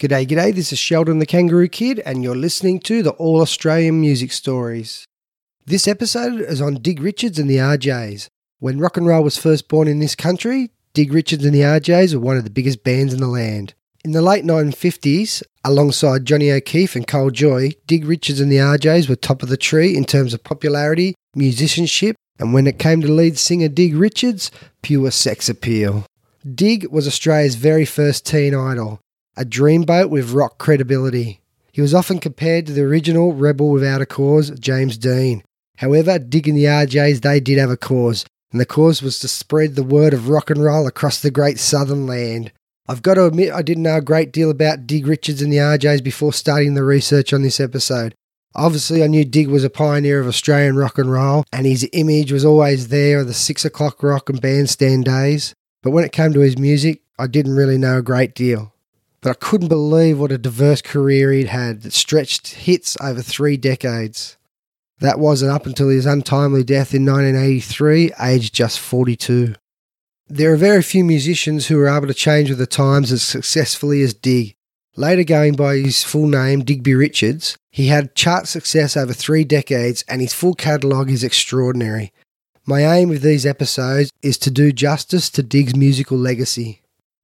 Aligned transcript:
G'day, 0.00 0.26
g'day, 0.26 0.54
this 0.54 0.72
is 0.72 0.78
Sheldon 0.78 1.18
the 1.18 1.26
Kangaroo 1.26 1.68
Kid, 1.68 2.00
and 2.06 2.24
you're 2.24 2.34
listening 2.34 2.80
to 2.80 3.02
the 3.02 3.10
All 3.10 3.42
Australian 3.42 4.00
Music 4.00 4.32
Stories. 4.32 5.04
This 5.66 5.86
episode 5.86 6.40
is 6.40 6.62
on 6.62 6.76
Dig 6.76 7.02
Richards 7.02 7.38
and 7.38 7.50
the 7.50 7.58
RJs. 7.58 8.28
When 8.60 8.78
rock 8.78 8.96
and 8.96 9.06
roll 9.06 9.22
was 9.22 9.36
first 9.36 9.68
born 9.68 9.88
in 9.88 9.98
this 9.98 10.14
country, 10.14 10.70
Dig 10.94 11.12
Richards 11.12 11.44
and 11.44 11.54
the 11.54 11.60
RJs 11.60 12.14
were 12.14 12.20
one 12.20 12.38
of 12.38 12.44
the 12.44 12.50
biggest 12.50 12.82
bands 12.82 13.12
in 13.12 13.20
the 13.20 13.26
land. 13.26 13.74
In 14.02 14.12
the 14.12 14.22
late 14.22 14.42
1950s, 14.42 15.42
alongside 15.66 16.24
Johnny 16.24 16.50
O'Keefe 16.50 16.96
and 16.96 17.06
Col 17.06 17.28
Joye, 17.28 17.72
Dig 17.86 18.06
Richards 18.06 18.40
and 18.40 18.50
the 18.50 18.56
RJs 18.56 19.06
were 19.06 19.16
top 19.16 19.42
of 19.42 19.50
the 19.50 19.58
tree 19.58 19.94
in 19.94 20.06
terms 20.06 20.32
of 20.32 20.42
popularity, 20.42 21.14
musicianship, 21.34 22.16
and 22.38 22.54
when 22.54 22.66
it 22.66 22.78
came 22.78 23.02
to 23.02 23.12
lead 23.12 23.36
singer 23.36 23.68
Dig 23.68 23.94
Richards, 23.94 24.50
pure 24.80 25.10
sex 25.10 25.50
appeal. 25.50 26.06
Dig 26.54 26.86
was 26.86 27.06
Australia's 27.06 27.56
very 27.56 27.84
first 27.84 28.24
teen 28.24 28.54
idol, 28.54 28.98
a 29.40 29.44
dreamboat 29.44 30.10
with 30.10 30.32
rock 30.32 30.58
credibility. 30.58 31.40
He 31.72 31.80
was 31.80 31.94
often 31.94 32.18
compared 32.18 32.66
to 32.66 32.74
the 32.74 32.82
original 32.82 33.32
Rebel 33.32 33.70
Without 33.70 34.02
a 34.02 34.06
Cause, 34.06 34.50
James 34.60 34.98
Dean. 34.98 35.42
However, 35.78 36.18
Dig 36.18 36.46
and 36.46 36.58
the 36.58 36.64
RJs, 36.64 37.22
they 37.22 37.40
did 37.40 37.56
have 37.56 37.70
a 37.70 37.76
cause, 37.78 38.26
and 38.52 38.60
the 38.60 38.66
cause 38.66 39.00
was 39.00 39.18
to 39.20 39.28
spread 39.28 39.76
the 39.76 39.82
word 39.82 40.12
of 40.12 40.28
rock 40.28 40.50
and 40.50 40.62
roll 40.62 40.86
across 40.86 41.18
the 41.18 41.30
great 41.30 41.58
southern 41.58 42.06
land. 42.06 42.52
I've 42.86 43.00
got 43.00 43.14
to 43.14 43.24
admit, 43.24 43.50
I 43.50 43.62
didn't 43.62 43.84
know 43.84 43.96
a 43.96 44.02
great 44.02 44.30
deal 44.30 44.50
about 44.50 44.86
Dig 44.86 45.06
Richards 45.06 45.40
and 45.40 45.50
the 45.50 45.56
RJs 45.56 46.04
before 46.04 46.34
starting 46.34 46.74
the 46.74 46.84
research 46.84 47.32
on 47.32 47.40
this 47.40 47.60
episode. 47.60 48.14
Obviously, 48.54 49.02
I 49.02 49.06
knew 49.06 49.24
Dig 49.24 49.48
was 49.48 49.64
a 49.64 49.70
pioneer 49.70 50.20
of 50.20 50.28
Australian 50.28 50.76
rock 50.76 50.98
and 50.98 51.10
roll, 51.10 51.44
and 51.50 51.64
his 51.64 51.88
image 51.94 52.30
was 52.30 52.44
always 52.44 52.88
there 52.88 53.20
of 53.20 53.26
the 53.26 53.32
six 53.32 53.64
o'clock 53.64 54.02
rock 54.02 54.28
and 54.28 54.38
bandstand 54.38 55.06
days. 55.06 55.54
But 55.82 55.92
when 55.92 56.04
it 56.04 56.12
came 56.12 56.34
to 56.34 56.40
his 56.40 56.58
music, 56.58 57.00
I 57.18 57.26
didn't 57.26 57.56
really 57.56 57.78
know 57.78 57.96
a 57.96 58.02
great 58.02 58.34
deal. 58.34 58.74
But 59.22 59.30
I 59.30 59.34
couldn't 59.34 59.68
believe 59.68 60.18
what 60.18 60.32
a 60.32 60.38
diverse 60.38 60.80
career 60.80 61.32
he'd 61.32 61.48
had 61.48 61.82
that 61.82 61.92
stretched 61.92 62.48
hits 62.48 62.96
over 63.02 63.20
three 63.20 63.56
decades. 63.56 64.38
That 65.00 65.18
wasn't 65.18 65.52
up 65.52 65.66
until 65.66 65.88
his 65.88 66.06
untimely 66.06 66.62
death 66.62 66.94
in 66.94 67.04
1983, 67.04 68.12
aged 68.20 68.54
just 68.54 68.78
42. 68.78 69.54
There 70.28 70.52
are 70.52 70.56
very 70.56 70.82
few 70.82 71.04
musicians 71.04 71.66
who 71.66 71.78
are 71.80 71.88
able 71.88 72.06
to 72.06 72.14
change 72.14 72.50
with 72.50 72.58
the 72.58 72.66
times 72.66 73.10
as 73.10 73.22
successfully 73.22 74.02
as 74.02 74.14
Dig. 74.14 74.54
Later 74.96 75.24
going 75.24 75.54
by 75.54 75.76
his 75.76 76.02
full 76.02 76.26
name, 76.26 76.64
Digby 76.64 76.94
Richards, 76.94 77.56
he 77.70 77.86
had 77.86 78.14
chart 78.14 78.46
success 78.46 78.96
over 78.96 79.12
three 79.12 79.44
decades 79.44 80.04
and 80.08 80.20
his 80.20 80.34
full 80.34 80.54
catalogue 80.54 81.10
is 81.10 81.24
extraordinary. 81.24 82.12
My 82.66 82.82
aim 82.82 83.08
with 83.08 83.22
these 83.22 83.46
episodes 83.46 84.10
is 84.22 84.38
to 84.38 84.50
do 84.50 84.72
justice 84.72 85.30
to 85.30 85.42
Dig's 85.42 85.74
musical 85.74 86.18
legacy. 86.18 86.79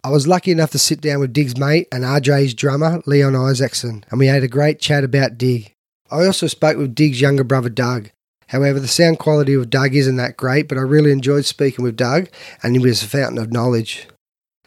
I 0.06 0.10
was 0.10 0.28
lucky 0.28 0.52
enough 0.52 0.70
to 0.70 0.78
sit 0.78 1.00
down 1.00 1.18
with 1.18 1.32
Dig's 1.32 1.58
mate 1.58 1.88
and 1.90 2.04
RJ's 2.04 2.54
drummer, 2.54 3.02
Leon 3.06 3.34
Isaacson, 3.34 4.04
and 4.08 4.20
we 4.20 4.28
had 4.28 4.44
a 4.44 4.48
great 4.48 4.78
chat 4.78 5.02
about 5.02 5.36
Dig. 5.36 5.74
I 6.12 6.24
also 6.26 6.46
spoke 6.46 6.76
with 6.78 6.94
Dig's 6.94 7.20
younger 7.20 7.42
brother, 7.42 7.68
Doug. 7.68 8.10
However, 8.46 8.78
the 8.78 8.86
sound 8.86 9.18
quality 9.18 9.54
of 9.54 9.68
Doug 9.68 9.96
isn't 9.96 10.14
that 10.14 10.36
great, 10.36 10.68
but 10.68 10.78
I 10.78 10.82
really 10.82 11.10
enjoyed 11.10 11.44
speaking 11.44 11.82
with 11.82 11.96
Doug, 11.96 12.28
and 12.62 12.76
he 12.76 12.78
was 12.78 13.02
a 13.02 13.08
fountain 13.08 13.38
of 13.38 13.50
knowledge. 13.50 14.06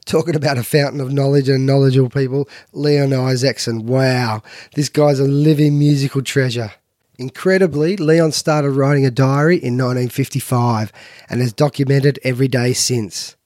Talking 0.06 0.36
about 0.36 0.58
a 0.58 0.64
fountain 0.64 1.00
of 1.00 1.14
knowledge 1.14 1.48
and 1.48 1.66
knowledgeable 1.66 2.10
people, 2.10 2.50
Leon 2.74 3.14
Isaacson. 3.14 3.86
Wow, 3.86 4.44
this 4.76 4.90
guy's 4.90 5.22
a 5.22 5.24
living 5.24 5.80
musical 5.80 6.22
treasure. 6.22 6.74
Incredibly, 7.18 7.96
Leon 7.96 8.34
started 8.34 8.72
writing 8.72 9.06
a 9.06 9.10
diary 9.10 9.56
in 9.56 9.78
1955 9.78 10.92
and 11.30 11.40
has 11.40 11.54
documented 11.54 12.20
every 12.26 12.50
day 12.50 12.74
since. 12.74 13.38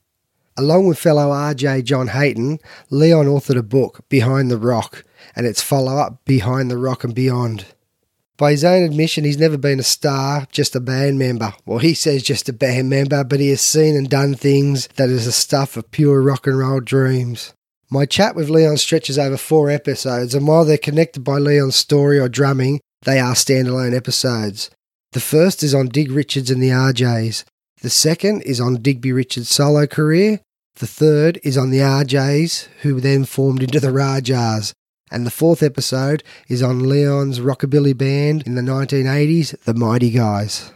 Along 0.55 0.87
with 0.87 0.99
fellow 0.99 1.31
RJ 1.31 1.83
John 1.83 2.09
Hayton, 2.09 2.59
Leon 2.89 3.25
authored 3.25 3.57
a 3.57 3.63
book, 3.63 4.07
Behind 4.09 4.51
the 4.51 4.57
Rock, 4.57 5.03
and 5.35 5.47
its 5.47 5.61
follow 5.61 5.97
up, 5.97 6.23
Behind 6.25 6.69
the 6.69 6.77
Rock 6.77 7.03
and 7.03 7.15
Beyond. 7.15 7.65
By 8.37 8.51
his 8.51 8.63
own 8.63 8.83
admission, 8.83 9.23
he's 9.23 9.37
never 9.37 9.57
been 9.57 9.79
a 9.79 9.83
star, 9.83 10.47
just 10.51 10.75
a 10.75 10.79
band 10.79 11.17
member. 11.17 11.53
Well, 11.65 11.79
he 11.79 11.93
says 11.93 12.23
just 12.23 12.49
a 12.49 12.53
band 12.53 12.89
member, 12.89 13.23
but 13.23 13.39
he 13.39 13.49
has 13.49 13.61
seen 13.61 13.95
and 13.95 14.09
done 14.09 14.35
things 14.35 14.87
that 14.95 15.09
is 15.09 15.25
the 15.25 15.31
stuff 15.31 15.77
of 15.77 15.91
pure 15.91 16.21
rock 16.21 16.45
and 16.45 16.57
roll 16.57 16.79
dreams. 16.79 17.53
My 17.89 18.05
chat 18.05 18.35
with 18.35 18.49
Leon 18.49 18.77
stretches 18.77 19.19
over 19.19 19.37
four 19.37 19.69
episodes, 19.69 20.33
and 20.33 20.47
while 20.47 20.65
they're 20.65 20.77
connected 20.77 21.23
by 21.23 21.37
Leon's 21.37 21.75
story 21.75 22.19
or 22.19 22.27
drumming, 22.27 22.81
they 23.03 23.19
are 23.19 23.33
standalone 23.33 23.95
episodes. 23.95 24.71
The 25.11 25.19
first 25.19 25.61
is 25.61 25.75
on 25.75 25.89
Dig 25.89 26.11
Richards 26.11 26.49
and 26.49 26.61
the 26.61 26.69
RJs. 26.69 27.43
The 27.83 27.89
second 27.89 28.43
is 28.43 28.61
on 28.61 28.81
Digby 28.81 29.11
Richards' 29.11 29.49
solo 29.49 29.85
career. 29.85 30.39
The 30.75 30.87
third 30.87 31.37
is 31.43 31.57
on 31.57 31.69
the 31.69 31.79
RJs, 31.79 32.69
who 32.83 33.01
then 33.01 33.25
formed 33.25 33.61
into 33.61 33.81
the 33.81 33.91
Rajas. 33.91 34.73
And 35.11 35.25
the 35.25 35.31
fourth 35.31 35.61
episode 35.61 36.23
is 36.47 36.63
on 36.63 36.87
Leon's 36.87 37.41
rockabilly 37.41 37.97
band 37.97 38.43
in 38.47 38.55
the 38.55 38.61
1980s, 38.61 39.59
the 39.65 39.73
Mighty 39.73 40.11
Guys. 40.11 40.71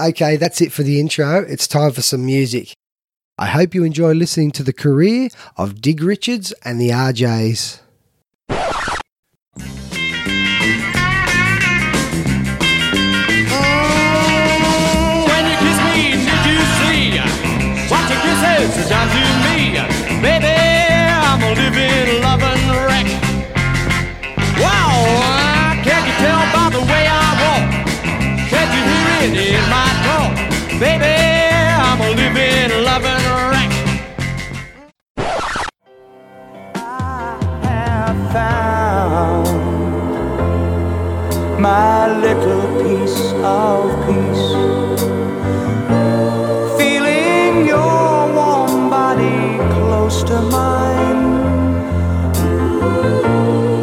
Okay, 0.00 0.36
that's 0.36 0.60
it 0.60 0.70
for 0.70 0.84
the 0.84 1.00
intro. 1.00 1.40
It's 1.40 1.66
time 1.66 1.90
for 1.90 2.00
some 2.00 2.24
music. 2.24 2.74
I 3.36 3.46
hope 3.46 3.74
you 3.74 3.82
enjoy 3.82 4.12
listening 4.12 4.52
to 4.52 4.62
the 4.62 4.72
career 4.72 5.30
of 5.56 5.80
Dig 5.80 6.00
Richards 6.00 6.52
and 6.64 6.80
the 6.80 6.90
RJs. 6.90 7.80
What 18.40 18.58
your 18.58 18.68
kisses 18.68 18.88
to 18.88 18.96
me? 19.44 19.58
Baby, 20.22 20.54
I'm 21.10 21.42
a 21.42 21.50
living, 21.54 22.22
loving 22.22 22.68
wreck. 22.86 23.08
Wow, 24.58 24.96
can't 25.84 26.06
you 26.06 26.14
tell 26.24 26.42
by 26.54 26.66
the 26.70 26.80
way 26.80 27.04
I 27.08 27.12
walk? 27.42 27.64
Can't 28.48 28.70
you 28.74 28.82
hear 28.90 29.10
it 29.26 29.34
in 29.56 29.64
my 29.70 29.88
talk? 30.04 30.32
Baby, 30.80 31.14
I'm 31.88 32.00
a 32.00 32.08
living, 32.10 32.70
loving 32.84 33.24
wreck. 33.50 33.70
I 36.74 36.78
have 37.62 38.18
found 38.32 39.48
my 41.60 42.08
little 42.20 42.66
piece 42.82 43.20
of 43.42 43.80
peace. 44.06 44.29
Close 50.10 50.24
to 50.24 50.42
mine. 50.42 51.78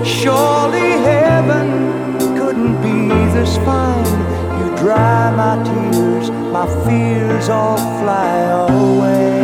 Surely 0.04 0.90
heaven 1.12 2.18
couldn't 2.38 2.82
be 2.82 3.08
this 3.34 3.56
fine. 3.58 4.06
You 4.60 4.76
dry 4.78 5.32
my 5.36 5.56
tears, 5.64 6.30
my 6.30 6.68
fears 6.86 7.50
all 7.50 7.78
fly 8.02 8.40
away. 8.70 9.37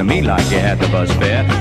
To 0.00 0.04
me 0.04 0.22
like 0.22 0.50
you 0.50 0.58
had 0.58 0.78
the 0.78 0.88
bus 0.88 1.10
fare. 1.16 1.59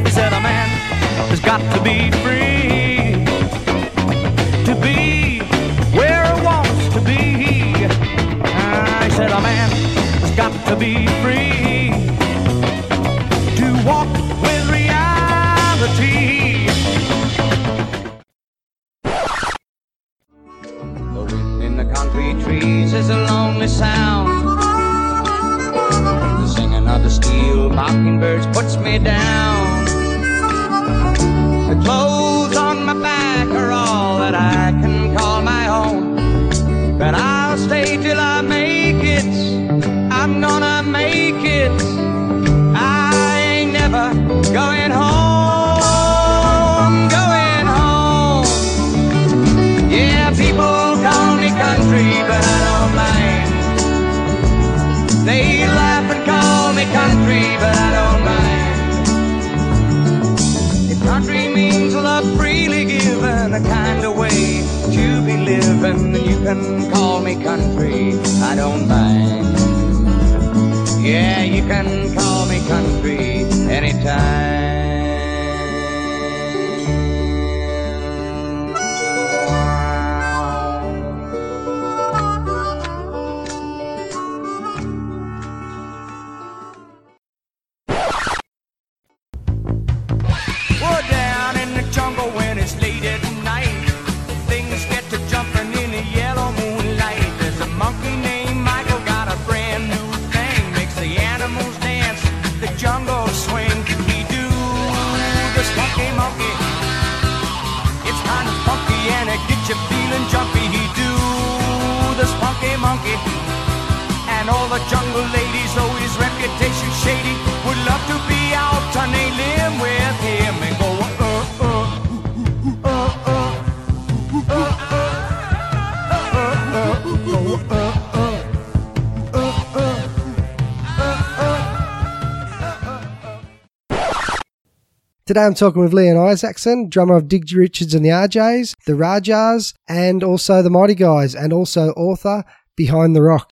Today 135.30 135.46
I'm 135.46 135.54
talking 135.54 135.84
with 135.84 135.94
Leon 135.94 136.18
Isaacson, 136.18 136.90
drummer 136.90 137.16
of 137.16 137.28
Dig 137.28 137.54
Richards 137.54 137.94
and 137.94 138.04
the 138.04 138.10
RJs, 138.10 138.74
the 138.88 138.96
Rajas, 138.96 139.76
and 139.88 140.24
also 140.24 140.64
the 140.64 140.72
Mighty 140.72 140.96
Guys, 140.96 141.36
and 141.36 141.54
also 141.54 141.90
author 141.92 142.44
behind 142.76 143.16
the 143.16 143.22
rock. 143.22 143.52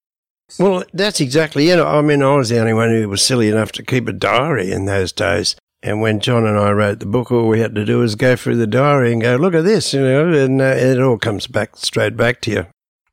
Well, 0.58 0.86
that's 0.92 1.22
exactly 1.22 1.70
it. 1.70 1.78
I 1.78 2.02
mean, 2.02 2.24
I 2.24 2.36
was 2.36 2.50
the 2.50 2.58
only 2.58 2.74
one 2.74 2.90
who 2.90 3.08
was 3.08 3.22
silly 3.22 3.48
enough 3.48 3.72
to 3.74 3.84
keep 3.84 4.08
a 4.08 4.12
diary 4.12 4.72
in 4.72 4.86
those 4.86 5.12
days. 5.12 5.56
And 5.84 6.02
when 6.02 6.20
John 6.20 6.48
and 6.48 6.58
I 6.58 6.72
wrote 6.72 7.00
the 7.00 7.06
book, 7.06 7.32
all 7.32 7.48
we 7.48 7.60
had 7.60 7.76
to 7.76 7.86
do 7.86 8.00
was 8.00 8.16
go 8.16 8.36
through 8.36 8.56
the 8.56 8.66
diary 8.66 9.14
and 9.14 9.22
go, 9.22 9.36
look 9.36 9.54
at 9.54 9.64
this, 9.64 9.94
you 9.94 10.02
know, 10.02 10.34
and 10.34 10.60
uh, 10.60 10.74
it 10.76 11.00
all 11.00 11.20
comes 11.20 11.46
back 11.46 11.78
straight 11.78 12.18
back 12.18 12.42
to 12.42 12.52
you. 12.52 12.66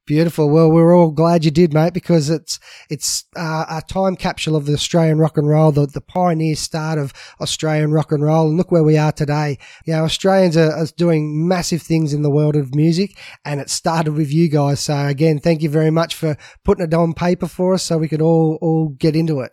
Beautiful. 0.06 0.50
Well, 0.50 0.70
we're 0.70 0.94
all 0.94 1.12
glad 1.12 1.46
you 1.46 1.50
did, 1.50 1.72
mate, 1.72 1.94
because 1.94 2.28
it's 2.28 2.60
it's 2.90 3.24
uh, 3.36 3.64
a 3.70 3.82
time 3.88 4.16
capsule 4.16 4.54
of 4.54 4.66
the 4.66 4.74
Australian 4.74 5.18
rock 5.18 5.38
and 5.38 5.48
roll, 5.48 5.72
the, 5.72 5.86
the 5.86 6.02
pioneer 6.02 6.56
start 6.56 6.98
of 6.98 7.14
Australian 7.40 7.90
rock 7.90 8.12
and 8.12 8.22
roll, 8.22 8.48
and 8.48 8.58
look 8.58 8.70
where 8.70 8.82
we 8.82 8.98
are 8.98 9.12
today. 9.12 9.58
You 9.86 9.94
know, 9.94 10.04
Australians 10.04 10.58
are, 10.58 10.72
are 10.72 10.86
doing 10.98 11.48
massive 11.48 11.80
things 11.80 12.12
in 12.12 12.20
the 12.20 12.30
world 12.30 12.54
of 12.54 12.74
music, 12.74 13.18
and 13.46 13.60
it 13.60 13.70
started 13.70 14.12
with 14.12 14.30
you 14.30 14.50
guys. 14.50 14.80
So 14.80 15.06
again, 15.06 15.38
thank 15.38 15.62
you 15.62 15.70
very 15.70 15.90
much 15.90 16.14
for 16.14 16.36
putting 16.64 16.84
it 16.84 16.92
on 16.92 17.14
paper 17.14 17.48
for 17.48 17.72
us, 17.72 17.82
so 17.82 17.96
we 17.96 18.08
could 18.08 18.20
all 18.20 18.58
all 18.60 18.90
get 18.90 19.16
into 19.16 19.40
it. 19.40 19.52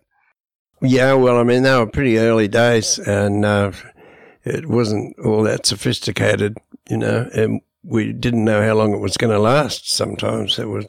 Yeah, 0.81 1.13
well, 1.13 1.38
I 1.38 1.44
mean, 1.44 1.63
they 1.63 1.77
were 1.77 1.86
pretty 1.86 2.18
early 2.18 2.48
days 2.48 2.98
and 2.98 3.45
uh, 3.45 3.71
it 4.44 4.68
wasn't 4.68 5.18
all 5.19 5.44
that 5.44 5.65
sophisticated, 5.65 6.57
you 6.89 6.98
know, 6.98 7.30
and 7.33 7.62
we 7.83 8.13
didn't 8.13 8.45
know 8.45 8.62
how 8.62 8.75
long 8.75 8.94
it 8.94 9.00
was 9.00 9.18
going 9.18 9.33
to 9.33 9.39
last 9.39 9.89
sometimes. 9.92 10.60
It 10.60 10.68
was, 10.68 10.86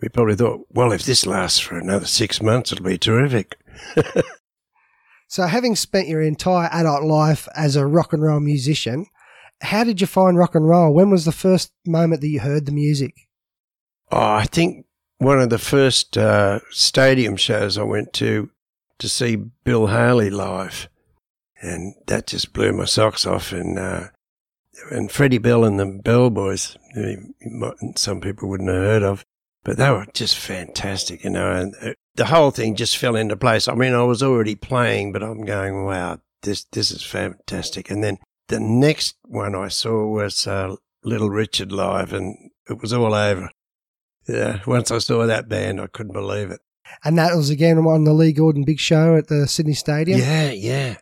we 0.00 0.08
probably 0.08 0.36
thought, 0.36 0.66
well, 0.70 0.92
if 0.92 1.04
this 1.04 1.26
lasts 1.26 1.58
for 1.58 1.78
another 1.78 2.06
six 2.06 2.40
months, 2.42 2.72
it'll 2.72 2.84
be 2.84 2.98
terrific. 2.98 3.58
So, 5.28 5.46
having 5.46 5.74
spent 5.74 6.08
your 6.08 6.22
entire 6.22 6.68
adult 6.72 7.02
life 7.02 7.48
as 7.54 7.74
a 7.74 7.86
rock 7.86 8.12
and 8.12 8.22
roll 8.22 8.40
musician, 8.40 9.06
how 9.60 9.82
did 9.82 10.00
you 10.00 10.06
find 10.06 10.38
rock 10.38 10.54
and 10.54 10.68
roll? 10.68 10.94
When 10.94 11.10
was 11.10 11.24
the 11.24 11.32
first 11.32 11.72
moment 11.84 12.20
that 12.20 12.28
you 12.28 12.40
heard 12.40 12.66
the 12.66 12.72
music? 12.72 13.14
Oh, 14.12 14.34
I 14.34 14.44
think 14.44 14.86
one 15.18 15.40
of 15.40 15.50
the 15.50 15.58
first 15.58 16.16
uh, 16.16 16.60
stadium 16.70 17.36
shows 17.36 17.76
I 17.76 17.82
went 17.82 18.12
to 18.14 18.50
to 18.98 19.08
see 19.08 19.36
Bill 19.36 19.88
Haley 19.88 20.30
live, 20.30 20.88
and 21.60 21.94
that 22.06 22.28
just 22.28 22.52
blew 22.52 22.72
my 22.72 22.84
socks 22.84 23.26
off. 23.26 23.50
And 23.52 23.78
uh, 23.78 24.08
and 24.90 25.10
Freddie 25.10 25.38
Bell 25.38 25.64
and 25.64 25.78
the 25.80 25.86
Bell 25.86 26.30
Boys, 26.30 26.76
who 26.94 27.02
you 27.40 27.50
might- 27.50 27.98
some 27.98 28.20
people 28.20 28.48
wouldn't 28.48 28.68
have 28.70 28.78
heard 28.78 29.02
of, 29.02 29.24
but 29.64 29.76
they 29.76 29.90
were 29.90 30.06
just 30.14 30.36
fantastic, 30.38 31.24
you 31.24 31.30
know. 31.30 31.50
And 31.52 31.74
uh, 31.82 31.92
the 32.14 32.26
whole 32.26 32.50
thing 32.50 32.74
just 32.76 32.96
fell 32.96 33.16
into 33.16 33.36
place. 33.36 33.68
I 33.68 33.74
mean, 33.74 33.94
I 33.94 34.02
was 34.04 34.22
already 34.22 34.54
playing, 34.54 35.12
but 35.12 35.22
I'm 35.22 35.44
going, 35.44 35.84
wow, 35.84 36.18
this 36.42 36.64
this 36.72 36.90
is 36.90 37.02
fantastic. 37.02 37.90
And 37.90 38.02
then 38.04 38.18
the 38.48 38.60
next 38.60 39.16
one 39.24 39.54
I 39.54 39.68
saw 39.68 40.06
was 40.06 40.46
uh, 40.46 40.76
Little 41.04 41.30
Richard 41.30 41.72
live, 41.72 42.12
and 42.12 42.36
it 42.68 42.80
was 42.80 42.92
all 42.92 43.14
over. 43.14 43.50
Yeah, 44.28 44.60
once 44.66 44.90
I 44.90 44.98
saw 44.98 45.26
that 45.26 45.48
band, 45.48 45.80
I 45.80 45.86
couldn't 45.86 46.12
believe 46.12 46.50
it. 46.50 46.60
And 47.04 47.18
that 47.18 47.34
was 47.36 47.50
again 47.50 47.78
on 47.78 48.04
the 48.04 48.12
Lee 48.12 48.32
Gordon 48.32 48.64
Big 48.64 48.78
Show 48.78 49.16
at 49.16 49.28
the 49.28 49.46
Sydney 49.48 49.74
Stadium. 49.74 50.18
Yeah, 50.20 50.50
yeah. 50.50 50.96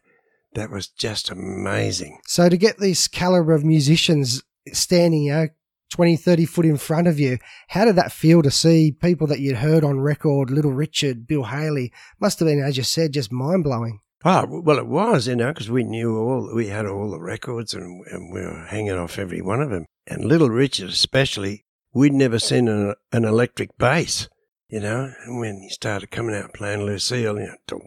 That 0.55 0.71
was 0.71 0.89
just 0.89 1.31
amazing. 1.31 2.21
So 2.27 2.49
to 2.49 2.57
get 2.57 2.79
this 2.79 3.09
caliber 3.09 3.55
of 3.55 3.65
musicians 3.65 4.43
standing, 4.73 5.25
you 5.25 5.33
know, 5.33 5.49
20, 5.91 6.17
30 6.17 6.47
foot 6.47 6.65
in 6.65 6.77
front 6.77 7.07
of 7.07 7.21
you, 7.21 7.39
how 7.69 7.85
did 7.85 7.97
that 7.97 8.13
feel 8.13 8.43
to 8.43 8.51
see 8.51 8.91
people 8.91 9.27
that 9.29 9.41
you'd 9.41 9.57
heard 9.57 9.85
on 9.85 10.01
record, 10.01 10.51
Little 10.51 10.73
Richard, 10.73 11.27
Bill 11.27 11.45
Haley? 11.45 11.93
Must 12.21 12.39
have 12.41 12.49
been, 12.49 12.63
as 12.63 12.77
you 12.77 12.83
said, 12.83 13.13
just 13.13 13.31
mind 13.31 13.63
blowing. 13.65 14.01
Oh, 14.25 14.31
ah, 14.31 14.47
well, 14.49 14.79
it 14.79 14.87
was, 14.87 15.29
you 15.29 15.37
know, 15.37 15.53
because 15.53 15.71
we 15.71 15.85
knew 15.85 16.17
all, 16.17 16.51
we 16.55 16.69
had 16.69 16.87
all 16.87 17.11
the 17.11 17.21
records 17.21 17.75
and, 17.75 18.05
and 18.07 18.33
we 18.33 18.41
were 18.41 18.67
hanging 18.71 18.97
off 18.97 19.19
every 19.19 19.43
one 19.43 19.61
of 19.61 19.71
them. 19.71 19.85
And 20.07 20.25
Little 20.25 20.49
Richard, 20.49 20.89
especially, 20.89 21.65
we'd 21.93 22.13
never 22.13 22.39
seen 22.39 22.67
an, 22.69 22.95
an 23.13 23.25
electric 23.25 23.77
bass, 23.77 24.29
you 24.69 24.81
know. 24.81 25.13
And 25.27 25.41
when 25.41 25.61
he 25.61 25.69
started 25.69 26.11
coming 26.11 26.35
out 26.35 26.55
playing 26.55 26.87
Lucille, 26.87 27.39
you 27.39 27.55
know, 27.71 27.81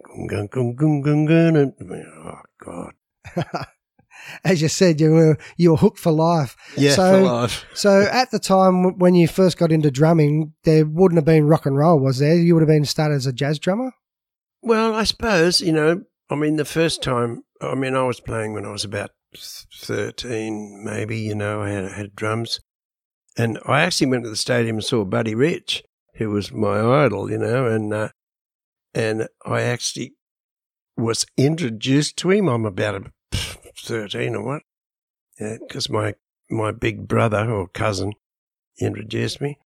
oh, 1.44 2.42
God. 2.68 2.94
As 4.44 4.62
you 4.62 4.68
said, 4.68 5.00
you 5.00 5.12
were 5.12 5.38
you 5.56 5.72
were 5.72 5.78
hooked 5.78 6.00
for 6.00 6.12
life. 6.12 6.56
Yeah, 6.76 6.96
so, 6.96 7.12
for 7.12 7.22
life. 7.22 7.66
so 7.74 8.02
at 8.12 8.32
the 8.32 8.40
time 8.40 8.98
when 8.98 9.16
you 9.16 9.28
first 9.28 9.58
got 9.58 9.72
into 9.72 9.92
drumming, 9.92 10.54
there 10.64 10.86
wouldn't 10.86 11.18
have 11.18 11.26
been 11.26 11.48
rock 11.48 11.66
and 11.66 11.78
roll, 11.78 12.00
was 12.00 12.20
there? 12.20 12.36
You 12.36 12.54
would 12.56 12.62
have 12.62 12.68
been 12.68 12.86
started 12.86 13.16
as 13.16 13.26
a 13.26 13.34
jazz 13.34 13.60
drummer. 13.60 13.92
Well, 14.62 14.94
I 14.96 15.04
suppose, 15.04 15.62
you 15.62 15.72
know, 15.72 16.04
I 16.30 16.36
mean, 16.36 16.58
the 16.58 16.66
first 16.66 17.02
time, 17.02 17.44
I 17.62 17.76
mean, 17.76 17.96
I 17.96 18.04
was 18.04 18.20
playing 18.20 18.54
when 18.54 18.66
I 18.66 18.72
was 18.72 18.84
about 18.84 19.12
13, 19.36 20.84
maybe, 20.84 21.20
you 21.20 21.36
know, 21.36 21.62
I 21.62 21.70
had, 21.70 21.92
had 21.92 22.16
drums. 22.16 22.60
And 23.38 23.60
I 23.66 23.82
actually 23.82 24.08
went 24.08 24.24
to 24.24 24.30
the 24.30 24.36
stadium 24.36 24.78
and 24.78 24.84
saw 24.84 25.06
Buddy 25.06 25.36
Rich, 25.36 25.84
who 26.16 26.32
was 26.32 26.52
my 26.52 26.80
idol, 27.06 27.30
you 27.30 27.38
know, 27.38 27.68
and, 27.68 27.94
uh, 27.94 28.10
and 28.94 29.28
I 29.46 29.62
actually 29.62 30.16
was 30.98 31.26
introduced 31.38 32.18
to 32.18 32.32
him. 32.32 32.48
I'm 32.48 32.66
about 32.66 32.96
a 32.96 33.38
13 33.78 34.36
or 34.36 34.44
what? 34.44 34.62
Yeah, 35.40 35.58
because 35.60 35.90
my, 35.90 36.16
my 36.50 36.72
big 36.72 37.08
brother 37.08 37.50
or 37.50 37.68
cousin 37.68 38.14
introduced 38.80 39.40
me 39.42 39.60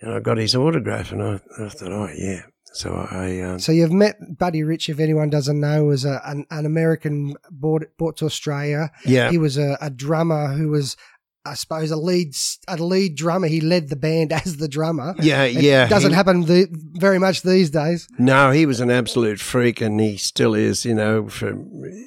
and 0.00 0.12
I 0.12 0.20
got 0.20 0.38
his 0.38 0.54
autograph 0.54 1.12
and 1.12 1.22
I, 1.22 1.40
I 1.58 1.68
thought, 1.68 1.92
oh, 1.92 2.08
yeah. 2.16 2.42
So 2.74 3.06
I, 3.10 3.38
um, 3.40 3.58
So 3.58 3.70
you've 3.70 3.92
met 3.92 4.16
Buddy 4.38 4.62
Rich, 4.62 4.88
if 4.88 4.98
anyone 4.98 5.28
doesn't 5.28 5.60
know, 5.60 5.84
was 5.84 6.04
a, 6.06 6.22
an, 6.24 6.46
an 6.50 6.64
American 6.64 7.36
brought, 7.50 7.84
brought 7.98 8.16
to 8.16 8.24
Australia. 8.24 8.90
yeah. 9.04 9.30
He 9.30 9.36
was 9.38 9.58
a, 9.58 9.76
a 9.80 9.90
drummer 9.90 10.54
who 10.54 10.70
was, 10.70 10.96
I 11.44 11.54
suppose, 11.54 11.90
a 11.90 11.96
lead 11.96 12.34
a 12.68 12.76
lead 12.76 13.16
drummer. 13.16 13.48
He 13.48 13.60
led 13.60 13.88
the 13.88 13.96
band 13.96 14.32
as 14.44 14.58
the 14.58 14.68
drummer. 14.68 15.14
Yeah, 15.20 15.42
It 15.44 15.62
yeah. 15.62 15.88
doesn't 15.88 16.10
he- 16.12 16.16
happen 16.16 16.42
the, 16.42 16.68
very 16.94 17.18
much 17.18 17.42
these 17.42 17.70
days. 17.70 18.06
No, 18.18 18.50
he 18.52 18.64
was 18.66 18.80
an 18.80 18.90
absolute 18.90 19.40
freak, 19.40 19.80
and 19.80 20.00
he 20.00 20.16
still 20.16 20.54
is. 20.54 20.84
You 20.84 20.94
know, 20.94 21.28
for 21.28 21.58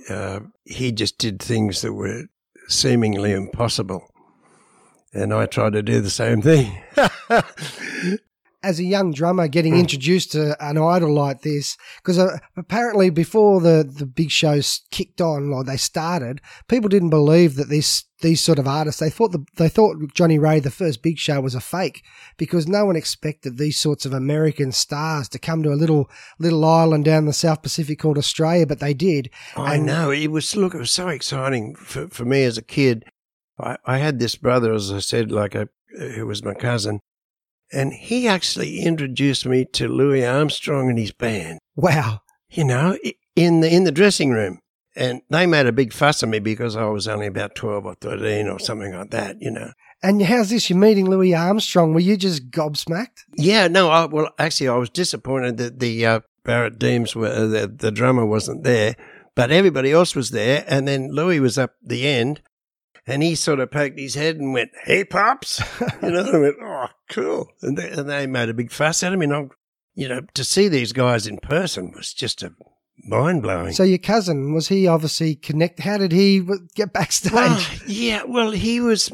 uh, 0.10 0.40
he 0.64 0.92
just 0.92 1.18
did 1.18 1.42
things 1.42 1.82
that 1.82 1.94
were 1.94 2.24
seemingly 2.68 3.32
impossible, 3.34 4.08
and 5.14 5.34
I 5.34 5.46
tried 5.48 5.74
to 5.74 5.84
do 5.84 6.00
the 6.02 6.10
same 6.10 6.42
thing. 6.42 6.82
As 8.66 8.80
a 8.80 8.84
young 8.84 9.12
drummer, 9.14 9.48
getting 9.48 9.74
Hmm. 9.74 9.80
introduced 9.82 10.32
to 10.32 10.44
an 10.60 10.78
idol 10.78 11.14
like 11.14 11.42
this, 11.42 11.78
because 11.98 12.18
uh, 12.18 12.38
apparently 12.58 13.10
before 13.12 13.62
the, 13.62 13.84
the 14.00 14.06
big 14.06 14.32
shows 14.32 14.82
kicked 14.92 15.22
on 15.22 15.54
or 15.54 15.64
they 15.64 15.78
started, 15.78 16.42
people 16.68 16.90
didn't 16.90 17.12
believe 17.12 17.56
that 17.56 17.70
this 17.70 18.04
these 18.22 18.42
sort 18.42 18.58
of 18.58 18.68
artists 18.68 19.00
they 19.02 19.10
thought 19.10 19.34
the, 19.34 19.46
they 19.58 19.68
thought 19.70 19.98
Johnnie 20.16 20.40
Ray 20.40 20.60
the 20.62 20.72
first 20.72 21.04
big 21.04 21.18
show 21.20 21.42
was 21.42 21.54
a 21.54 21.60
fake 21.60 22.02
because 22.38 22.66
no 22.66 22.86
one 22.86 22.96
expected 22.96 23.58
these 23.58 23.78
sorts 23.78 24.06
of 24.06 24.14
American 24.14 24.72
stars 24.72 25.28
to 25.30 25.38
come 25.38 25.62
to 25.64 25.74
a 25.74 25.76
little 25.84 26.10
little 26.40 26.64
island 26.66 27.06
down 27.06 27.26
the 27.26 27.34
South 27.34 27.62
Pacific 27.62 28.00
called 28.00 28.18
Australia, 28.18 28.66
but 28.66 28.80
they 28.80 28.94
did. 28.94 29.30
I 29.56 29.76
And- 29.76 29.86
know 29.86 30.10
it 30.12 30.32
was. 30.32 30.56
Look, 30.56 30.74
it 30.74 30.80
was 30.80 30.92
so 30.92 31.10
exciting 31.10 31.76
for 31.76 32.08
for 32.08 32.26
me 32.26 32.44
as 32.46 32.58
a 32.58 32.64
kid. 32.64 33.04
I, 33.60 33.78
I 33.86 33.98
had 34.00 34.20
this 34.20 34.36
brother, 34.36 34.74
as 34.74 34.92
I 34.92 35.00
said, 35.00 35.32
like 35.32 35.54
a 35.54 35.68
who 36.16 36.26
was 36.26 36.44
my 36.44 36.54
cousin, 36.54 37.00
and 37.76 37.94
he 37.94 38.28
actually 38.28 38.80
introduced 38.80 39.46
me 39.46 39.66
to 39.74 39.88
Louis 39.88 40.26
Armstrong 40.26 40.90
and 40.90 40.98
his 40.98 41.12
band. 41.12 41.60
Wow. 41.76 42.22
you 42.56 42.64
know, 42.64 42.98
in 43.36 43.62
the 43.62 43.74
in 43.74 43.84
the 43.84 43.92
dressing 43.92 44.32
room. 44.32 44.60
And 44.98 45.22
they 45.30 45.46
made 45.46 45.66
a 45.66 45.74
big 45.74 45.92
fuss 45.92 46.24
of 46.24 46.30
me 46.30 46.40
because 46.40 46.78
I 46.78 46.86
was 46.86 47.08
only 47.08 47.28
about 47.28 47.54
twelve 47.56 47.86
or 47.86 47.96
thirteen 47.96 48.48
or 48.48 48.60
something 48.60 48.94
like 48.94 49.12
that, 49.12 49.42
you 49.42 49.52
know. 49.52 49.72
And 50.02 50.22
how's 50.22 50.50
this? 50.50 50.70
You're 50.70 50.80
meeting 50.80 51.10
Louis 51.10 51.34
Armstrong. 51.34 51.94
Were 51.94 52.00
you 52.00 52.16
just 52.16 52.50
gobsmacked? 52.50 53.24
Yeah, 53.36 53.68
no, 53.68 53.90
I, 53.90 54.06
well, 54.06 54.30
actually, 54.40 54.70
I 54.70 54.78
was 54.78 54.90
disappointed 54.90 55.58
that 55.58 55.80
the 55.80 56.06
uh, 56.06 56.20
Barrett 56.44 56.80
Deems 56.80 57.16
were 57.16 57.28
uh, 57.28 57.48
the, 57.48 57.68
the 57.68 57.92
drummer 57.92 58.26
wasn't 58.26 58.64
there, 58.64 58.96
but 59.36 59.52
everybody 59.52 59.92
else 59.92 60.16
was 60.16 60.30
there. 60.30 60.64
And 60.68 60.88
then 60.88 61.12
Louis 61.12 61.42
was 61.42 61.58
up 61.58 61.74
the 61.84 62.08
end, 62.08 62.42
and 63.08 63.22
he 63.24 63.36
sort 63.36 63.60
of 63.60 63.72
poked 63.72 64.00
his 64.00 64.16
head 64.16 64.38
and 64.38 64.54
went, 64.54 64.72
"Hey, 64.84 65.04
pops," 65.04 65.62
you 66.02 66.12
know. 66.12 66.24
I 66.32 66.38
went, 66.38 66.56
"Oh, 66.62 66.88
cool," 67.10 67.48
and 67.62 67.78
they, 67.78 67.90
and 67.90 68.10
they 68.10 68.28
made 68.28 68.50
a 68.50 68.54
big 68.54 68.72
fuss 68.72 69.04
out 69.04 69.14
of 69.14 69.20
me. 69.20 69.26
And 69.26 69.34
I, 69.36 69.48
you 69.94 70.08
know, 70.10 70.22
to 70.34 70.44
see 70.44 70.68
these 70.68 70.92
guys 70.94 71.28
in 71.28 71.38
person 71.38 71.92
was 71.96 72.14
just 72.14 72.44
a 72.44 72.54
mind 73.04 73.42
blowing. 73.44 73.74
So 73.74 73.84
your 73.84 73.98
cousin 74.00 74.54
was 74.54 74.68
he 74.68 74.88
obviously 74.88 75.36
connect? 75.36 75.80
How 75.80 75.98
did 75.98 76.12
he 76.12 76.46
get 76.76 76.94
backstage? 76.94 77.32
Well, 77.34 77.66
yeah, 77.88 78.24
well, 78.28 78.52
he 78.52 78.80
was 78.82 79.12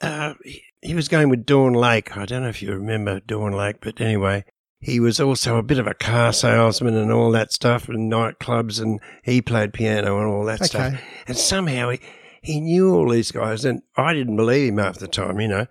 uh, 0.00 0.34
he- 0.44 0.62
he 0.82 0.94
was 0.94 1.08
going 1.08 1.30
with 1.30 1.46
Dawn 1.46 1.72
Lake. 1.72 2.16
I 2.16 2.26
don't 2.26 2.42
know 2.42 2.48
if 2.48 2.62
you 2.62 2.70
remember 2.72 3.18
Dawn 3.18 3.50
Lake, 3.52 3.76
but 3.80 4.00
anyway, 4.00 4.44
he 4.78 5.00
was 5.00 5.18
also 5.18 5.56
a 5.56 5.62
bit 5.62 5.78
of 5.80 5.86
a 5.88 5.94
car 5.94 6.32
salesman 6.32 6.94
and 6.94 7.10
all 7.10 7.32
that 7.32 7.52
stuff, 7.52 7.88
and 7.88 8.12
nightclubs, 8.12 8.80
and 8.80 9.00
he 9.24 9.42
played 9.42 9.72
piano 9.72 10.18
and 10.18 10.28
all 10.28 10.44
that 10.44 10.64
stuff. 10.64 10.92
And 11.26 11.36
somehow 11.36 11.90
he 11.90 12.00
he 12.46 12.60
knew 12.60 12.94
all 12.94 13.10
these 13.10 13.32
guys, 13.32 13.64
and 13.64 13.82
I 13.96 14.14
didn't 14.14 14.36
believe 14.36 14.72
him 14.72 14.78
half 14.78 14.98
the 14.98 15.08
time, 15.08 15.40
you 15.40 15.48
know, 15.48 15.66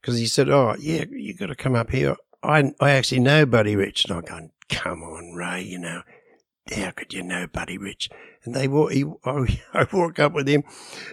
because 0.00 0.16
he 0.18 0.26
said, 0.26 0.48
"Oh, 0.48 0.76
yeah, 0.78 1.04
you 1.10 1.34
got 1.34 1.46
to 1.46 1.56
come 1.56 1.74
up 1.74 1.90
here." 1.90 2.16
I 2.42 2.72
I 2.80 2.90
actually 2.92 3.20
know 3.20 3.44
Buddy 3.44 3.74
Rich, 3.76 4.04
and 4.04 4.16
I'm 4.16 4.22
going, 4.22 4.50
"Come 4.68 5.02
on, 5.02 5.34
Ray, 5.34 5.62
you 5.62 5.78
know." 5.78 6.02
How 6.72 6.92
could 6.92 7.12
you 7.12 7.24
know 7.24 7.48
Buddy 7.48 7.78
Rich? 7.78 8.10
And 8.44 8.54
they 8.54 8.68
walk, 8.68 8.92
he, 8.92 9.04
I, 9.24 9.60
I 9.74 9.86
walk 9.92 10.20
up 10.20 10.32
with 10.32 10.48
him, 10.48 10.62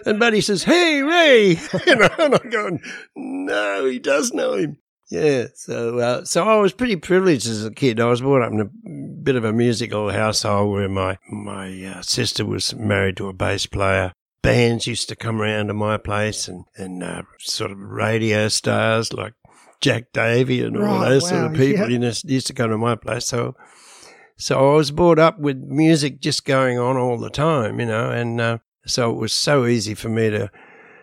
and 0.06 0.20
Buddy 0.20 0.40
says, 0.40 0.62
"Hey, 0.62 1.02
Ray," 1.02 1.58
you 1.86 1.96
know, 1.96 2.08
and 2.18 2.34
I'm 2.34 2.50
going, 2.50 2.80
"No, 3.16 3.86
he 3.86 3.98
does 3.98 4.32
know 4.32 4.54
him." 4.54 4.78
Yeah, 5.10 5.46
so 5.54 5.98
uh, 5.98 6.24
so 6.24 6.44
I 6.44 6.56
was 6.56 6.72
pretty 6.72 6.96
privileged 6.96 7.48
as 7.48 7.64
a 7.64 7.72
kid. 7.72 7.98
I 7.98 8.04
was 8.06 8.20
brought 8.20 8.42
up 8.42 8.52
in 8.52 8.60
a 8.60 9.22
bit 9.22 9.36
of 9.36 9.44
a 9.44 9.52
musical 9.52 10.10
household 10.10 10.70
where 10.70 10.88
my 10.88 11.18
my 11.28 11.84
uh, 11.86 12.02
sister 12.02 12.44
was 12.44 12.74
married 12.74 13.16
to 13.16 13.28
a 13.28 13.32
bass 13.32 13.66
player. 13.66 14.12
Bands 14.42 14.86
used 14.86 15.08
to 15.08 15.16
come 15.16 15.42
around 15.42 15.66
to 15.66 15.74
my 15.74 15.96
place, 15.96 16.48
and 16.48 16.64
and 16.76 17.02
uh, 17.02 17.22
sort 17.38 17.70
of 17.70 17.78
radio 17.78 18.48
stars 18.48 19.12
like 19.12 19.34
Jack 19.80 20.12
Davey 20.12 20.62
and 20.62 20.76
all 20.76 20.82
Right, 20.82 21.08
those 21.08 21.28
sort 21.28 21.46
of 21.46 21.54
people 21.54 21.90
used 21.90 22.46
to 22.46 22.54
come 22.54 22.70
to 22.70 22.78
my 22.78 22.94
place. 22.94 23.26
So 23.26 23.54
so 24.36 24.72
I 24.72 24.76
was 24.76 24.92
brought 24.92 25.18
up 25.18 25.40
with 25.40 25.58
music 25.58 26.20
just 26.20 26.44
going 26.44 26.78
on 26.78 26.96
all 26.96 27.18
the 27.18 27.28
time, 27.28 27.80
you 27.80 27.86
know, 27.86 28.10
and 28.10 28.40
uh, 28.40 28.58
so 28.86 29.10
it 29.10 29.16
was 29.16 29.32
so 29.32 29.66
easy 29.66 29.94
for 29.94 30.08
me 30.08 30.30
to 30.30 30.50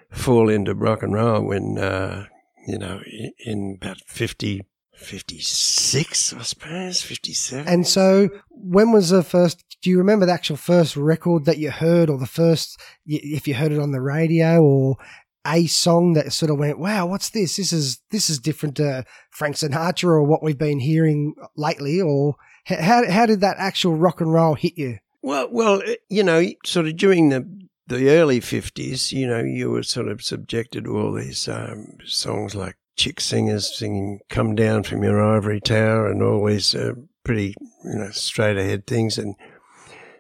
fall 0.10 0.50
into 0.50 0.74
rock 0.74 1.04
and 1.04 1.14
roll 1.14 1.42
when, 1.42 1.78
uh, 1.78 2.28
you 2.66 2.78
know, 2.78 3.02
in 3.46 3.78
about 3.82 3.98
50, 4.08 4.64
56, 4.96 6.34
I 6.34 6.42
suppose, 6.42 7.02
57. 7.02 7.68
And 7.68 7.86
so, 7.88 8.30
when 8.50 8.92
was 8.92 9.10
the 9.10 9.24
first? 9.24 9.64
Do 9.82 9.90
you 9.90 9.98
remember 9.98 10.26
the 10.26 10.32
actual 10.32 10.58
first 10.58 10.96
record 10.96 11.46
that 11.46 11.58
you 11.58 11.70
heard, 11.70 12.10
or 12.10 12.18
the 12.18 12.26
first, 12.26 12.80
if 13.06 13.48
you 13.48 13.54
heard 13.54 13.72
it 13.72 13.80
on 13.80 13.92
the 13.92 14.02
radio, 14.02 14.64
or 14.64 14.98
a 15.46 15.68
song 15.68 16.14
that 16.14 16.34
sort 16.34 16.50
of 16.50 16.58
went, 16.58 16.80
"Wow, 16.80 17.06
what's 17.06 17.30
this? 17.30 17.58
This 17.58 17.72
is 17.72 18.00
this 18.10 18.30
is 18.30 18.40
different 18.40 18.78
to 18.78 19.06
Frank 19.30 19.58
Sinatra 19.58 20.06
or 20.06 20.24
what 20.24 20.42
we've 20.42 20.58
been 20.58 20.80
hearing 20.80 21.36
lately." 21.56 22.02
Or 22.02 22.36
how 22.66 23.10
how 23.10 23.26
did 23.26 23.42
that 23.42 23.58
actual 23.60 23.96
rock 23.96 24.22
and 24.22 24.34
roll 24.34 24.56
hit 24.56 24.78
you? 24.78 24.98
Well, 25.22 25.50
well, 25.52 25.82
uh, 25.86 25.96
you 26.10 26.24
know, 26.24 26.46
sort 26.66 26.88
of 26.88 26.98
during 26.98 27.30
the 27.30 27.48
the 27.88 28.10
early 28.10 28.40
fifties, 28.40 29.12
you 29.12 29.28
know, 29.28 29.44
you 29.44 29.70
were 29.70 29.84
sort 29.84 30.08
of 30.08 30.24
subjected 30.24 30.86
to 30.86 30.98
all 30.98 31.14
these 31.14 31.48
um, 31.48 31.98
songs 32.06 32.56
like 32.56 32.78
chick 32.96 33.20
singers 33.20 33.78
singing 33.78 34.20
"Come 34.30 34.56
Down 34.56 34.84
from 34.84 35.04
Your 35.04 35.22
Ivory 35.22 35.60
Tower" 35.60 36.08
and 36.08 36.22
these 36.46 36.74
uh, 36.76 36.94
pretty, 37.24 37.56
you 37.84 37.96
know, 37.96 38.12
straight 38.12 38.58
ahead 38.58 38.88
things. 38.88 39.18
And 39.18 39.36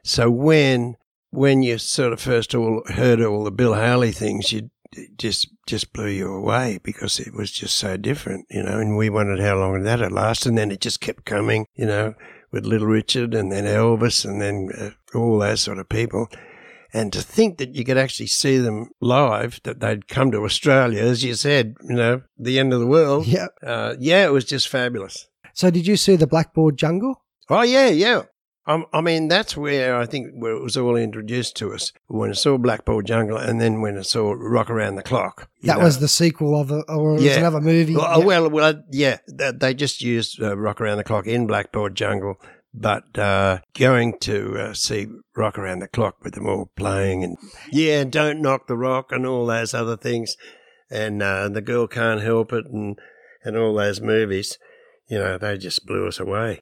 so 0.03 0.29
when 0.29 0.97
when 1.31 1.63
you 1.63 1.77
sort 1.77 2.13
of 2.13 2.21
first 2.21 2.55
all 2.55 2.81
heard 2.87 3.21
all 3.21 3.43
the 3.43 3.51
Bill 3.51 3.73
Haley 3.73 4.11
things, 4.11 4.51
you 4.51 4.69
just 5.17 5.49
just 5.67 5.93
blew 5.93 6.07
you 6.07 6.33
away 6.33 6.79
because 6.83 7.19
it 7.19 7.33
was 7.33 7.51
just 7.51 7.75
so 7.75 7.97
different, 7.97 8.45
you 8.49 8.63
know. 8.63 8.79
And 8.79 8.97
we 8.97 9.09
wondered 9.09 9.39
how 9.39 9.55
long 9.55 9.81
that 9.81 9.99
would 9.99 10.11
last, 10.11 10.45
and 10.45 10.57
then 10.57 10.71
it 10.71 10.81
just 10.81 11.01
kept 11.01 11.25
coming, 11.25 11.67
you 11.75 11.85
know 11.85 12.15
with 12.55 12.65
Little 12.65 12.87
Richard 12.87 13.33
and 13.33 13.51
then 13.51 13.65
Elvis 13.65 14.23
and 14.23 14.41
then 14.41 14.69
uh, 14.79 15.17
all 15.17 15.39
those 15.39 15.59
sort 15.59 15.77
of 15.77 15.89
people. 15.89 16.29
And 16.95 17.11
to 17.11 17.21
think 17.21 17.57
that 17.57 17.75
you 17.75 17.83
could 17.83 17.97
actually 17.97 18.27
see 18.27 18.57
them 18.57 18.89
live, 19.01 19.59
that 19.63 19.81
they'd 19.81 20.07
come 20.07 20.31
to 20.31 20.45
Australia, 20.45 21.01
as 21.03 21.23
you 21.25 21.33
said, 21.35 21.75
you 21.83 21.95
know, 21.95 22.21
the 22.37 22.57
end 22.57 22.71
of 22.73 22.79
the 22.79 22.87
world. 22.87 23.27
Yeah. 23.35 23.47
Uh, 23.61 23.95
yeah, 23.99 24.25
it 24.25 24.31
was 24.31 24.45
just 24.45 24.69
fabulous. 24.69 25.27
So, 25.53 25.69
did 25.69 25.85
you 25.87 25.97
see 25.97 26.15
the 26.15 26.27
Blackboard 26.27 26.77
Jungle? 26.77 27.21
Oh, 27.49 27.63
yeah, 27.63 27.89
yeah. 27.89 28.21
Um, 28.67 28.85
I 28.93 29.01
mean, 29.01 29.27
that's 29.27 29.55
where 29.55 29.95
I 29.97 30.05
think 30.05 30.31
where 30.41 30.53
it 30.53 30.63
was 30.63 30.75
all 30.77 30.95
introduced 30.95 31.55
to 31.57 31.73
us 31.73 31.91
when 32.07 32.31
I 32.31 32.33
saw 32.33 32.57
Blackboard 32.57 33.05
Jungle 33.05 33.37
and 33.37 33.61
then 33.61 33.81
when 33.81 33.97
I 33.97 34.01
saw 34.01 34.33
Rock 34.35 34.69
Around 34.71 34.95
the 34.95 35.03
Clock. 35.03 35.49
That 35.63 35.77
know. 35.77 35.83
was 35.83 35.99
the 35.99 36.07
sequel 36.07 36.59
of 36.59 36.71
a, 36.71 36.79
or 36.91 37.11
it 37.11 37.13
was 37.15 37.23
Yeah. 37.23 37.37
another 37.39 37.61
movie. 37.61 37.95
Well, 37.95 38.19
Yeah. 38.19 38.25
well, 38.25 38.49
well, 38.49 38.83
yeah, 38.91 39.17
they 39.27 39.51
they 39.51 39.73
just 39.75 40.01
used 40.01 40.41
uh, 40.41 40.57
Rock 40.57 40.81
Around 40.81 40.97
the 40.97 41.03
Clock 41.03 41.27
in 41.27 41.45
Blackboard 41.45 41.93
Jungle, 41.93 42.35
but 42.77 43.17
uh, 43.17 43.59
going 43.73 44.17
to 44.19 44.57
uh, 44.59 44.73
see 44.73 45.07
Rock 45.35 45.57
Around 45.57 45.79
the 45.79 45.87
Clock 45.87 46.23
with 46.23 46.33
them 46.33 46.47
all 46.47 46.71
playing 46.75 47.23
and 47.23 47.37
yeah, 47.71 48.03
Don't 48.03 48.41
Knock 48.41 48.67
the 48.67 48.77
Rock 48.77 49.11
and 49.11 49.25
all 49.25 49.45
those 49.45 49.73
other 49.73 49.97
things, 49.97 50.35
and 50.89 51.23
uh, 51.23 51.49
The 51.49 51.61
Girl 51.61 51.87
Can't 51.87 52.21
Help 52.21 52.53
It 52.53 52.65
and 52.65 52.99
and 53.43 53.57
all 53.57 53.75
those 53.75 54.01
movies, 54.01 54.57
you 55.07 55.19
know, 55.19 55.37
they 55.37 55.57
just 55.57 55.85
blew 55.85 56.07
us 56.07 56.19
away. 56.19 56.61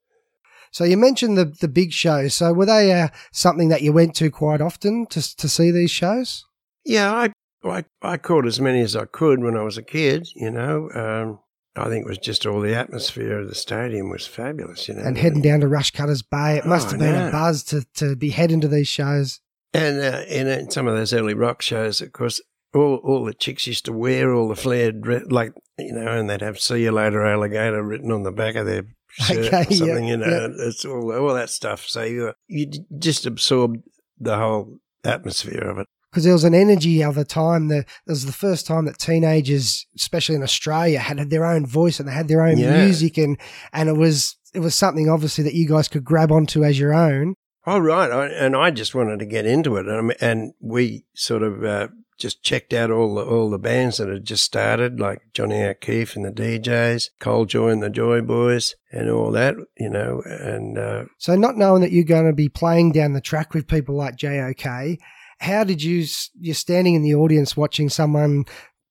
So 0.71 0.83
you 0.83 0.97
mentioned 0.97 1.37
the 1.37 1.45
the 1.45 1.67
big 1.67 1.91
shows. 1.91 2.33
So 2.33 2.53
were 2.53 2.65
they 2.65 2.91
uh, 2.91 3.09
something 3.31 3.69
that 3.69 3.81
you 3.81 3.93
went 3.93 4.15
to 4.15 4.29
quite 4.29 4.61
often 4.61 5.05
to 5.07 5.35
to 5.35 5.49
see 5.49 5.71
these 5.71 5.91
shows? 5.91 6.45
Yeah, 6.85 7.13
I, 7.13 7.33
I 7.63 7.85
I 8.01 8.17
caught 8.17 8.45
as 8.45 8.59
many 8.59 8.81
as 8.81 8.95
I 8.95 9.05
could 9.05 9.41
when 9.41 9.55
I 9.55 9.63
was 9.63 9.77
a 9.77 9.83
kid. 9.83 10.27
You 10.35 10.51
know, 10.51 10.89
um, 10.93 11.39
I 11.75 11.85
think 11.89 12.05
it 12.05 12.09
was 12.09 12.19
just 12.19 12.45
all 12.45 12.61
the 12.61 12.75
atmosphere 12.75 13.39
of 13.39 13.49
the 13.49 13.55
stadium 13.55 14.09
was 14.09 14.27
fabulous. 14.27 14.87
You 14.87 14.93
know, 14.93 15.01
And 15.03 15.17
heading 15.17 15.41
down 15.41 15.61
to 15.61 15.65
Rushcutters 15.67 16.23
Bay, 16.29 16.57
it 16.57 16.65
must 16.65 16.87
Oh, 16.87 16.91
have 16.91 16.99
been 16.99 17.15
a 17.15 17.31
buzz 17.31 17.63
to 17.65 17.83
to 17.95 18.15
be 18.15 18.29
heading 18.29 18.61
to 18.61 18.67
these 18.67 18.87
shows. 18.87 19.39
And 19.73 19.99
uh, 19.99 20.21
in, 20.27 20.47
in 20.47 20.69
some 20.69 20.87
of 20.87 20.95
those 20.95 21.13
early 21.13 21.33
rock 21.33 21.61
shows, 21.63 21.99
of 22.01 22.11
course, 22.13 22.39
all 22.75 22.97
all 23.03 23.25
the 23.25 23.33
chicks 23.33 23.65
used 23.65 23.85
to 23.85 23.93
wear 23.93 24.33
all 24.33 24.47
the 24.47 24.55
flared, 24.55 25.31
like 25.31 25.53
you 25.79 25.93
know, 25.93 26.07
and 26.19 26.29
they'd 26.29 26.41
have 26.41 26.59
"See 26.59 26.83
you 26.83 26.91
later, 26.91 27.25
alligator" 27.25 27.81
written 27.81 28.11
on 28.11 28.21
the 28.23 28.31
back 28.31 28.53
of 28.55 28.67
their 28.67 28.83
shirt 29.09 29.45
Okay, 29.47 29.57
or 29.57 29.65
yeah, 29.69 29.77
something. 29.77 30.07
you 30.07 30.17
know, 30.17 30.27
yeah. 30.27 30.67
it's 30.67 30.85
all 30.85 31.11
all 31.11 31.33
that 31.33 31.49
stuff. 31.49 31.85
So 31.87 32.03
you 32.03 32.33
you 32.47 32.69
just 32.99 33.25
absorbed 33.25 33.79
the 34.19 34.37
whole 34.37 34.77
atmosphere 35.03 35.63
of 35.69 35.79
it. 35.79 35.87
Because 36.13 36.25
there 36.25 36.33
was 36.33 36.43
an 36.43 36.53
energy 36.53 37.03
of 37.03 37.15
the 37.15 37.25
time 37.25 37.69
that 37.69 37.79
it 37.87 37.87
was 38.05 38.27
the 38.27 38.31
first 38.31 38.67
time 38.67 38.85
that 38.85 38.99
teenagers, 38.99 39.87
especially 39.95 40.35
in 40.35 40.43
Australia, 40.43 40.99
had 40.99 41.17
their 41.31 41.43
own 41.43 41.65
voice 41.65 41.99
and 41.99 42.07
they 42.07 42.13
had 42.13 42.27
their 42.27 42.43
own 42.45 42.57
Yeah. 42.59 42.85
music 42.85 43.17
and 43.17 43.35
and 43.73 43.89
it 43.89 43.97
was 43.97 44.37
it 44.53 44.59
was 44.59 44.75
something 44.75 45.09
obviously 45.09 45.43
that 45.45 45.55
you 45.55 45.67
guys 45.67 45.87
could 45.87 46.03
grab 46.03 46.31
onto 46.31 46.63
as 46.63 46.77
your 46.79 46.93
own. 46.93 47.33
Oh 47.65 47.79
right, 47.79 48.11
I, 48.11 48.27
and 48.27 48.55
I 48.55 48.69
just 48.69 48.93
wanted 48.93 49.17
to 49.19 49.25
get 49.25 49.47
into 49.47 49.77
it, 49.77 49.87
and, 49.87 50.13
and 50.21 50.53
we 50.59 51.05
sort 51.15 51.41
of 51.41 51.63
uh, 51.63 51.87
just 52.19 52.43
checked 52.43 52.73
out 52.73 52.91
all 52.91 53.15
the 53.15 53.23
all 53.23 53.49
the 53.49 53.57
bands 53.57 53.97
that 53.97 54.09
had 54.09 54.25
just 54.25 54.43
started, 54.43 54.99
like 54.99 55.21
Johnny 55.33 55.63
O'Keefe 55.63 56.15
and 56.15 56.25
the 56.25 56.31
DJs, 56.31 57.09
Col 57.19 57.45
Joye 57.45 57.69
and 57.69 57.81
the 57.81 57.89
Joy 57.89 58.21
Boys, 58.21 58.75
and 58.91 59.09
all 59.09 59.31
that, 59.31 59.55
you 59.79 59.89
know. 59.89 60.21
And 60.25 60.77
uh, 60.77 61.05
So 61.17 61.35
not 61.35 61.57
knowing 61.57 61.81
that 61.81 61.91
you're 61.91 62.03
going 62.03 62.27
to 62.27 62.33
be 62.33 62.49
playing 62.49 62.91
down 62.91 63.13
the 63.13 63.21
track 63.21 63.53
with 63.53 63.65
people 63.67 63.95
like 63.95 64.17
JOK, 64.17 64.99
how 65.39 65.63
did 65.63 65.81
you 65.81 66.05
you're 66.39 66.55
standing 66.55 66.95
in 66.95 67.01
the 67.01 67.15
audience 67.15 67.57
watching 67.57 67.89
someone 67.89 68.45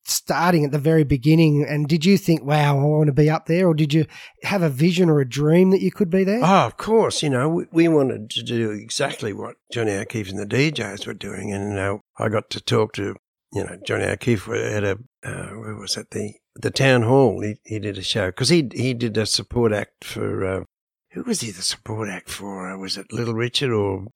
starting 0.05 0.65
at 0.65 0.73
the 0.73 0.79
very 0.79 1.05
beginning 1.05 1.65
and 1.69 1.87
did 1.87 2.05
you 2.05 2.19
think 2.19 2.43
wow 2.45 2.77
I 2.79 2.83
want 2.83 3.07
to 3.07 3.13
be 3.13 3.31
up 3.31 3.47
there 3.47 3.69
or 3.69 3.75
did 3.75 3.95
you 3.95 4.07
have 4.43 4.63
a 4.63 4.69
vision 4.69 5.09
or 5.09 5.21
a 5.21 5.29
dream 5.29 5.71
that 5.71 5.81
you 5.81 5.93
could 5.93 6.11
be 6.11 6.25
there? 6.25 6.41
oh, 6.43 6.67
of 6.67 6.77
course, 6.77 7.23
you 7.23 7.31
know, 7.31 7.49
we, 7.49 7.67
we 7.71 7.89
wanted 7.89 8.29
to 8.31 8.43
do 8.43 8.71
exactly 8.71 9.33
what 9.33 9.57
Johnny 9.73 9.93
O'Keefe 9.93 10.31
and 10.31 10.39
the 10.39 10.47
DJs 10.47 11.07
were 11.07 11.15
doing, 11.15 11.53
and 11.53 11.71
you 11.71 11.75
know, 11.77 12.01
I 12.19 12.29
got 12.29 12.51
to 12.51 12.61
talk 12.61 12.95
to 12.95 13.15
you 13.53 13.65
know 13.65 13.79
Johnny 13.87 14.05
O'Keefe 14.05 14.49
at 14.49 14.85
a 14.85 14.99
uh, 15.25 15.51
where 15.51 15.77
was 15.77 15.97
it 15.97 16.11
the 16.11 16.35
the 16.55 16.71
town 16.71 17.03
hall. 17.03 17.41
He 17.43 17.57
he 17.65 17.79
did 17.79 17.99
a 17.99 18.03
show 18.03 18.27
because 18.27 18.49
he 18.49 18.69
he 18.73 18.95
did 18.95 19.17
a 19.17 19.27
support 19.27 19.73
act 19.73 20.05
for. 20.05 20.45
Uh, 20.45 20.65
who 21.13 21.23
was 21.25 21.43
he 21.43 21.51
the 21.51 21.63
support 21.63 22.09
act 22.09 22.31
for? 22.31 22.71
Uh, 22.71 22.79
was 22.79 22.97
it 22.97 23.13
Little 23.13 23.35
Richard 23.35 23.71
or 23.71 24.07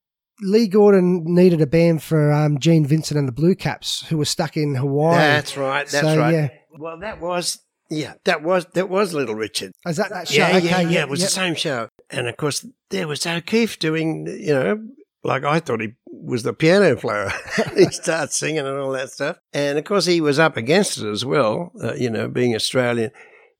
Lee 0.40 0.69
Gordon 0.69 1.23
needed 1.25 1.61
a 1.61 1.66
band 1.66 2.02
for 2.02 2.33
um, 2.33 2.59
Gene 2.59 2.85
Vincent 2.85 3.19
and 3.19 3.26
the 3.26 3.33
Blue 3.33 3.55
Caps, 3.55 4.07
who 4.09 4.19
were 4.19 4.25
stuck 4.25 4.57
in 4.57 4.75
Hawaii. 4.75 5.16
That's 5.16 5.57
right. 5.57 5.87
That's 5.87 6.07
So, 6.07 6.19
right. 6.19 6.35
yeah. 6.35 6.49
Well, 6.78 6.99
that 7.00 7.21
was 7.21 7.61
yeah. 7.88 8.14
That 8.25 8.43
was 8.43 8.66
that 8.75 8.88
was 8.88 9.14
Little 9.14 9.35
Richard. 9.35 9.73
Is 9.87 9.97
that 9.97 10.11
that 10.11 10.28
show? 10.28 10.47
Yeah, 10.47 10.57
okay, 10.57 10.66
yeah, 10.69 10.81
yeah. 10.81 11.00
It 11.02 11.09
was 11.09 11.21
yep. 11.21 11.28
the 11.28 11.35
same 11.35 11.55
show, 11.55 11.88
and 12.11 12.28
of 12.28 12.37
course 12.37 12.66
there 12.90 13.09
was 13.09 13.26
O'Keefe 13.26 13.78
doing. 13.78 14.26
You 14.26 14.55
know, 14.55 14.88
like 15.25 15.45
I 15.45 15.61
thought 15.61 15.81
he 15.81 15.95
was 16.07 16.43
the 16.43 16.52
piano 16.52 16.97
player. 16.97 17.31
he 17.75 17.87
starts 17.87 18.38
singing 18.38 18.66
and 18.66 18.78
all 18.78 18.93
that 18.93 19.11
stuff, 19.11 19.38
and 19.52 19.78
of 19.78 19.85
course 19.85 20.05
he 20.07 20.21
was 20.21 20.38
up 20.38 20.57
against 20.57 20.99
it 20.99 21.09
as 21.09 21.25
well. 21.25 21.73
Uh, 21.83 21.95
you 21.95 22.11
know, 22.11 22.28
being 22.28 22.55
Australian. 22.55 23.11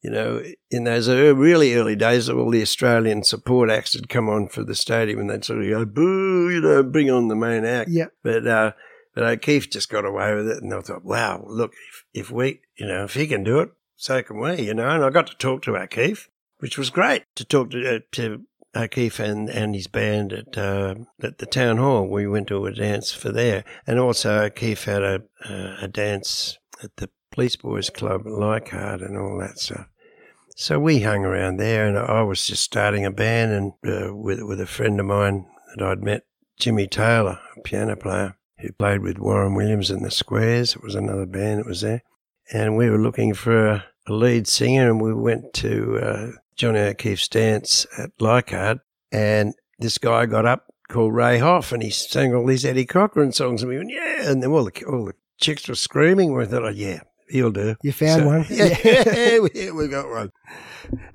You 0.03 0.11
know, 0.11 0.43
in 0.71 0.85
those 0.85 1.09
really 1.09 1.75
early 1.75 1.97
days, 1.97 2.29
all 2.29 2.51
the 2.51 2.63
Australian 2.63 3.25
support 3.25 3.71
acts 3.71 3.95
had 3.95 4.09
come 4.09 4.29
on 4.29 4.49
for 4.49 4.63
the 4.63 4.75
stadium, 4.75 5.21
and 5.21 5.31
they'd 5.31 5.45
sort 5.45 5.63
of 5.63 5.69
go 5.69 5.85
boo, 5.85 6.51
you 6.51 6.61
know, 6.61 6.83
bring 6.83 7.11
on 7.11 7.29
the 7.29 7.35
main 7.35 7.65
act. 7.65 7.91
Yep. 7.91 8.13
But 8.23 8.47
uh, 8.47 8.73
but 9.17 9.25
O'Keefe 9.25 9.71
just 9.71 9.89
got 9.89 10.05
away 10.05 10.35
with 10.35 10.49
it, 10.49 10.63
and 10.63 10.73
I 10.73 10.81
thought, 10.81 11.05
wow, 11.05 11.43
look, 11.49 11.73
if, 11.89 12.05
if 12.13 12.31
we, 12.31 12.61
you 12.77 12.87
know, 12.87 13.05
if 13.05 13.15
he 13.15 13.27
can 13.27 13.43
do 13.43 13.61
it, 13.61 13.71
so 13.97 14.23
can 14.23 14.39
we, 14.39 14.63
you 14.63 14.75
know. 14.75 14.89
And 14.91 15.03
I 15.03 15.11
got 15.11 15.27
to 15.29 15.37
talk 15.37 15.63
to 15.63 15.77
O'Keefe, 15.77 16.29
which 16.59 16.77
was 16.77 16.91
great 16.91 17.25
to 17.35 17.45
talk 17.45 17.71
to 17.71 17.97
uh, 17.97 18.01
to 18.13 18.43
O'Keefe 18.77 19.19
and, 19.19 19.49
and 19.49 19.75
his 19.75 19.87
band 19.87 20.33
at 20.35 20.59
uh, 20.59 20.95
at 21.23 21.39
the 21.39 21.47
town 21.47 21.79
hall. 21.79 22.07
We 22.07 22.27
went 22.27 22.49
to 22.49 22.67
a 22.67 22.73
dance 22.73 23.11
for 23.13 23.33
there, 23.33 23.65
and 23.87 23.99
also 23.99 24.45
O'Keefe 24.45 24.85
had 24.85 25.03
a 25.03 25.23
uh, 25.49 25.77
a 25.81 25.89
dance 25.89 26.59
at 26.83 26.95
the 26.97 27.09
Police 27.37 27.57
Boys 27.57 27.91
Club 27.91 28.23
at 28.25 28.33
Leichhardt 28.33 29.03
and 29.03 29.19
all 29.19 29.39
that 29.39 29.59
stuff. 29.59 29.89
So 30.57 30.81
we 30.81 31.01
hung 31.01 31.23
around 31.23 31.59
there, 31.59 31.87
and 31.87 31.99
I 31.99 32.23
was 32.23 32.47
just 32.47 32.63
starting 32.63 33.05
a 33.05 33.11
band, 33.11 33.53
and 33.53 33.73
uh, 33.87 34.17
with 34.17 34.41
with 34.41 34.59
a 34.59 34.67
friend 34.67 34.99
of 34.99 35.05
mine 35.05 35.45
that 35.77 35.87
I'd 35.87 36.03
met, 36.03 36.23
Jimmy 36.59 36.87
Taylor, 36.87 37.39
a 37.55 37.61
piano 37.61 37.95
player 37.95 38.39
who 38.61 38.73
played 38.73 39.03
with 39.03 39.19
Warren 39.19 39.55
Williams 39.55 39.91
and 39.91 40.03
the 40.03 40.11
Squares. 40.11 40.77
It 40.77 40.83
was 40.83 40.95
another 40.95 41.27
band 41.27 41.61
that 41.61 41.67
was 41.67 41.83
there, 41.83 42.03
and 42.55 42.75
we 42.75 42.89
were 42.89 42.97
looking 42.97 43.35
for 43.35 43.67
a, 43.67 43.85
a 44.07 44.15
lead 44.15 44.49
singer, 44.49 44.89
and 44.89 45.03
we 45.03 45.13
went 45.13 45.53
to 45.57 45.99
uh, 45.99 46.31
Johnny 46.57 46.79
O'Keefe's 46.79 47.29
dance 47.29 47.87
at 47.99 48.13
Leichhardt, 48.19 48.79
and 49.13 49.53
this 49.79 49.99
guy 49.99 50.25
got 50.25 50.47
up 50.47 50.73
called 50.89 51.15
Ray 51.15 51.39
Hoff, 51.39 51.71
and 51.71 51.83
he 51.83 51.91
sang 51.91 52.35
all 52.35 52.47
these 52.47 52.65
Eddie 52.65 52.87
Cochran 52.87 53.33
songs, 53.33 53.61
and 53.63 53.69
we 53.69 53.77
went, 53.77 53.91
yeah, 53.93 54.31
and 54.31 54.43
then 54.43 54.53
all 54.53 54.65
the 54.65 54.85
all 54.87 55.05
the 55.05 55.15
chicks 55.39 55.69
were 55.69 55.75
screaming. 55.75 56.35
We 56.35 56.47
thought, 56.47 56.65
oh, 56.65 56.69
yeah, 56.69 57.01
he'll 57.29 57.51
do. 57.51 57.77
You 57.83 57.93
found 57.93 58.23
So- 58.23 58.27
one. 58.27 58.47
Yeah, 58.51 59.39
we, 59.41 59.71
we 59.73 59.89
got 59.89 60.09
one. 60.09 60.31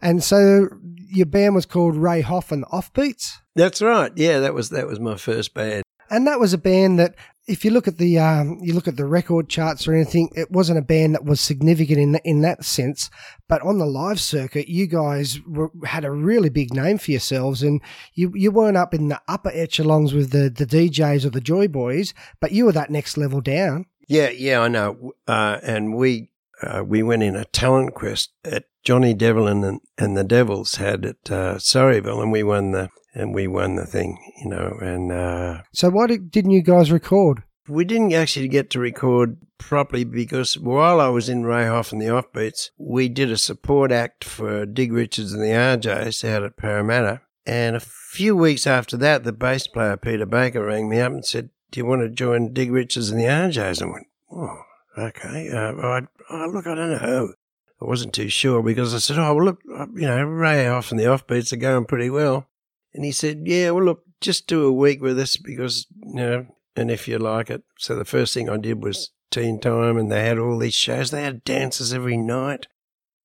And 0.01 0.23
so 0.23 0.67
your 1.09 1.25
band 1.25 1.55
was 1.55 1.65
called 1.65 1.95
Ray 1.95 2.21
Hoff 2.21 2.51
and 2.51 2.63
the 2.63 2.67
Offbeats. 2.67 3.37
That's 3.55 3.81
right. 3.81 4.11
Yeah, 4.15 4.39
that 4.39 4.53
was 4.53 4.69
that 4.69 4.87
was 4.87 4.99
my 4.99 5.15
first 5.17 5.53
band. 5.53 5.83
And 6.09 6.27
that 6.27 6.39
was 6.41 6.51
a 6.53 6.57
band 6.57 6.99
that, 6.99 7.15
if 7.47 7.63
you 7.63 7.71
look 7.71 7.87
at 7.87 7.97
the 7.97 8.19
um, 8.19 8.59
you 8.61 8.73
look 8.73 8.87
at 8.87 8.97
the 8.97 9.05
record 9.05 9.47
charts 9.49 9.87
or 9.87 9.93
anything, 9.93 10.29
it 10.35 10.51
wasn't 10.51 10.77
a 10.77 10.81
band 10.81 11.15
that 11.15 11.23
was 11.25 11.39
significant 11.39 11.99
in 11.99 12.11
that, 12.11 12.21
in 12.25 12.41
that 12.41 12.63
sense. 12.65 13.09
But 13.47 13.61
on 13.61 13.77
the 13.77 13.85
live 13.85 14.19
circuit, 14.19 14.67
you 14.67 14.87
guys 14.87 15.39
were, 15.47 15.71
had 15.85 16.03
a 16.05 16.11
really 16.11 16.49
big 16.49 16.73
name 16.73 16.97
for 16.97 17.11
yourselves, 17.11 17.63
and 17.63 17.81
you 18.13 18.31
you 18.35 18.51
weren't 18.51 18.77
up 18.77 18.93
in 18.93 19.07
the 19.07 19.21
upper 19.27 19.51
echelons 19.53 20.13
with 20.13 20.31
the 20.31 20.49
the 20.49 20.65
DJs 20.65 21.25
or 21.25 21.29
the 21.29 21.41
Joy 21.41 21.67
Boys, 21.67 22.13
but 22.41 22.51
you 22.51 22.65
were 22.65 22.73
that 22.73 22.89
next 22.91 23.17
level 23.17 23.39
down. 23.41 23.85
Yeah, 24.11 24.29
yeah, 24.29 24.59
I 24.59 24.67
know. 24.67 25.13
Uh, 25.25 25.59
and 25.63 25.95
we 25.95 26.31
uh, 26.61 26.83
we 26.85 27.01
went 27.01 27.23
in 27.23 27.37
a 27.37 27.45
talent 27.45 27.93
quest 27.93 28.31
at 28.43 28.65
Johnny 28.83 29.13
Devlin 29.13 29.63
and, 29.63 29.79
and 29.97 30.17
the 30.17 30.25
Devils 30.25 30.75
had 30.75 31.05
at 31.05 31.31
uh, 31.31 31.55
Surreyville, 31.55 32.21
and 32.21 32.29
we 32.29 32.43
won 32.43 32.71
the 32.71 32.89
and 33.13 33.33
we 33.33 33.47
won 33.47 33.75
the 33.75 33.85
thing, 33.85 34.17
you 34.43 34.49
know. 34.49 34.77
And 34.81 35.13
uh, 35.13 35.61
So 35.73 35.89
why 35.89 36.07
did, 36.07 36.29
didn't 36.29 36.51
you 36.51 36.61
guys 36.61 36.91
record? 36.91 37.43
we 37.69 37.85
didn't 37.85 38.11
actually 38.11 38.49
get 38.49 38.69
to 38.71 38.79
record 38.79 39.37
properly 39.57 40.03
because 40.03 40.57
while 40.57 40.99
I 40.99 41.07
was 41.07 41.29
in 41.29 41.45
Ray 41.45 41.67
Hoff 41.67 41.93
and 41.93 42.01
the 42.01 42.07
Offbeats, 42.07 42.71
we 42.77 43.07
did 43.07 43.31
a 43.31 43.37
support 43.37 43.93
act 43.93 44.25
for 44.25 44.65
Dig 44.65 44.91
Richards 44.91 45.31
and 45.31 45.41
the 45.41 45.47
RJs 45.47 46.27
out 46.27 46.43
at 46.43 46.57
Parramatta. 46.57 47.21
And 47.45 47.77
a 47.77 47.79
few 47.79 48.35
weeks 48.35 48.67
after 48.67 48.97
that, 48.97 49.23
the 49.23 49.31
bass 49.31 49.67
player 49.67 49.95
Peter 49.95 50.25
Baker 50.25 50.65
rang 50.65 50.89
me 50.89 50.99
up 50.99 51.13
and 51.13 51.25
said, 51.25 51.49
"Do 51.71 51.79
you 51.79 51.85
want 51.85 52.01
to 52.01 52.09
join 52.09 52.53
Dig 52.53 52.71
Richards 52.71 53.09
and 53.09 53.19
the 53.19 53.25
RJs?" 53.25 53.81
I 53.81 53.85
went, 53.85 54.07
"Oh, 54.31 54.61
okay. 54.97 55.49
Uh, 55.49 55.73
I, 55.75 56.01
oh, 56.29 56.49
look, 56.51 56.67
I 56.67 56.75
don't 56.75 57.01
know." 57.01 57.33
I 57.81 57.85
wasn't 57.85 58.13
too 58.13 58.29
sure 58.29 58.61
because 58.61 58.93
I 58.93 58.99
said, 58.99 59.17
"Oh, 59.17 59.33
well, 59.33 59.45
look, 59.45 59.61
uh, 59.73 59.87
you 59.95 60.07
know, 60.07 60.23
Ray 60.23 60.65
Hoff 60.65 60.91
and 60.91 60.99
the 60.99 61.05
Offbeats 61.05 61.51
are 61.51 61.57
going 61.57 61.85
pretty 61.85 62.09
well." 62.09 62.47
And 62.93 63.03
he 63.03 63.11
said, 63.11 63.43
"Yeah, 63.45 63.71
well, 63.71 63.85
look, 63.85 64.03
just 64.19 64.47
do 64.47 64.65
a 64.65 64.71
week 64.71 65.01
with 65.01 65.19
us 65.19 65.37
because 65.37 65.87
you 66.03 66.13
know." 66.15 66.45
and 66.75 66.91
if 66.91 67.07
you 67.07 67.17
like 67.17 67.49
it. 67.49 67.63
So 67.77 67.95
the 67.95 68.05
first 68.05 68.33
thing 68.33 68.49
I 68.49 68.57
did 68.57 68.83
was 68.83 69.11
teen 69.29 69.59
time, 69.59 69.97
and 69.97 70.11
they 70.11 70.23
had 70.23 70.37
all 70.37 70.57
these 70.57 70.73
shows. 70.73 71.11
They 71.11 71.23
had 71.23 71.43
dances 71.43 71.93
every 71.93 72.17
night. 72.17 72.67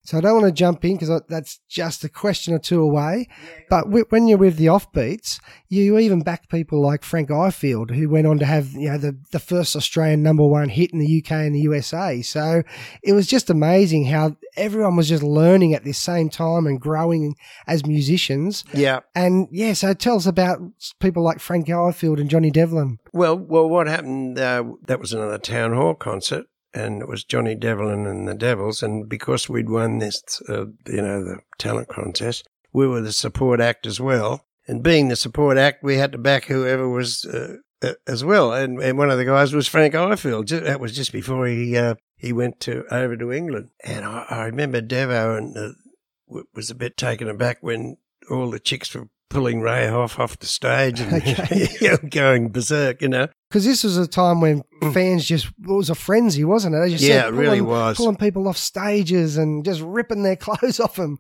So 0.07 0.19
I 0.19 0.21
don't 0.21 0.41
want 0.41 0.47
to 0.47 0.53
jump 0.53 0.85
in 0.85 0.97
because 0.97 1.23
that's 1.29 1.59
just 1.69 2.05
a 2.05 2.09
question 2.09 2.55
or 2.55 2.59
two 2.59 2.81
away. 2.81 3.29
But 3.69 3.89
when 3.89 4.29
you're 4.29 4.39
with 4.39 4.57
the 4.57 4.67
offbeats, 4.67 5.41
you 5.69 5.99
even 5.99 6.23
back 6.23 6.49
people 6.49 6.81
like 6.81 7.03
Frank 7.03 7.29
Ifield, 7.29 7.95
who 7.95 8.09
went 8.09 8.27
on 8.27 8.39
to 8.39 8.45
have 8.45 8.73
you 8.73 8.91
know 8.91 8.99
the, 8.99 9.19
the 9.33 9.41
first 9.41 9.75
Australian 9.75 10.23
number 10.23 10.47
one 10.47 10.69
hit 10.69 10.93
in 10.93 10.99
the 10.99 11.23
UK 11.23 11.33
and 11.33 11.55
the 11.55 11.61
USA. 11.61 12.23
So 12.23 12.63
it 13.03 13.13
was 13.13 13.27
just 13.27 13.51
amazing 13.51 14.07
how 14.07 14.37
everyone 14.57 14.97
was 14.97 15.09
just 15.09 15.23
learning 15.23 15.75
at 15.75 15.85
this 15.85 15.99
same 15.99 16.31
time 16.31 16.67
and 16.67 16.81
growing 16.81 17.35
as 17.67 17.85
musicians. 17.87 18.65
Yeah. 18.73 19.01
And 19.15 19.49
yeah, 19.51 19.73
so 19.73 19.93
tell 19.93 20.17
us 20.17 20.27
about 20.27 20.61
people 21.01 21.23
like 21.23 21.41
Frank 21.41 21.67
Ifield 21.67 22.21
and 22.21 22.31
Johnny 22.31 22.51
Devlin. 22.51 22.99
Well, 23.13 23.37
well, 23.37 23.69
what 23.69 23.87
happened? 23.87 24.39
Uh, 24.39 24.65
that 24.87 25.01
was 25.01 25.13
another 25.13 25.39
town 25.39 25.73
hall 25.73 25.95
concert, 25.95 26.47
and 26.77 27.03
it 27.03 27.09
was 27.09 27.25
Johnny 27.25 27.55
Devlin 27.55 28.07
and 28.07 28.29
the 28.29 28.35
Devils. 28.35 28.83
And 28.83 29.09
because 29.09 29.49
we'd 29.49 29.71
won 29.71 29.99
this, 29.99 30.23
uh, 30.49 30.67
you 30.87 31.03
know, 31.03 31.25
the 31.25 31.39
talent 31.59 31.89
contest, 31.89 32.47
we 32.73 32.87
were 32.87 33.01
the 33.01 33.13
support 33.13 33.61
act 33.61 33.87
as 33.87 33.99
well. 33.99 34.45
And 34.69 34.83
being 34.83 35.09
the 35.09 35.17
support 35.17 35.57
act, 35.57 35.83
we 35.83 35.97
had 35.97 36.13
to 36.13 36.19
back 36.19 36.45
whoever 36.45 36.89
was 36.89 37.25
uh, 37.25 37.57
uh, 37.83 37.95
as 38.07 38.25
well. 38.25 38.53
And, 38.53 38.81
and 38.81 38.99
one 38.99 39.11
of 39.11 39.19
the 39.19 39.25
guys 39.25 39.55
was 39.55 39.69
Frank 39.69 39.95
Ifield. 39.95 40.49
That 40.49 40.81
was 40.81 40.95
just 40.95 41.13
before 41.13 41.47
he 41.47 41.77
uh, 41.77 41.95
he 42.17 42.33
went 42.33 42.61
to 42.61 42.85
over 42.91 43.17
to 43.17 43.33
England. 43.33 43.71
And 43.85 44.05
I, 44.05 44.27
I 44.29 44.45
remember 44.45 44.83
Devo 44.83 45.39
and 45.39 45.57
uh, 45.57 46.43
was 46.55 46.71
a 46.71 46.75
bit 46.75 46.97
taken 46.97 47.29
aback 47.29 47.59
when 47.61 47.97
all 48.31 48.51
the 48.51 48.59
chicks 48.61 48.95
were 48.95 49.09
pulling 49.29 49.61
Ray 49.61 49.89
Hoff 49.89 50.19
off 50.19 50.39
the 50.39 50.47
stage 50.47 51.01
and 51.01 51.15
Okay. 51.27 51.97
going 52.11 52.51
berserk, 52.51 53.03
you 53.03 53.09
know. 53.09 53.29
Because 53.49 53.65
this 53.65 53.85
was 53.85 53.97
a 53.97 54.07
time 54.07 54.41
when 54.41 54.65
fans 54.93 55.27
just, 55.27 55.47
it 55.47 55.53
was 55.69 55.91
a 55.91 55.95
frenzy, 55.95 56.45
wasn't 56.45 56.75
it? 56.75 56.79
As 56.79 56.93
you. 57.03 57.09
Yeah, 57.09 57.23
said, 57.23 57.35
it 57.35 57.37
really 57.37 57.61
was. 57.61 57.97
Pulling 57.97 58.17
people 58.17 58.49
off 58.49 58.57
stages 58.57 59.37
and 59.37 59.65
just 59.65 59.81
ripping 59.81 60.23
their 60.23 60.37
clothes 60.37 60.81
off 60.81 60.97
them. 60.97 61.19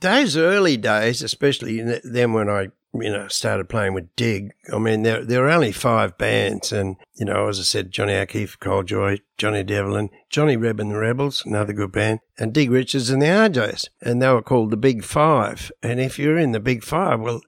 Those 0.00 0.36
early 0.36 0.76
days, 0.76 1.22
especially 1.22 1.80
then 2.04 2.32
when 2.32 2.48
I 2.48 2.68
you 3.00 3.10
know, 3.10 3.26
started 3.28 3.68
playing 3.68 3.94
with 3.94 4.14
Dig, 4.14 4.52
I 4.72 4.78
mean, 4.78 5.02
there 5.02 5.24
there 5.24 5.42
were 5.42 5.50
only 5.50 5.72
five 5.72 6.16
bands, 6.16 6.72
and 6.72 6.96
you 7.14 7.24
know, 7.24 7.48
as 7.48 7.58
I 7.58 7.62
said, 7.62 7.90
Johnny 7.90 8.14
O'Keefe, 8.14 8.58
Col 8.60 8.84
Joye, 8.84 9.18
Johnny 9.36 9.64
Devlin, 9.64 10.10
Johnny 10.30 10.56
Reb 10.56 10.78
and 10.78 10.90
the 10.90 10.98
Rebels, 10.98 11.44
another 11.44 11.72
good 11.72 11.92
band, 11.92 12.20
and 12.38 12.52
Dig 12.52 12.70
Richards 12.70 13.10
and 13.10 13.20
the 13.20 13.26
RJs, 13.26 13.88
and 14.00 14.22
they 14.22 14.28
were 14.28 14.42
called 14.42 14.70
the 14.70 14.76
Big 14.76 15.02
Five. 15.02 15.72
And 15.82 16.00
if 16.00 16.18
you're 16.18 16.38
in 16.38 16.52
the 16.52 16.60
Big 16.60 16.84
Five, 16.84 17.20
well, 17.20 17.40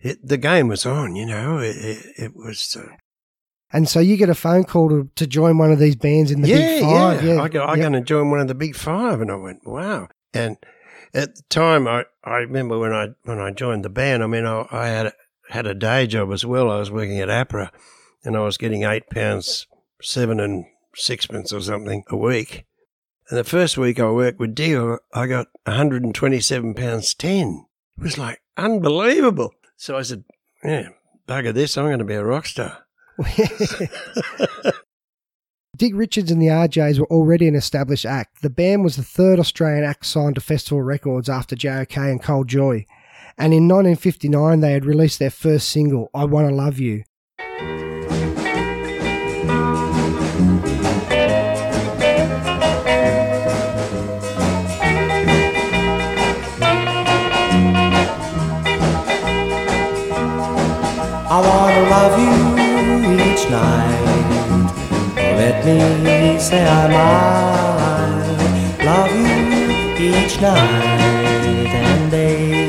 it, 0.00 0.26
the 0.26 0.38
game 0.38 0.68
was 0.68 0.84
on. 0.84 1.14
You 1.14 1.26
know, 1.26 1.58
it, 1.58 1.76
it, 1.76 2.06
it 2.16 2.32
was. 2.34 2.76
Uh, 2.76 2.96
And 3.72 3.88
so 3.88 4.00
you 4.00 4.16
get 4.16 4.28
a 4.28 4.34
phone 4.34 4.64
call 4.64 4.90
to, 4.90 5.08
to 5.16 5.26
join 5.26 5.56
one 5.58 5.72
of 5.72 5.78
these 5.78 5.96
bands 5.96 6.30
in 6.30 6.42
the 6.42 6.48
yeah, 6.48 6.56
Big 6.56 6.82
Five. 6.82 7.24
yeah, 7.24 7.34
yeah. 7.34 7.42
I 7.42 7.48
go, 7.48 7.64
I'm 7.64 7.78
yeah. 7.78 7.82
going 7.82 7.92
to 7.94 8.00
join 8.02 8.30
one 8.30 8.40
of 8.40 8.48
the 8.48 8.54
Big 8.54 8.76
Five, 8.76 9.20
and 9.20 9.30
I 9.30 9.36
went, 9.36 9.66
wow. 9.66 10.08
And 10.34 10.58
at 11.14 11.36
the 11.36 11.42
time, 11.48 11.88
I, 11.88 12.04
I 12.24 12.36
remember 12.36 12.78
when 12.78 12.92
I 12.92 13.08
when 13.24 13.38
I 13.38 13.50
joined 13.50 13.84
the 13.84 13.90
band. 13.90 14.22
I 14.22 14.26
mean, 14.26 14.44
I, 14.44 14.66
I 14.70 14.88
had 14.88 15.12
had 15.48 15.66
a 15.66 15.74
day 15.74 16.06
job 16.06 16.32
as 16.32 16.44
well. 16.44 16.70
I 16.70 16.78
was 16.78 16.90
working 16.90 17.18
at 17.20 17.28
APRA, 17.28 17.70
and 18.24 18.36
I 18.36 18.40
was 18.40 18.58
getting 18.58 18.84
eight 18.84 19.08
pounds 19.10 19.66
seven 20.02 20.40
and 20.40 20.66
sixpence 20.94 21.52
or 21.52 21.60
something 21.60 22.04
a 22.08 22.16
week. 22.16 22.66
And 23.28 23.38
the 23.38 23.44
first 23.44 23.78
week 23.78 23.98
I 23.98 24.10
worked 24.10 24.38
with 24.38 24.54
Dig, 24.54 24.76
I 25.14 25.26
got 25.26 25.46
127 25.64 26.74
pounds 26.74 27.14
10. 27.14 27.66
It 27.96 28.02
was 28.02 28.18
like 28.18 28.42
unbelievable. 28.56 29.54
So 29.76 29.96
I 29.96 30.02
said, 30.02 30.24
yeah, 30.62 30.88
bugger 31.26 31.54
this, 31.54 31.78
I'm 31.78 31.86
going 31.86 31.98
to 31.98 32.04
be 32.04 32.14
a 32.14 32.24
rock 32.24 32.46
star. 32.46 32.81
Dig 35.76 35.94
Richards 35.94 36.30
and 36.30 36.40
the 36.40 36.46
RJs 36.46 36.98
were 36.98 37.06
already 37.06 37.48
an 37.48 37.54
established 37.54 38.06
act. 38.06 38.42
The 38.42 38.50
band 38.50 38.84
was 38.84 38.96
the 38.96 39.02
third 39.02 39.38
Australian 39.38 39.84
act 39.84 40.06
signed 40.06 40.36
to 40.36 40.40
Festival 40.40 40.82
Records 40.82 41.28
after 41.28 41.56
JOK 41.56 41.96
and 41.96 42.22
Col 42.22 42.44
Joye. 42.44 42.86
And 43.38 43.52
in 43.52 43.68
1959, 43.68 44.60
they 44.60 44.72
had 44.72 44.84
released 44.84 45.18
their 45.18 45.30
first 45.30 45.68
single, 45.68 46.10
I 46.14 46.24
Wanna 46.24 46.50
Love 46.50 46.78
You. 46.78 47.04
I 61.34 61.40
wanna 61.40 61.88
love 61.88 62.20
you 62.20 62.31
me 65.64 66.38
say 66.38 66.64
I 66.66 66.88
might 66.96 68.84
love 68.84 69.12
you 69.14 70.14
each 70.16 70.40
night 70.40 71.70
and 71.82 72.10
day. 72.10 72.68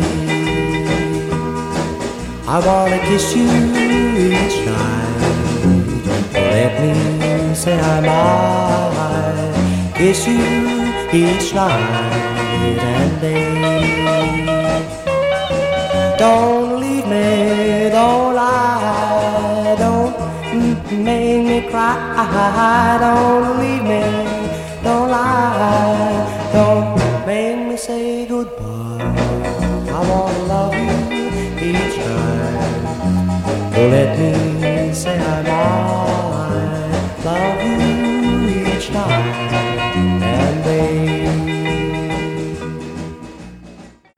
I 2.48 2.60
wanna 2.66 3.00
kiss 3.08 3.36
you 3.36 3.50
each 4.30 4.58
night. 4.66 5.14
Let 6.34 6.74
me 6.82 6.94
say 7.56 7.80
I 7.80 8.00
might 8.10 9.94
kiss 9.98 10.28
you 10.28 10.44
each 11.12 11.54
night 11.54 12.14
and 12.80 13.22
day. 13.22 13.54
Don't 16.18 16.73
don't 20.64 20.92
m- 20.92 21.04
make 21.04 21.46
me 21.46 21.70
cry. 21.70 22.98
Don't 23.00 23.60
leave 23.60 23.84
me, 23.84 24.02
don't 24.84 25.10
lie, 25.10 26.50
don't 26.54 27.26
make 27.26 27.68
me 27.68 27.78
say 27.78 28.26
goodbye. 28.26 29.14
I 29.98 30.00
wanna 30.10 30.40
love 30.54 30.76
you 30.76 31.28
each 31.70 31.98
night. 31.98 32.82
Oh, 33.76 33.88
let 33.96 34.18
me 34.20 34.94
say 34.94 35.18
I 35.20 35.42
might 35.50 37.26
love 37.26 37.60
you 37.66 38.76
each 38.76 38.90
night 38.92 39.63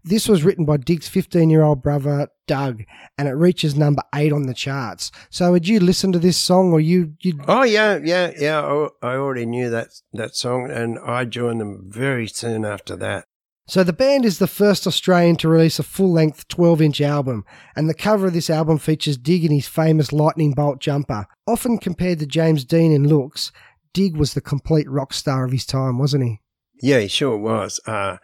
This 0.07 0.29
was 0.29 0.43
written 0.43 0.65
by 0.65 0.77
Dig's 0.77 1.07
15 1.07 1.49
year 1.49 1.63
old 1.63 1.81
brother, 1.81 2.27
Doug, 2.45 2.83
and 3.17 3.27
it 3.27 3.31
reaches 3.31 3.75
number 3.75 4.03
eight 4.13 4.31
on 4.31 4.43
the 4.43 4.53
charts. 4.53 5.11
So, 5.31 5.53
had 5.53 5.67
you 5.67 5.79
listened 5.79 6.13
to 6.13 6.19
this 6.19 6.37
song 6.37 6.71
or 6.71 6.79
you, 6.79 7.15
you 7.21 7.39
Oh 7.47 7.63
yeah, 7.63 7.99
yeah, 8.03 8.31
yeah. 8.37 8.61
I, 8.61 8.89
I 9.01 9.15
already 9.15 9.47
knew 9.47 9.71
that 9.71 9.89
that 10.13 10.35
song, 10.35 10.69
and 10.69 10.99
I 10.99 11.25
joined 11.25 11.59
them 11.59 11.89
very 11.89 12.27
soon 12.27 12.65
after 12.65 12.95
that. 12.97 13.25
So 13.67 13.83
the 13.83 13.93
band 13.93 14.25
is 14.25 14.37
the 14.37 14.45
first 14.45 14.85
Australian 14.85 15.37
to 15.37 15.49
release 15.49 15.79
a 15.79 15.83
full-length 15.83 16.47
12-inch 16.49 17.01
album, 17.01 17.43
and 17.75 17.89
the 17.89 17.95
cover 17.95 18.27
of 18.27 18.33
this 18.33 18.51
album 18.51 18.77
features 18.77 19.17
Dig 19.17 19.43
in 19.43 19.51
his 19.51 19.67
famous 19.67 20.13
lightning 20.13 20.51
bolt 20.51 20.79
jumper. 20.79 21.25
Often 21.47 21.79
compared 21.79 22.19
to 22.19 22.27
James 22.27 22.63
Dean 22.63 22.91
in 22.91 23.07
looks, 23.07 23.51
Dig 23.91 24.17
was 24.17 24.35
the 24.35 24.41
complete 24.41 24.87
rock 24.87 25.13
star 25.13 25.45
of 25.45 25.51
his 25.51 25.65
time, 25.65 25.97
wasn't 25.97 26.25
he? 26.25 26.41
Yeah, 26.79 26.99
he 26.99 27.07
sure 27.07 27.37
was. 27.37 27.79
Uh, 27.87 28.17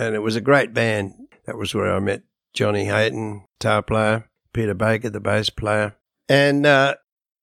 and 0.00 0.14
it 0.14 0.20
was 0.20 0.34
a 0.34 0.40
great 0.40 0.72
band. 0.74 1.12
That 1.50 1.58
was 1.58 1.74
where 1.74 1.92
I 1.92 1.98
met 1.98 2.22
Johnny 2.54 2.84
Hayton, 2.84 3.44
guitar 3.58 3.82
player, 3.82 4.30
Peter 4.52 4.72
Baker, 4.72 5.10
the 5.10 5.18
bass 5.18 5.50
player, 5.50 5.96
and 6.28 6.64
uh, 6.64 6.94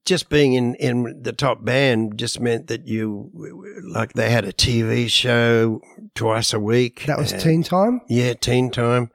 just 0.05 0.29
being 0.29 0.53
in, 0.53 0.75
in 0.75 1.23
the 1.23 1.33
top 1.33 1.65
band 1.65 2.17
just 2.17 2.39
meant 2.39 2.67
that 2.67 2.87
you 2.87 3.29
like 3.91 4.13
they 4.13 4.29
had 4.29 4.45
a 4.45 4.53
TV 4.53 5.09
show 5.09 5.81
twice 6.15 6.53
a 6.53 6.59
week. 6.61 7.03
That 7.05 7.17
was 7.17 7.33
and- 7.33 7.41
Teen 7.41 7.63
Time. 7.63 7.99
Yeah, 8.07 8.33
teen 8.35 8.71
time. 8.71 9.11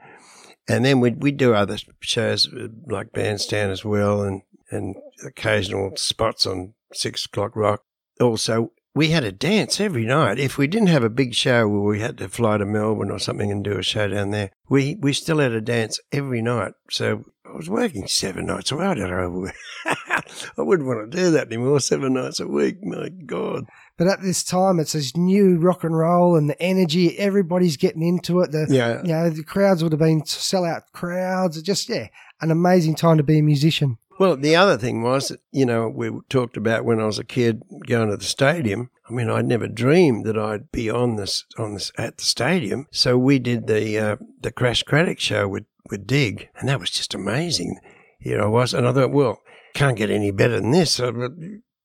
And 0.68 0.85
then 0.85 1.00
we'd, 1.00 1.22
we'd 1.22 1.38
do 1.38 1.55
other 1.55 1.78
shows 2.00 2.46
uh, 2.52 2.68
like 2.87 3.12
Bandstand 3.12 3.72
as 3.72 3.87
well 3.87 4.20
and, 4.20 4.42
and 4.70 4.94
occasional 5.24 5.96
spots 5.96 6.44
on 6.44 6.74
Six 6.92 7.24
O'Clock 7.24 7.57
Rock. 7.57 7.83
Also, 8.20 8.72
we 8.94 9.09
had 9.09 9.24
a 9.24 9.33
dance 9.33 9.81
every 9.81 10.05
night. 10.05 10.38
If 10.38 10.59
we 10.59 10.66
didn't 10.66 10.88
have 10.88 11.05
a 11.05 11.09
big 11.11 11.35
show 11.35 11.66
where 11.66 11.81
we 11.81 12.00
had 12.00 12.18
to 12.18 12.28
fly 12.28 12.59
to 12.59 12.66
Melbourne 12.66 13.11
or 13.11 13.18
something 13.18 13.50
and 13.50 13.64
do 13.64 13.78
a 13.78 13.83
show 13.83 14.09
down 14.09 14.31
there, 14.31 14.50
we, 14.68 14.96
we 15.00 15.12
still 15.12 15.38
had 15.38 15.52
a 15.52 15.61
dance 15.61 15.98
every 16.12 16.42
night. 16.42 16.72
So 16.90 17.24
I 17.46 17.57
was 17.57 17.70
working 17.70 18.07
seven 18.07 18.46
nights 18.46 18.70
a 18.70 18.76
week. 18.76 18.85
I 18.85 18.94
don't 18.94 19.11
know. 19.11 19.50
I 19.87 20.62
wouldn't 20.62 20.88
want 20.88 21.11
to 21.11 21.16
do 21.16 21.31
that 21.33 21.46
anymore, 21.48 21.81
seven 21.81 22.14
nights 22.14 22.40
a 22.40 22.46
week. 22.46 22.83
My 22.83 23.09
God. 23.09 23.64
But 23.98 24.09
at 24.09 24.22
this 24.22 24.42
time, 24.42 24.78
it's 24.81 24.92
this 24.92 25.16
new 25.16 25.59
rock 25.59 25.85
and 25.85 25.96
roll 25.96 26.37
and 26.37 26.48
the 26.50 26.61
energy. 26.61 27.18
Everybody's 27.18 27.76
getting 27.76 28.02
into 28.02 28.40
it. 28.40 28.52
The 28.52 28.66
Yeah. 28.68 29.02
you 29.02 29.12
know 29.12 29.31
the 29.31 29.44
crowds 29.44 29.83
would 29.83 29.92
have 29.92 29.98
been 30.00 30.22
sellout 30.22 30.83
crowds. 30.92 31.57
It 31.57 31.62
Just 31.64 31.88
yeah, 31.88 32.09
an 32.40 32.50
amazing 32.50 32.94
time 32.94 33.18
to 33.18 33.22
be 33.22 33.38
a 33.38 33.42
musician. 33.42 33.98
Well, 34.18 34.37
the 34.37 34.55
other 34.55 34.77
thing 34.77 35.03
was, 35.03 35.29
that, 35.29 35.40
you 35.51 35.66
know, 35.66 35.88
we 35.88 36.11
talked 36.29 36.57
about 36.57 36.85
when 36.85 37.01
I 37.01 37.07
was 37.07 37.18
a 37.18 37.25
kid 37.25 37.62
going 37.87 38.11
to 38.11 38.16
the 38.16 38.25
stadium. 38.25 38.90
I 39.09 39.12
mean, 39.12 39.29
I'd 39.29 39.46
never 39.46 39.66
dreamed 39.66 40.25
that 40.27 40.38
I'd 40.38 40.70
be 40.70 40.88
on 40.88 41.16
this 41.16 41.44
on 41.59 41.75
this 41.75 41.92
at 41.98 42.18
the 42.18 42.25
stadium. 42.25 42.87
So 42.90 43.18
we 43.18 43.38
did 43.38 43.66
the 43.66 43.98
uh, 43.98 44.16
the 44.40 44.53
Crash 44.53 44.83
Craddock 44.85 45.18
show 45.18 45.48
with 45.48 45.64
with 45.90 46.07
Dig, 46.07 46.48
and 46.57 46.68
that 46.68 46.81
was 46.81 46.90
just 46.90 47.14
amazing. 47.14 47.79
Here 48.18 48.40
I 48.40 48.46
was, 48.46 48.72
and 48.72 48.87
I 48.87 48.92
thought, 48.92 49.11
well, 49.11 49.40
can't 49.75 49.96
get 49.96 50.11
any 50.11 50.31
better 50.31 50.61
than 50.61 50.70
this. 50.70 51.01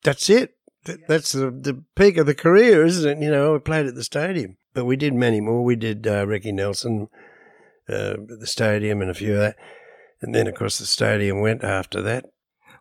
That's 0.03 0.29
it. 0.29 0.53
That's 1.07 1.31
the, 1.31 1.49
the 1.49 1.83
peak 1.95 2.17
of 2.17 2.27
the 2.27 2.35
career, 2.35 2.85
isn't 2.85 3.17
it? 3.17 3.23
You 3.23 3.31
know, 3.31 3.55
I 3.55 3.59
played 3.59 3.87
at 3.87 3.95
the 3.95 4.03
stadium, 4.03 4.57
but 4.73 4.85
we 4.85 4.95
did 4.95 5.13
many 5.13 5.41
more. 5.41 5.63
We 5.63 5.75
did 5.75 6.05
uh, 6.05 6.25
Ricky 6.27 6.51
Nelson 6.51 7.09
uh, 7.89 8.13
at 8.13 8.39
the 8.39 8.47
stadium 8.47 9.01
and 9.01 9.09
a 9.09 9.15
few 9.15 9.33
of 9.33 9.39
that. 9.39 9.55
And 10.21 10.33
then, 10.33 10.47
course, 10.55 10.79
the 10.79 10.85
stadium 10.85 11.41
went 11.41 11.63
after 11.63 12.01
that. 12.01 12.25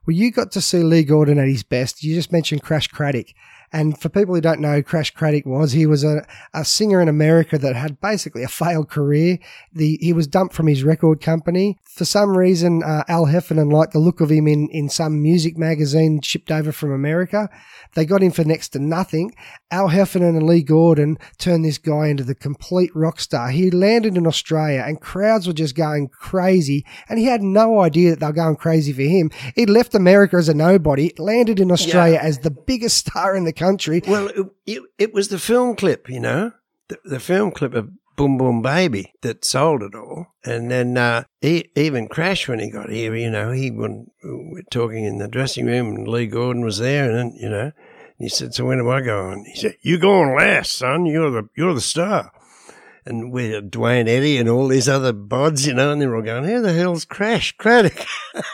Well, 0.06 0.16
you 0.16 0.30
got 0.30 0.52
to 0.52 0.60
see 0.60 0.82
Lee 0.82 1.02
Gordon 1.02 1.38
at 1.38 1.48
his 1.48 1.64
best. 1.64 2.02
You 2.02 2.14
just 2.14 2.32
mentioned 2.32 2.62
Crash 2.62 2.86
Craddock. 2.88 3.26
And 3.72 3.98
for 4.00 4.08
people 4.08 4.34
who 4.34 4.40
don't 4.40 4.60
know 4.60 4.74
who 4.74 4.82
Crash 4.82 5.10
Craddock 5.12 5.46
was, 5.46 5.72
he 5.72 5.86
was 5.86 6.04
a, 6.04 6.26
a 6.54 6.64
singer 6.64 7.00
in 7.00 7.08
America 7.08 7.58
that 7.58 7.76
had 7.76 8.00
basically 8.00 8.42
a 8.42 8.48
failed 8.48 8.88
career. 8.88 9.38
The, 9.72 9.98
he 10.00 10.12
was 10.12 10.26
dumped 10.26 10.54
from 10.54 10.66
his 10.66 10.84
record 10.84 11.20
company. 11.20 11.78
For 11.84 12.04
some 12.04 12.36
reason, 12.36 12.82
uh, 12.82 13.04
Al 13.08 13.26
Heffernan 13.26 13.70
liked 13.70 13.92
the 13.92 13.98
look 13.98 14.20
of 14.20 14.30
him 14.30 14.46
in, 14.46 14.68
in 14.70 14.88
some 14.88 15.22
music 15.22 15.56
magazine 15.56 16.20
shipped 16.20 16.50
over 16.50 16.72
from 16.72 16.92
America. 16.92 17.48
They 17.94 18.04
got 18.04 18.22
him 18.22 18.30
for 18.32 18.44
next 18.44 18.70
to 18.70 18.78
nothing. 18.78 19.34
Al 19.70 19.88
Heffernan 19.88 20.36
and 20.36 20.46
Lee 20.46 20.62
Gordon 20.62 21.18
turned 21.38 21.64
this 21.64 21.78
guy 21.78 22.08
into 22.08 22.24
the 22.24 22.34
complete 22.34 22.94
rock 22.94 23.18
star. 23.18 23.50
He 23.50 23.70
landed 23.70 24.16
in 24.16 24.26
Australia 24.26 24.84
and 24.86 25.00
crowds 25.00 25.46
were 25.46 25.52
just 25.52 25.74
going 25.74 26.08
crazy 26.08 26.84
and 27.08 27.18
he 27.18 27.24
had 27.24 27.42
no 27.42 27.80
idea 27.80 28.10
that 28.10 28.20
they 28.20 28.26
were 28.26 28.32
going 28.32 28.56
crazy 28.56 28.92
for 28.92 29.02
him. 29.02 29.30
He 29.54 29.66
left 29.66 29.94
America 29.94 30.36
as 30.36 30.48
a 30.48 30.54
nobody, 30.54 31.12
landed 31.18 31.58
in 31.58 31.72
Australia 31.72 32.18
as 32.22 32.40
the 32.40 32.50
biggest 32.50 32.98
star 32.98 33.34
in 33.34 33.44
the 33.44 33.52
country. 33.56 34.02
Well, 34.06 34.28
it, 34.28 34.46
it, 34.66 34.82
it 34.98 35.14
was 35.14 35.28
the 35.28 35.38
film 35.38 35.76
clip, 35.76 36.08
you 36.08 36.20
know, 36.20 36.52
the, 36.88 36.98
the 37.04 37.20
film 37.20 37.50
clip 37.50 37.74
of 37.74 37.90
Boom 38.16 38.38
Boom 38.38 38.62
Baby 38.62 39.12
that 39.22 39.44
sold 39.44 39.82
it 39.82 39.94
all. 39.94 40.34
And 40.44 40.70
then 40.70 40.96
uh, 40.96 41.24
he, 41.40 41.70
even 41.76 42.08
Crash, 42.08 42.48
when 42.48 42.58
he 42.58 42.70
got 42.70 42.90
here, 42.90 43.14
you 43.14 43.30
know, 43.30 43.50
he 43.52 43.70
we 43.70 43.88
were 44.22 44.62
talking 44.70 45.04
in 45.04 45.18
the 45.18 45.28
dressing 45.28 45.66
room 45.66 45.88
and 45.88 46.08
Lee 46.08 46.26
Gordon 46.26 46.64
was 46.64 46.78
there, 46.78 47.10
and 47.10 47.18
then, 47.18 47.36
you 47.38 47.48
know, 47.48 47.72
he 48.18 48.28
said, 48.28 48.54
"So 48.54 48.64
when 48.64 48.78
do 48.78 48.90
I 48.90 49.02
go 49.02 49.28
on?" 49.28 49.44
He 49.44 49.54
said, 49.54 49.76
"You 49.82 49.98
go 49.98 50.22
on 50.22 50.36
last, 50.36 50.72
son. 50.72 51.04
You're 51.04 51.30
the 51.30 51.48
you're 51.54 51.74
the 51.74 51.80
star." 51.80 52.32
And 53.06 53.32
with 53.32 53.70
Duane 53.70 54.08
Eddy 54.08 54.36
and 54.36 54.48
all 54.48 54.66
these 54.66 54.88
other 54.88 55.12
bods, 55.12 55.66
you 55.66 55.72
know, 55.72 55.92
and 55.92 56.02
they're 56.02 56.14
all 56.14 56.22
going, 56.22 56.44
"Who 56.44 56.60
the 56.60 56.72
hell's 56.72 57.04
Crash 57.04 57.52
Craddock?" 57.56 58.04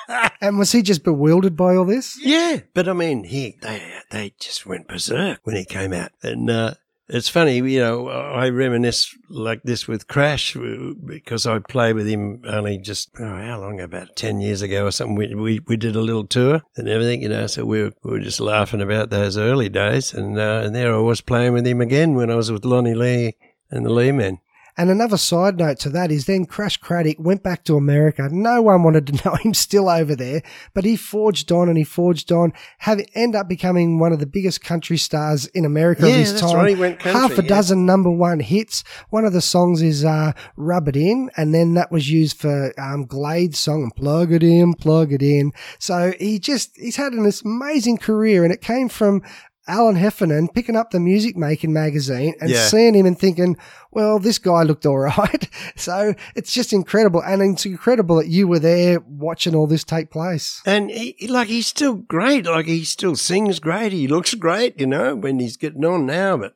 And 0.41 0.59
was 0.59 0.73
he 0.73 0.83
just 0.83 1.05
bewildered 1.05 1.57
by 1.57 1.77
all 1.77 1.85
this? 1.85 2.19
yeah, 2.21 2.61
but 2.75 2.89
I 2.89 2.93
mean, 2.95 3.23
he 3.25 3.57
they 3.63 3.81
they 4.11 4.35
just 4.41 4.67
went 4.67 4.89
berserk 4.89 5.39
when 5.45 5.55
he 5.55 5.65
came 5.65 5.93
out, 5.93 6.11
and 6.21 6.51
uh, 6.51 6.75
it's 7.09 7.29
funny, 7.29 7.57
you 7.57 7.79
know, 7.79 8.09
I 8.09 8.49
reminisce 8.49 9.15
like 9.29 9.63
this 9.65 9.87
with 9.87 10.09
Crash 10.09 10.57
uh, 10.57 10.95
because 11.05 11.47
I 11.47 11.59
played 11.59 11.95
with 11.95 12.09
him 12.09 12.43
only 12.47 12.79
just 12.79 13.11
oh, 13.21 13.25
how 13.25 13.61
long 13.61 13.81
about 13.81 14.17
ten 14.17 14.41
years 14.41 14.63
ago 14.63 14.87
or 14.87 14.91
something. 14.91 15.17
We, 15.17 15.35
we 15.35 15.61
we 15.67 15.77
did 15.77 15.95
a 15.95 16.01
little 16.01 16.27
tour 16.27 16.63
and 16.77 16.89
everything, 16.89 17.23
you 17.23 17.29
know. 17.29 17.47
So 17.47 17.65
we 17.65 17.83
were, 17.83 17.93
we 18.03 18.13
were 18.13 18.21
just 18.21 18.41
laughing 18.41 18.81
about 18.81 19.11
those 19.11 19.37
early 19.37 19.69
days, 19.69 20.15
and 20.15 20.39
uh, 20.39 20.63
and 20.65 20.75
there 20.75 20.95
I 20.95 20.99
was 20.99 21.21
playing 21.21 21.53
with 21.53 21.67
him 21.67 21.81
again 21.81 22.15
when 22.15 22.31
I 22.31 22.35
was 22.35 22.51
with 22.51 22.65
Lonnie 22.65 22.95
Lee 22.95 23.35
and 23.73 23.85
the 23.85 23.91
Lee 23.91 24.13
Men. 24.13 24.39
And 24.75 24.89
another 24.89 25.19
side 25.19 25.59
note 25.59 25.79
to 25.81 25.91
that 25.91 26.11
is 26.11 26.25
then 26.25 26.47
Crash 26.47 26.79
Craddock 26.79 27.19
went 27.19 27.43
back 27.43 27.63
to 27.65 27.77
America. 27.77 28.31
No 28.33 28.63
one 28.63 28.83
wanted 28.83 29.07
to 29.09 29.13
know 29.29 29.35
him 29.35 29.53
still 29.53 29.87
over 29.87 30.17
there, 30.17 30.41
but 30.73 30.87
he 30.87 30.97
forged 30.97 31.53
on 31.53 31.69
and 31.69 31.77
he 31.77 31.85
forged 31.85 32.33
on, 32.33 32.55
have 32.79 32.99
end 33.15 33.37
up 33.37 33.51
becoming 33.51 33.99
one 33.99 34.15
of 34.15 34.19
the 34.19 34.25
biggest 34.25 34.65
country 34.65 34.97
stars 34.97 35.45
in 35.49 35.67
America 35.67 36.09
Yeah, 36.09 36.15
of 36.15 36.21
his 36.21 36.31
that's 36.33 36.51
time. 36.51 36.57
right, 36.57 36.75
he 36.75 36.81
went 36.81 37.01
country, 37.01 37.21
Half 37.21 37.39
a 37.39 37.43
yeah. 37.43 37.49
dozen 37.51 37.85
number 37.85 38.11
one 38.11 38.41
hits. 38.41 38.83
One 39.11 39.27
of 39.27 39.35
the 39.35 39.43
songs 39.43 39.83
is 39.83 40.07
uh, 40.07 40.33
"Rub 40.57 40.89
It 40.89 40.97
In," 40.97 41.31
and 41.37 41.55
then 41.55 41.75
that 41.75 41.93
was 41.93 42.11
used 42.11 42.39
for 42.39 42.73
um, 42.81 43.05
Glade's 43.05 43.59
song 43.59 43.91
"Plug 43.95 44.33
It 44.33 44.43
In, 44.43 44.73
Plug 44.73 45.13
It 45.13 45.23
In." 45.23 45.53
So 45.79 46.15
he 46.19 46.39
just 46.39 46.71
he's 46.79 46.97
had 46.97 47.13
an 47.13 47.31
amazing 47.45 47.99
career, 47.99 48.43
and 48.43 48.55
it 48.55 48.63
came 48.63 48.89
from. 48.89 49.23
Alan 49.69 49.95
Heffernan 49.97 50.49
picking 50.49 50.75
up 50.77 50.91
the 50.91 50.99
music 50.99 51.37
making 51.37 51.73
magazine 51.73 52.35
and 52.41 52.51
Yeah. 52.51 52.67
seeing 52.67 52.95
him 52.95 53.07
and 53.07 53.19
thinking, 53.19 53.57
well, 53.93 54.19
this 54.19 54.39
guy 54.39 54.63
looked 54.65 54.85
all 54.87 54.99
right. 55.19 55.49
So 55.77 56.15
it's 56.35 56.53
just 56.53 56.73
incredible. 56.73 57.23
And 57.23 57.41
it's 57.43 57.65
incredible 57.65 58.17
that 58.17 58.27
you 58.29 58.49
were 58.49 58.59
there 58.59 59.01
watching 59.01 59.55
all 59.55 59.67
this 59.67 59.85
take 59.85 60.11
place. 60.11 60.61
And 60.67 60.91
he, 60.91 61.29
like 61.29 61.49
he's 61.49 61.67
still 61.69 61.95
great. 61.95 62.47
Like 62.47 62.67
he 62.67 62.85
still 62.85 63.15
sings 63.17 63.61
great. 63.61 63.93
He 63.93 64.09
looks 64.09 64.35
great, 64.35 64.81
you 64.81 64.87
know, 64.87 65.15
when 65.15 65.39
he's 65.39 65.57
getting 65.57 65.85
on 65.85 66.07
now. 66.07 66.37
But 66.39 66.55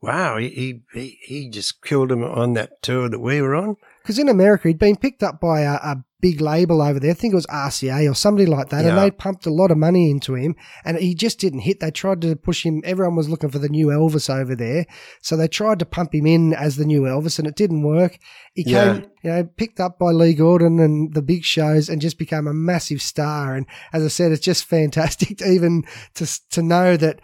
wow, 0.00 0.36
he 0.36 0.48
he, 0.50 0.82
he, 0.92 1.18
he 1.22 1.48
just 1.50 1.82
killed 1.82 2.12
him 2.12 2.22
on 2.22 2.52
that 2.52 2.80
tour 2.82 3.08
that 3.08 3.18
we 3.20 3.42
were 3.42 3.56
on. 3.56 3.76
Because 4.02 4.18
in 4.20 4.28
America, 4.28 4.68
he'd 4.68 4.78
been 4.78 4.94
picked 4.96 5.24
up 5.24 5.40
by 5.40 5.62
a, 5.62 5.72
a 5.74 6.04
big 6.20 6.40
label 6.40 6.80
over 6.80 6.98
there. 6.98 7.10
I 7.10 7.14
think 7.14 7.32
it 7.32 7.36
was 7.36 7.46
RCA 7.46 8.10
or 8.10 8.14
somebody 8.14 8.46
like 8.46 8.70
that. 8.70 8.84
And 8.84 8.96
they 8.96 9.10
pumped 9.10 9.44
a 9.46 9.50
lot 9.52 9.70
of 9.70 9.76
money 9.76 10.10
into 10.10 10.34
him 10.34 10.56
and 10.84 10.96
he 10.96 11.14
just 11.14 11.38
didn't 11.38 11.60
hit. 11.60 11.80
They 11.80 11.90
tried 11.90 12.22
to 12.22 12.34
push 12.36 12.64
him. 12.64 12.80
Everyone 12.84 13.16
was 13.16 13.28
looking 13.28 13.50
for 13.50 13.58
the 13.58 13.68
new 13.68 13.88
Elvis 13.88 14.28
over 14.34 14.54
there. 14.56 14.86
So 15.20 15.36
they 15.36 15.46
tried 15.48 15.78
to 15.80 15.84
pump 15.86 16.14
him 16.14 16.26
in 16.26 16.54
as 16.54 16.76
the 16.76 16.86
new 16.86 17.02
Elvis 17.02 17.38
and 17.38 17.46
it 17.46 17.54
didn't 17.56 17.82
work. 17.82 18.18
He 18.54 18.64
Yeah. 18.66 18.94
came, 18.94 19.10
you 19.22 19.30
know, 19.30 19.44
picked 19.44 19.78
up 19.80 19.98
by 19.98 20.10
Lee 20.12 20.32
Gordon 20.34 20.80
and 20.80 21.12
the 21.12 21.22
big 21.22 21.44
shows 21.44 21.88
and 21.90 22.00
just 22.00 22.18
became 22.18 22.46
a 22.46 22.54
massive 22.54 23.02
star. 23.02 23.54
And 23.54 23.66
as 23.92 24.02
I 24.02 24.08
said, 24.08 24.32
it's 24.32 24.40
just 24.44 24.64
fantastic 24.68 25.38
to 25.38 25.46
even 25.50 25.84
to, 26.14 26.26
to 26.50 26.62
know 26.62 26.96
that 26.96 27.20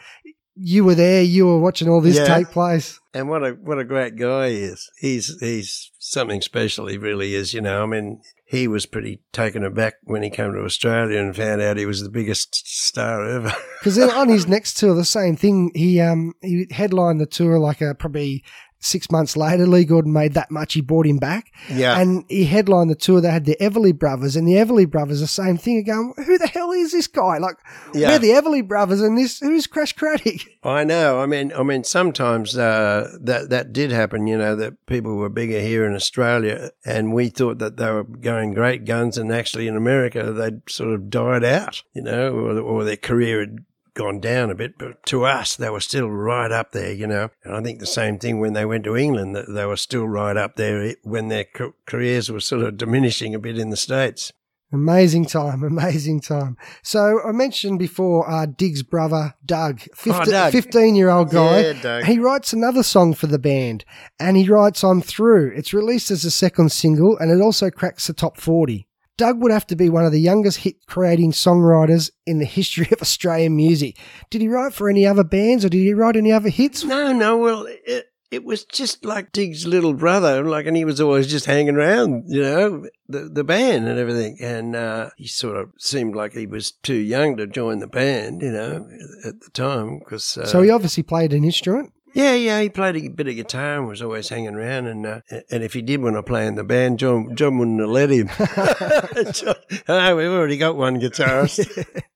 you 0.54 0.84
were 0.84 0.94
there, 0.94 1.22
you 1.22 1.46
were 1.46 1.58
watching 1.58 1.88
all 1.88 2.02
this 2.02 2.16
Yeah. 2.18 2.24
take 2.36 2.50
place. 2.50 3.00
And 3.14 3.28
what 3.28 3.42
a 3.42 3.52
what 3.52 3.78
a 3.78 3.84
great 3.84 4.16
guy 4.16 4.50
he 4.50 4.56
is. 4.56 4.90
He's 4.98 5.34
he's 5.40 5.90
something 5.98 6.40
special. 6.42 6.86
He 6.86 6.98
really 6.98 7.34
is. 7.34 7.52
You 7.54 7.62
know, 7.62 7.82
I 7.82 7.86
mean, 7.86 8.20
he 8.52 8.68
was 8.68 8.84
pretty 8.84 9.18
taken 9.32 9.64
aback 9.64 9.94
when 10.04 10.22
he 10.22 10.28
came 10.28 10.52
to 10.52 10.62
Australia 10.62 11.18
and 11.18 11.34
found 11.34 11.62
out 11.62 11.78
he 11.78 11.86
was 11.86 12.02
the 12.02 12.10
biggest 12.10 12.54
star 12.68 13.26
ever. 13.26 13.52
Because 13.80 13.96
then 13.96 14.10
on 14.10 14.28
his 14.28 14.46
next 14.46 14.74
tour, 14.74 14.94
the 14.94 15.04
same 15.04 15.34
thing. 15.34 15.72
He 15.74 16.00
um 16.00 16.34
he 16.40 16.68
headlined 16.70 17.20
the 17.20 17.26
tour 17.26 17.58
like 17.58 17.80
a 17.80 17.96
probably 17.96 18.44
six 18.82 19.10
months 19.10 19.36
later. 19.36 19.66
Lee 19.66 19.84
Gordon 19.84 20.12
made 20.12 20.34
that 20.34 20.50
much. 20.50 20.74
He 20.74 20.80
brought 20.80 21.06
him 21.06 21.18
back, 21.18 21.52
yeah. 21.70 21.98
and 21.98 22.24
he 22.28 22.44
headlined 22.44 22.90
the 22.90 22.94
tour. 22.94 23.20
They 23.20 23.30
had 23.30 23.44
the 23.46 23.56
Everly 23.60 23.96
Brothers, 23.98 24.36
and 24.36 24.46
the 24.46 24.54
Everly 24.54 24.88
Brothers, 24.90 25.20
the 25.20 25.26
same 25.26 25.56
thing. 25.56 25.78
Are 25.78 25.82
going, 25.82 26.14
who 26.26 26.36
the 26.38 26.46
hell 26.48 26.72
is 26.72 26.92
this 26.92 27.06
guy? 27.06 27.38
Like, 27.38 27.56
Yeah. 27.94 28.08
we're 28.10 28.18
the 28.18 28.30
Everly 28.30 28.66
Brothers, 28.66 29.00
and 29.00 29.16
this 29.16 29.38
who's 29.40 29.66
Crash 29.66 29.92
Craddock? 29.94 30.40
I 30.62 30.84
know. 30.84 31.20
I 31.20 31.26
mean, 31.26 31.52
I 31.56 31.62
mean, 31.62 31.84
sometimes 31.84 32.56
uh, 32.58 33.16
that 33.20 33.50
that 33.50 33.72
did 33.72 33.90
happen. 33.92 34.26
You 34.26 34.38
know, 34.38 34.56
that 34.56 34.84
people 34.86 35.16
were 35.16 35.28
bigger 35.28 35.60
here 35.60 35.86
in 35.86 35.94
Australia, 35.94 36.70
and 36.84 37.12
we 37.12 37.28
thought 37.28 37.58
that 37.58 37.76
they 37.76 37.90
were 37.90 38.04
going 38.04 38.52
great 38.54 38.84
guns, 38.84 39.16
and 39.16 39.32
actually 39.32 39.68
in 39.68 39.76
America 39.76 40.32
they'd 40.32 40.60
sort 40.68 40.92
of 40.92 41.08
died 41.10 41.44
out. 41.44 41.82
You 41.94 42.02
know, 42.02 42.32
or, 42.32 42.58
or 42.58 42.84
their 42.84 42.96
career 42.96 43.40
had 43.40 43.58
gone 43.94 44.20
down 44.20 44.50
a 44.50 44.54
bit. 44.54 44.78
But 44.78 45.04
to 45.06 45.24
us, 45.24 45.56
they 45.56 45.70
were 45.70 45.80
still 45.80 46.08
right 46.10 46.50
up 46.52 46.72
there. 46.72 46.92
You 46.92 47.06
know, 47.06 47.30
and 47.44 47.54
I 47.54 47.62
think 47.62 47.78
the 47.80 47.86
same 47.86 48.18
thing 48.18 48.40
when 48.40 48.52
they 48.52 48.64
went 48.64 48.84
to 48.84 48.96
England, 48.96 49.34
that 49.36 49.52
they 49.52 49.66
were 49.66 49.76
still 49.76 50.06
right 50.06 50.36
up 50.36 50.56
there 50.56 50.94
when 51.02 51.28
their 51.28 51.46
careers 51.86 52.30
were 52.30 52.40
sort 52.40 52.62
of 52.62 52.76
diminishing 52.76 53.34
a 53.34 53.38
bit 53.38 53.58
in 53.58 53.70
the 53.70 53.76
states. 53.76 54.32
Amazing 54.74 55.26
time, 55.26 55.62
amazing 55.64 56.22
time. 56.22 56.56
So 56.82 57.20
I 57.26 57.32
mentioned 57.32 57.78
before 57.78 58.28
uh, 58.30 58.46
Dig's 58.46 58.82
brother, 58.82 59.34
Doug, 59.44 59.82
Oh, 60.06 60.24
Doug. 60.24 60.50
15 60.52 60.94
year 60.96 61.10
old 61.10 61.30
guy. 61.30 61.60
Yeah, 61.60 61.82
Doug. 61.82 62.04
He 62.04 62.18
writes 62.18 62.54
another 62.54 62.82
song 62.82 63.12
for 63.12 63.26
the 63.26 63.38
band 63.38 63.84
and 64.18 64.34
he 64.38 64.48
writes 64.48 64.82
I'm 64.82 65.02
Through. 65.02 65.52
It's 65.54 65.74
released 65.74 66.10
as 66.10 66.24
a 66.24 66.30
second 66.30 66.72
single 66.72 67.18
and 67.18 67.30
it 67.30 67.42
also 67.42 67.68
cracks 67.70 68.06
the 68.06 68.14
top 68.14 68.38
40. 68.40 68.88
Doug 69.16 69.42
would 69.42 69.52
have 69.52 69.66
to 69.68 69.76
be 69.76 69.88
one 69.88 70.04
of 70.04 70.12
the 70.12 70.20
youngest 70.20 70.58
hit 70.58 70.86
creating 70.86 71.32
songwriters 71.32 72.10
in 72.26 72.38
the 72.38 72.44
history 72.44 72.88
of 72.92 73.02
Australian 73.02 73.56
music. 73.56 73.98
Did 74.30 74.40
he 74.40 74.48
write 74.48 74.72
for 74.72 74.88
any 74.88 75.06
other 75.06 75.24
bands 75.24 75.64
or 75.64 75.68
did 75.68 75.78
he 75.78 75.92
write 75.94 76.16
any 76.16 76.32
other 76.32 76.48
hits? 76.48 76.84
No, 76.84 77.12
no. 77.12 77.36
Well, 77.36 77.66
it, 77.68 78.06
it 78.32 78.44
was 78.44 78.64
just 78.64 79.04
like 79.04 79.30
Dig's 79.30 79.66
little 79.66 79.92
brother, 79.92 80.42
like, 80.42 80.64
and 80.64 80.74
he 80.74 80.86
was 80.86 81.02
always 81.02 81.26
just 81.26 81.44
hanging 81.44 81.76
around, 81.76 82.24
you 82.28 82.40
know, 82.40 82.86
the 83.06 83.28
the 83.28 83.44
band 83.44 83.86
and 83.86 83.98
everything. 83.98 84.38
And 84.40 84.74
uh, 84.74 85.10
he 85.18 85.26
sort 85.26 85.58
of 85.58 85.70
seemed 85.78 86.16
like 86.16 86.32
he 86.32 86.46
was 86.46 86.72
too 86.72 86.94
young 86.94 87.36
to 87.36 87.46
join 87.46 87.80
the 87.80 87.86
band, 87.86 88.40
you 88.40 88.50
know, 88.50 88.88
at 89.26 89.40
the 89.40 89.50
time. 89.52 89.98
Because 89.98 90.38
uh, 90.38 90.46
So 90.46 90.62
he 90.62 90.70
obviously 90.70 91.02
played 91.02 91.34
an 91.34 91.44
instrument. 91.44 91.92
Yeah, 92.14 92.34
yeah, 92.34 92.60
he 92.60 92.68
played 92.68 92.96
a 92.96 93.08
bit 93.08 93.28
of 93.28 93.34
guitar 93.34 93.78
and 93.78 93.88
was 93.88 94.02
always 94.02 94.28
hanging 94.28 94.54
around. 94.54 94.86
And 94.86 95.06
uh, 95.06 95.20
and 95.50 95.62
if 95.62 95.72
he 95.72 95.82
did 95.82 96.02
want 96.02 96.16
to 96.16 96.22
play 96.22 96.46
in 96.46 96.54
the 96.54 96.64
band, 96.64 96.98
John 96.98 97.34
John 97.34 97.58
wouldn't 97.58 97.80
have 97.80 97.88
let 97.88 98.10
him. 98.10 98.28
John, 99.32 99.54
oh, 99.88 100.16
we've 100.16 100.26
already 100.30 100.58
got 100.58 100.76
one 100.76 101.00
guitarist. 101.00 102.02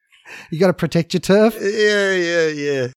You 0.51 0.59
got 0.59 0.67
to 0.67 0.73
protect 0.75 1.15
your 1.15 1.21
turf. 1.21 1.57
yeah, 1.61 2.13
yeah, 2.13 2.89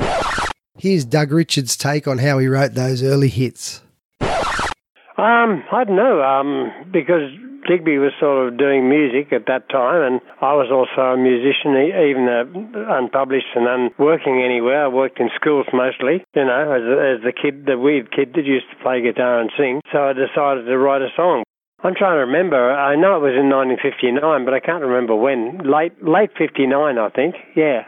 yeah. 0.00 0.48
Here's 0.76 1.04
Doug 1.04 1.30
Richards' 1.30 1.76
take 1.76 2.08
on 2.08 2.18
how 2.18 2.38
he 2.38 2.48
wrote 2.48 2.74
those 2.74 3.00
early 3.00 3.28
hits. 3.28 3.80
Um, 4.20 5.62
I 5.72 5.84
don't 5.86 5.94
know, 5.94 6.20
um, 6.20 6.72
because 6.92 7.30
Digby 7.68 8.00
was 8.00 8.16
sort 8.18 8.48
of 8.48 8.56
doing 8.56 8.88
music 8.88 9.28
at 9.32 9.44
that 9.44 9.68
time, 9.68 10.00
and 10.00 10.16
I 10.40 10.56
was 10.56 10.72
also 10.72 11.12
a 11.12 11.20
musician, 11.20 11.76
even 11.76 12.24
uh, 12.24 12.96
unpublished 12.96 13.52
and 13.54 13.68
unworking 13.68 14.40
anywhere. 14.40 14.84
I 14.84 14.88
worked 14.88 15.20
in 15.20 15.28
schools 15.36 15.68
mostly, 15.72 16.24
you 16.32 16.44
know, 16.48 16.64
as, 16.72 16.84
as 16.88 17.18
the 17.20 17.36
kid, 17.36 17.68
the 17.68 17.76
weird 17.76 18.08
kid 18.10 18.32
that 18.34 18.48
used 18.48 18.72
to 18.72 18.82
play 18.82 19.04
guitar 19.04 19.44
and 19.44 19.52
sing. 19.52 19.84
So 19.92 20.00
I 20.00 20.16
decided 20.16 20.64
to 20.64 20.78
write 20.80 21.02
a 21.02 21.12
song. 21.14 21.44
I'm 21.84 21.94
trying 21.94 22.16
to 22.16 22.26
remember. 22.26 22.56
I 22.56 22.96
know 22.96 23.20
it 23.20 23.28
was 23.28 23.36
in 23.36 23.52
1959, 23.52 24.18
but 24.48 24.54
I 24.56 24.64
can't 24.64 24.82
remember 24.82 25.14
when. 25.14 25.60
Late, 25.62 25.94
late 26.02 26.32
59, 26.40 26.72
I 26.72 27.08
think. 27.12 27.36
Yeah. 27.54 27.84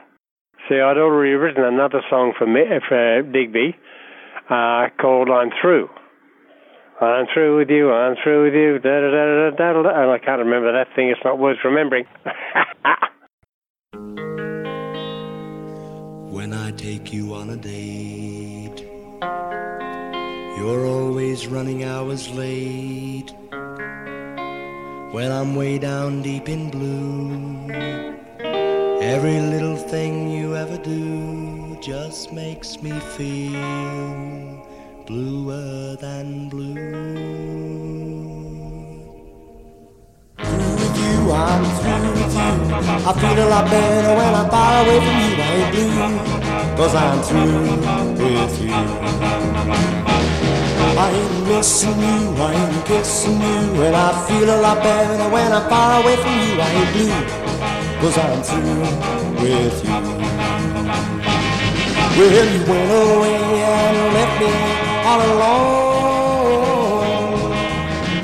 See, 0.69 0.77
I'd 0.77 1.01
already 1.01 1.33
written 1.33 1.65
another 1.65 2.05
song 2.09 2.35
for 2.37 2.47
me, 2.47 2.63
for 2.87 3.23
Digby, 3.23 3.75
uh, 4.49 4.93
called 5.01 5.31
"I'm 5.33 5.51
Through." 5.61 5.89
I'm 7.01 7.27
through 7.33 7.59
with 7.59 7.71
you. 7.71 7.91
I'm 7.91 8.17
through 8.23 8.45
with 8.45 8.55
you. 8.55 8.79
Da 8.79 9.01
da 9.01 9.11
da 9.11 9.51
da 9.51 9.73
da 9.73 9.83
da. 9.83 10.03
And 10.03 10.11
I 10.11 10.19
can't 10.19 10.39
remember 10.39 10.73
that 10.73 10.95
thing. 10.95 11.09
It's 11.09 11.21
not 11.25 11.39
worth 11.39 11.59
remembering. 11.65 12.05
When 16.31 16.55
I 16.55 16.71
take 16.71 17.13
you 17.13 17.35
on 17.35 17.51
a 17.51 17.57
date, 17.57 18.87
you're 20.57 20.87
always 20.87 21.49
running 21.49 21.85
hours 21.85 22.31
late. 22.31 23.35
When 25.11 25.33
I'm 25.33 25.57
way 25.57 25.79
down 25.79 26.23
deep 26.23 26.49
in 26.49 26.71
blue, 26.71 27.69
every 29.03 29.41
little 29.41 29.77
thing 29.77 30.31
you 30.31 30.57
ever 30.57 30.79
do 30.79 31.77
just 31.83 32.33
makes 32.33 32.81
me 32.81 32.99
feel 33.17 34.50
bluer 35.11 35.97
than 35.97 36.49
blue. 36.49 36.75
through 40.39 40.75
with 40.81 40.97
you, 41.03 41.17
I'm 41.33 41.65
through 41.79 42.11
with 42.15 42.35
you. 42.41 42.53
I 43.09 43.13
feel 43.21 43.39
a 43.45 43.49
lot 43.55 43.67
better 43.71 44.13
when 44.19 44.33
I'm 44.41 44.49
far 44.55 44.73
away 44.83 44.99
from 45.07 45.17
you. 45.25 45.33
I 45.43 45.53
ain't 45.59 45.71
blue, 45.75 45.99
cause 46.79 46.95
I'm 46.95 47.19
through 47.27 47.75
with 48.23 48.57
you. 48.63 48.79
I 51.03 51.07
ain't 51.19 51.37
missing 51.49 52.01
you, 52.07 52.19
I 52.47 52.53
ain't 52.63 52.87
kissing 52.87 53.41
you. 53.49 53.83
And 53.87 53.97
I 53.97 54.09
feel 54.27 54.49
a 54.57 54.59
lot 54.63 54.79
better 54.81 55.29
when 55.35 55.51
I'm 55.53 55.69
far 55.69 56.03
away 56.03 56.17
from 56.23 56.37
you. 56.45 56.55
I 56.67 56.71
ain't 56.79 56.91
blue, 56.95 57.19
cause 58.01 58.17
I'm 58.25 58.41
through 58.49 59.43
with 59.43 59.79
you. 59.85 59.97
Well, 62.17 62.47
you 62.53 62.61
went 62.71 62.91
away 62.91 63.63
and 63.63 64.15
left 64.15 64.41
me 64.41 64.70
all 65.11 65.23
alone. 65.33 67.03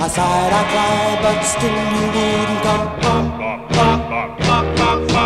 side 0.09 0.53
I 0.61 0.63
cried, 0.73 1.19
but 1.25 1.39
still 1.43 1.79
you 1.95 2.05
wouldn't 2.17 2.63
come. 2.67 2.89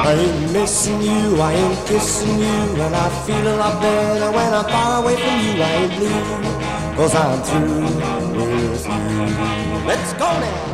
I 0.08 0.12
ain't 0.24 0.40
missing 0.52 1.00
you, 1.02 1.22
I 1.40 1.52
ain't 1.52 1.80
kissing 1.86 2.38
you, 2.38 2.58
and 2.84 2.94
I 2.94 3.08
feel 3.26 3.46
a 3.54 3.56
lot 3.62 3.74
better 3.82 4.30
when 4.36 4.50
I'm 4.54 4.64
far 4.74 5.02
away 5.02 5.16
from 5.22 5.36
you. 5.44 5.52
I 5.62 5.70
ain't 5.80 5.92
blue, 5.98 6.24
cause 6.96 7.14
I'm 7.14 7.40
through 7.48 7.84
with 8.38 8.82
you. 8.86 9.08
Let's 9.86 10.12
go 10.14 10.30
now. 10.44 10.70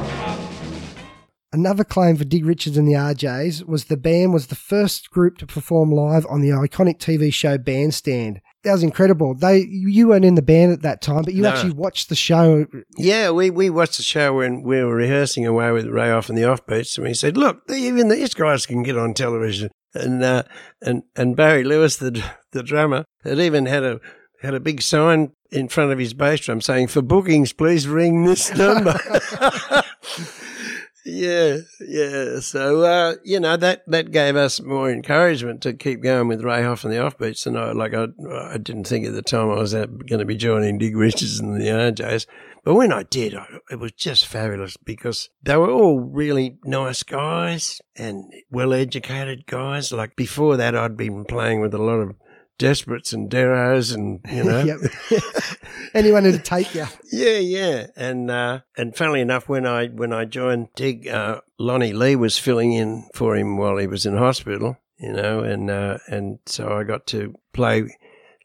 Another 1.53 1.85
claim 1.85 2.17
for 2.17 2.25
Dig 2.25 2.45
Richards 2.45 2.77
and 2.77 2.87
the 2.87 2.93
RJs 2.93 3.67
was 3.67 3.87
the 3.87 3.97
band 3.97 4.33
was 4.35 4.49
the 4.49 4.55
first 4.55 5.11
group 5.11 5.39
to 5.39 5.47
perform 5.47 5.91
live 5.91 6.27
on 6.29 6.43
the 6.43 6.51
iconic 6.51 6.99
TV 6.99 7.33
show 7.33 7.57
Bandstand. 7.57 8.41
That 8.67 8.73
was 8.73 8.83
incredible. 8.83 9.35
They 9.35 9.61
you 9.71 10.09
weren't 10.09 10.25
in 10.25 10.35
the 10.35 10.43
band 10.43 10.73
at 10.73 10.83
that 10.83 11.01
time, 11.01 11.23
but 11.23 11.35
you 11.35 11.43
No. 11.43 11.51
actually 11.51 11.73
watched 11.73 12.09
the 12.09 12.17
show. 12.17 12.67
Yeah, 12.99 13.31
we, 13.31 13.49
we 13.51 13.71
watched 13.71 13.97
the 13.97 14.03
show 14.03 14.35
when 14.35 14.63
we 14.63 14.83
were 14.83 14.95
rehearsing 14.95 15.47
away 15.47 15.71
with 15.71 15.87
Ray 15.87 16.11
Hoff 16.11 16.29
and 16.29 16.37
the 16.37 16.43
Offbeats, 16.43 16.99
and 16.99 17.07
we 17.07 17.15
said, 17.15 17.37
"Look, 17.37 17.63
even 17.71 18.09
these 18.09 18.35
guys 18.35 18.67
can 18.67 18.83
get 18.83 18.99
on 18.99 19.15
television." 19.15 19.71
And 19.95 20.23
uh, 20.23 20.43
and 20.83 21.05
and 21.15 21.37
Barry 21.37 21.63
Lewis, 21.65 21.97
the 21.97 22.23
the 22.53 22.63
drummer, 22.63 23.05
had 23.25 23.39
even 23.39 23.67
had 23.67 23.85
a 23.85 24.01
had 24.43 24.53
a 24.55 24.61
big 24.61 24.83
sign 24.83 25.31
in 25.53 25.69
front 25.69 25.93
of 25.93 25.99
his 25.99 26.13
bass 26.13 26.41
drum 26.41 26.61
saying, 26.61 26.89
"For 26.89 27.03
bookings, 27.03 27.53
please 27.53 27.87
ring 27.89 28.25
this 28.25 28.53
number." 28.57 28.99
yeah, 31.07 31.59
yeah. 31.81 32.41
So 32.41 32.83
uh, 32.83 33.15
you 33.23 33.39
know 33.39 33.57
that 33.57 33.85
that 33.87 34.11
gave 34.11 34.35
us 34.35 34.61
more 34.61 34.91
encouragement 34.91 35.63
to 35.63 35.73
keep 35.73 36.03
going 36.03 36.27
with 36.27 36.43
Ray 36.43 36.65
Hoff 36.65 36.85
and 36.85 36.93
the 36.93 36.99
Offbeats. 36.99 37.47
And 37.47 37.57
I 37.57 37.71
like 37.73 37.95
I 37.95 38.09
I 38.53 38.59
didn't 38.59 38.89
think 38.89 39.07
at 39.07 39.15
the 39.15 39.23
time 39.23 39.51
I 39.51 39.55
was 39.55 39.73
going 39.73 40.19
to 40.19 40.25
be 40.25 40.37
joining 40.37 40.79
Dig 40.79 40.97
Richards 40.97 41.39
and 41.39 41.61
the 41.61 41.67
RJs. 41.67 42.27
But 42.65 42.75
when 42.75 42.93
I 42.93 43.05
did, 43.05 43.37
I, 43.37 43.47
it 43.71 43.79
was 43.79 43.93
just 43.93 44.27
fabulous 44.27 44.77
because 44.77 45.31
they 45.45 45.57
were 45.57 45.71
all 45.71 46.01
really 46.01 46.59
nice 46.65 47.05
guys 47.05 47.81
and 47.95 48.33
well 48.51 48.73
educated 48.73 49.47
guys. 49.47 49.93
Like 49.93 50.17
before 50.17 50.57
that, 50.57 50.75
I'd 50.75 50.97
been 50.97 51.25
playing 51.25 51.61
with 51.61 51.73
a 51.73 51.79
lot 51.79 52.01
of 52.01 52.17
desperates 52.59 53.13
and 53.13 53.31
deros 53.31 53.95
and, 53.95 54.21
you 54.31 54.45
know. 54.45 54.79
Anyone 55.95 56.25
who'd 56.25 56.45
take 56.45 56.75
you. 56.75 56.87
Yeah, 57.13 57.39
yeah, 57.39 57.87
and 57.97 58.31
uh, 58.31 58.61
and 58.77 58.95
funnily 58.97 59.21
enough, 59.21 59.49
when 59.49 59.67
I 59.67 59.87
when 59.89 60.13
I 60.13 60.25
joined 60.25 60.69
Dig, 60.75 61.09
uh, 61.09 61.41
Lonnie 61.59 61.93
Lee 61.93 62.17
was 62.17 62.39
filling 62.39 62.73
in 62.73 63.09
for 63.15 63.37
him 63.37 63.57
while 63.57 63.77
he 63.77 63.87
was 63.87 64.07
in 64.07 64.17
hospital, 64.17 64.77
you 64.99 65.13
know, 65.13 65.41
and 65.41 65.71
uh, 65.71 65.99
and 66.09 66.39
so 66.47 66.77
I 66.77 66.85
got 66.85 67.07
to 67.09 67.35
play 67.53 67.89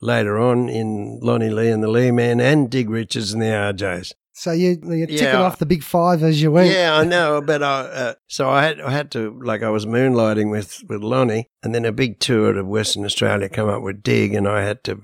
later 0.01 0.39
on 0.39 0.69
in 0.69 1.19
Lonnie 1.21 1.49
Lee 1.49 1.69
and 1.69 1.83
the 1.83 1.87
Leemen 1.87 2.39
and 2.41 2.69
Dig 2.69 2.89
Richards 2.89 3.33
and 3.33 3.41
the 3.41 3.47
RJs. 3.47 4.13
So 4.33 4.51
you, 4.53 4.77
you're 4.83 5.07
ticking 5.07 5.25
Yeah. 5.25 5.41
off 5.41 5.59
the 5.59 5.65
big 5.65 5.83
five 5.83 6.23
as 6.23 6.41
you 6.41 6.51
went. 6.51 6.71
Yeah, 6.71 6.95
I 6.95 7.03
know, 7.03 7.41
but 7.41 7.61
I 7.61 7.81
uh, 7.81 8.13
so 8.27 8.49
I 8.49 8.63
had 8.63 8.79
I 8.79 8.91
had 8.91 9.11
to 9.11 9.37
like 9.43 9.61
I 9.61 9.69
was 9.69 9.85
moonlighting 9.85 10.49
with 10.49 10.81
with 10.87 11.01
Lonnie, 11.01 11.49
and 11.63 11.75
then 11.75 11.85
a 11.85 11.91
big 11.91 12.19
tour 12.19 12.53
to 12.53 12.63
Western 12.63 13.03
Australia 13.05 13.49
come 13.49 13.67
up 13.69 13.81
with 13.81 14.01
Dig, 14.03 14.33
and 14.33 14.47
I 14.47 14.63
had 14.63 14.83
to 14.85 15.01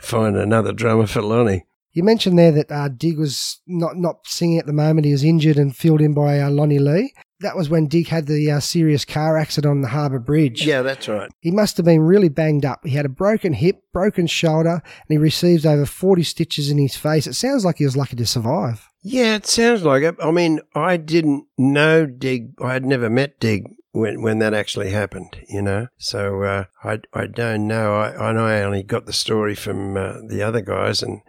find 0.00 0.36
another 0.36 0.72
drummer 0.72 1.06
for 1.06 1.22
Lonnie. 1.22 1.64
You 1.92 2.04
mentioned 2.04 2.38
there 2.38 2.52
that 2.52 2.70
uh, 2.70 2.88
Dig 2.88 3.18
was 3.18 3.60
not, 3.66 3.96
not 3.96 4.18
singing 4.24 4.58
at 4.58 4.66
the 4.66 4.72
moment. 4.72 5.06
He 5.06 5.12
was 5.12 5.24
injured 5.24 5.56
and 5.56 5.74
filled 5.74 6.00
in 6.00 6.14
by 6.14 6.38
uh, 6.38 6.50
Lonnie 6.50 6.78
Lee. 6.78 7.12
That 7.40 7.56
was 7.56 7.68
when 7.68 7.86
Dig 7.86 8.08
had 8.08 8.26
the 8.26 8.50
uh, 8.50 8.60
serious 8.60 9.04
car 9.04 9.38
accident 9.38 9.70
on 9.70 9.80
the 9.80 9.88
Harbour 9.88 10.18
Bridge. 10.18 10.66
Yeah, 10.66 10.82
that's 10.82 11.06
right. 11.06 11.30
He 11.38 11.52
must 11.52 11.76
have 11.76 11.86
been 11.86 12.00
really 12.00 12.28
banged 12.28 12.64
up. 12.64 12.84
He 12.84 12.96
had 12.96 13.06
a 13.06 13.10
broken 13.10 13.52
hip, 13.52 13.82
broken 13.92 14.26
shoulder, 14.26 14.82
and 14.82 15.08
he 15.08 15.18
received 15.18 15.64
over 15.64 15.86
40 15.86 16.24
stitches 16.24 16.70
in 16.70 16.78
his 16.78 16.96
face. 16.96 17.26
It 17.28 17.34
sounds 17.34 17.64
like 17.64 17.78
he 17.78 17.84
was 17.84 17.96
lucky 17.96 18.16
to 18.16 18.26
survive. 18.26 18.88
Yeah, 19.02 19.36
it 19.36 19.46
sounds 19.46 19.84
like 19.84 20.02
it. 20.02 20.16
I 20.20 20.32
mean, 20.32 20.60
I 20.74 20.96
didn't 20.96 21.46
know 21.56 22.06
Dig. 22.06 22.54
I 22.60 22.72
had 22.72 22.84
never 22.84 23.08
met 23.08 23.38
Dig 23.38 23.64
when 23.92 24.20
when 24.20 24.40
that 24.40 24.54
actually 24.54 24.90
happened. 24.90 25.38
You 25.48 25.62
know, 25.62 25.86
so 25.96 26.42
uh, 26.42 26.64
I 26.82 26.98
I 27.14 27.26
don't 27.26 27.68
know. 27.68 27.94
I 27.94 28.30
I 28.30 28.32
know 28.32 28.46
I 28.46 28.62
only 28.62 28.82
got 28.82 29.06
the 29.06 29.12
story 29.12 29.54
from 29.54 29.96
uh, 29.96 30.14
the 30.26 30.42
other 30.42 30.60
guys 30.60 31.02
and. 31.02 31.20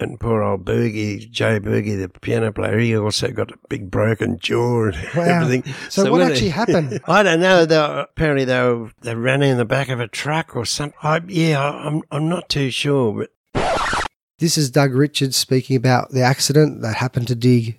And 0.00 0.18
poor 0.18 0.42
old 0.42 0.64
Boogie, 0.64 1.30
Joe 1.30 1.60
Boogie, 1.60 2.00
the 2.00 2.08
piano 2.20 2.50
player, 2.52 2.78
he 2.78 2.96
also 2.96 3.30
got 3.30 3.52
a 3.52 3.54
big 3.68 3.90
broken 3.90 4.38
jaw 4.38 4.84
and 4.86 4.96
Wow. 5.14 5.22
everything. 5.42 5.74
So 5.90 6.04
what 6.04 6.12
when 6.20 6.30
actually 6.32 6.48
happened? 6.48 7.00
I 7.06 7.22
don't 7.22 7.40
know. 7.40 7.66
They 7.66 7.76
were, 7.76 8.06
apparently 8.10 8.46
they 8.46 8.58
were, 8.62 8.90
they 9.02 9.14
ran 9.14 9.42
in 9.42 9.58
the 9.58 9.66
back 9.66 9.90
of 9.90 10.00
a 10.00 10.08
truck 10.08 10.56
or 10.56 10.64
something. 10.64 10.96
I, 11.02 11.20
yeah, 11.28 11.60
I- 11.60 11.86
I'm 11.86 12.02
I'm 12.10 12.28
not 12.30 12.48
too 12.48 12.70
sure, 12.70 13.28
but 13.52 14.04
This 14.38 14.56
is 14.56 14.70
Doug 14.70 14.94
Richards 14.94 15.36
speaking 15.36 15.76
about 15.76 16.12
the 16.12 16.22
accident 16.22 16.80
that 16.80 16.96
happened 16.96 17.28
to 17.28 17.34
Dig. 17.34 17.78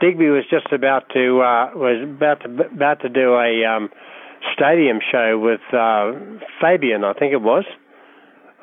Digby 0.00 0.28
was 0.30 0.44
just 0.50 0.72
about 0.72 1.08
to 1.14 1.40
uh, 1.40 1.70
was 1.74 2.00
about 2.02 2.40
to 2.42 2.48
about 2.72 3.00
to 3.00 3.08
do 3.08 3.34
a 3.34 3.64
um, 3.64 3.88
stadium 4.54 4.98
show 5.10 5.36
with 5.38 5.60
uh, 5.72 6.12
Fabian, 6.60 7.02
I 7.04 7.12
think 7.12 7.32
it 7.32 7.42
was. 7.42 7.64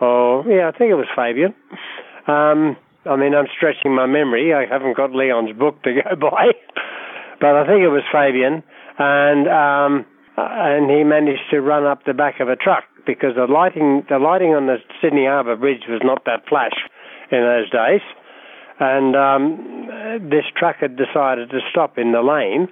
Oh, 0.01 0.43
yeah, 0.47 0.69
I 0.73 0.77
think 0.77 0.91
it 0.91 0.95
was 0.95 1.07
Fabian. 1.13 1.53
Um, 2.27 2.77
I 3.05 3.15
mean, 3.15 3.33
I'm 3.33 3.47
stretching 3.55 3.95
my 3.95 4.05
memory. 4.05 4.53
I 4.53 4.65
haven't 4.71 4.97
got 4.97 5.11
Leon's 5.11 5.57
book 5.57 5.81
to 5.83 5.93
go 5.93 6.15
by, 6.29 6.51
but 7.39 7.55
I 7.55 7.65
think 7.65 7.81
it 7.81 7.89
was 7.89 8.03
Fabian, 8.11 8.63
and 8.97 9.47
um, 9.47 10.05
and 10.37 10.89
he 10.89 11.03
managed 11.03 11.49
to 11.51 11.61
run 11.61 11.85
up 11.85 12.05
the 12.05 12.13
back 12.13 12.39
of 12.39 12.49
a 12.49 12.55
truck 12.55 12.83
because 13.05 13.35
the 13.35 13.45
lighting 13.45 14.05
the 14.09 14.19
lighting 14.19 14.53
on 14.53 14.67
the 14.67 14.77
Sydney 15.01 15.25
Harbour 15.25 15.55
Bridge 15.55 15.83
was 15.87 16.01
not 16.03 16.25
that 16.25 16.47
flash 16.47 16.75
in 17.31 17.39
those 17.39 17.69
days 17.69 18.01
and 18.79 19.15
um, 19.15 20.29
this 20.29 20.45
truck 20.57 20.77
had 20.79 20.95
decided 20.95 21.49
to 21.51 21.59
stop 21.69 21.97
in 21.97 22.11
the 22.13 22.21
lane. 22.21 22.69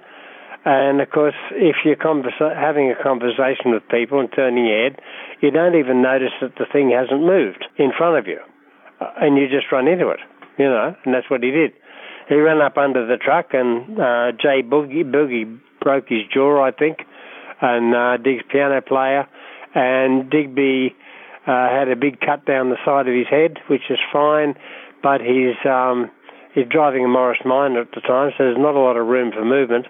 And 0.64 1.00
of 1.00 1.10
course, 1.10 1.36
if 1.52 1.76
you're 1.84 1.96
conversa- 1.96 2.56
having 2.56 2.90
a 2.90 3.02
conversation 3.02 3.72
with 3.72 3.86
people 3.88 4.18
and 4.20 4.28
turning 4.34 4.66
your 4.66 4.90
head, 4.90 5.00
you 5.40 5.50
don't 5.50 5.76
even 5.76 6.02
notice 6.02 6.32
that 6.40 6.56
the 6.56 6.66
thing 6.72 6.90
hasn't 6.90 7.22
moved 7.22 7.64
in 7.76 7.92
front 7.96 8.18
of 8.18 8.26
you, 8.26 8.40
and 9.00 9.36
you 9.36 9.48
just 9.48 9.70
run 9.72 9.88
into 9.88 10.08
it, 10.08 10.20
you 10.58 10.66
know. 10.66 10.94
And 11.04 11.14
that's 11.14 11.30
what 11.30 11.42
he 11.42 11.50
did. 11.50 11.72
He 12.28 12.34
ran 12.34 12.60
up 12.60 12.76
under 12.76 13.06
the 13.06 13.16
truck, 13.16 13.48
and 13.52 13.98
uh, 13.98 14.32
Jay 14.32 14.62
Boogie 14.62 15.04
Boogie 15.04 15.58
broke 15.80 16.08
his 16.08 16.22
jaw, 16.32 16.62
I 16.62 16.72
think, 16.72 16.98
and 17.60 17.94
uh, 17.94 18.16
Dig's 18.18 18.44
piano 18.50 18.80
player, 18.80 19.26
and 19.74 20.30
Digby 20.30 20.94
uh, 21.46 21.68
had 21.70 21.88
a 21.88 21.96
big 21.96 22.20
cut 22.20 22.44
down 22.44 22.68
the 22.68 22.76
side 22.84 23.08
of 23.08 23.14
his 23.14 23.26
head, 23.28 23.58
which 23.68 23.88
is 23.88 23.98
fine, 24.12 24.54
but 25.02 25.20
he's 25.20 25.56
um, 25.64 26.10
he's 26.54 26.66
driving 26.68 27.04
a 27.04 27.08
Morris 27.08 27.40
Minor 27.44 27.82
at 27.82 27.92
the 27.92 28.00
time, 28.00 28.32
so 28.36 28.44
there's 28.44 28.58
not 28.58 28.74
a 28.74 28.80
lot 28.80 28.96
of 28.96 29.06
room 29.06 29.32
for 29.32 29.44
movement. 29.44 29.86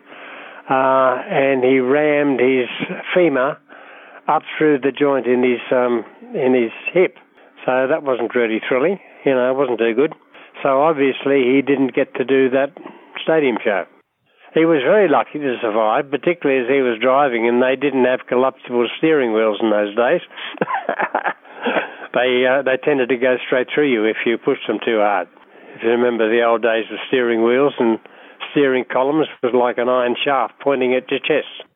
Uh, 0.71 1.17
and 1.27 1.65
he 1.65 1.81
rammed 1.81 2.41
his 2.41 2.69
femur 3.15 3.57
up 4.29 4.43
through 4.57 4.79
the 4.79 4.93
joint 4.93 5.27
in 5.27 5.43
his 5.43 5.61
um, 5.73 6.05
in 6.35 6.55
his 6.55 6.73
hip, 6.93 7.17
so 7.69 7.85
that 7.85 8.01
wasn't 8.01 8.33
really 8.33 8.65
thrilling. 8.65 8.97
You 9.29 9.37
know, 9.37 9.53
it 9.53 9.57
wasn't 9.61 9.77
too 9.77 9.93
good. 9.93 10.17
So 10.65 10.81
obviously 10.81 11.45
he 11.45 11.61
didn't 11.61 11.93
get 11.93 12.17
to 12.17 12.25
do 12.25 12.49
that 12.57 12.73
stadium 13.21 13.61
show. 13.61 13.85
He 14.57 14.65
was 14.65 14.81
very 14.81 15.05
lucky 15.13 15.37
to 15.37 15.61
survive, 15.61 16.09
particularly 16.09 16.65
as 16.65 16.69
he 16.73 16.81
was 16.81 16.97
driving, 16.97 17.45
and 17.45 17.61
they 17.61 17.77
didn't 17.77 18.09
have 18.09 18.25
collapsible 18.25 18.89
steering 18.97 19.37
wheels 19.37 19.61
in 19.61 19.69
those 19.69 19.93
days. 19.93 20.25
they 22.17 22.49
uh, 22.49 22.65
they 22.65 22.81
tended 22.81 23.13
to 23.13 23.21
go 23.21 23.37
straight 23.45 23.69
through 23.69 23.93
you 23.93 24.09
if 24.09 24.17
you 24.25 24.41
pushed 24.41 24.65
them 24.65 24.81
too 24.81 25.05
hard. 25.05 25.29
If 25.77 25.85
you 25.85 25.93
remember 25.93 26.25
the 26.33 26.49
old 26.49 26.65
days 26.65 26.89
of 26.89 26.97
steering 27.13 27.45
wheels 27.45 27.77
and 27.79 28.01
steering 28.51 28.89
columns 28.89 29.29
was 29.45 29.53
like 29.53 29.77
an 29.77 29.93
iron 29.93 30.17
shaft 30.17 30.55
pointing 30.65 30.97
at 30.97 31.11
your 31.13 31.21
chest. 31.21 31.68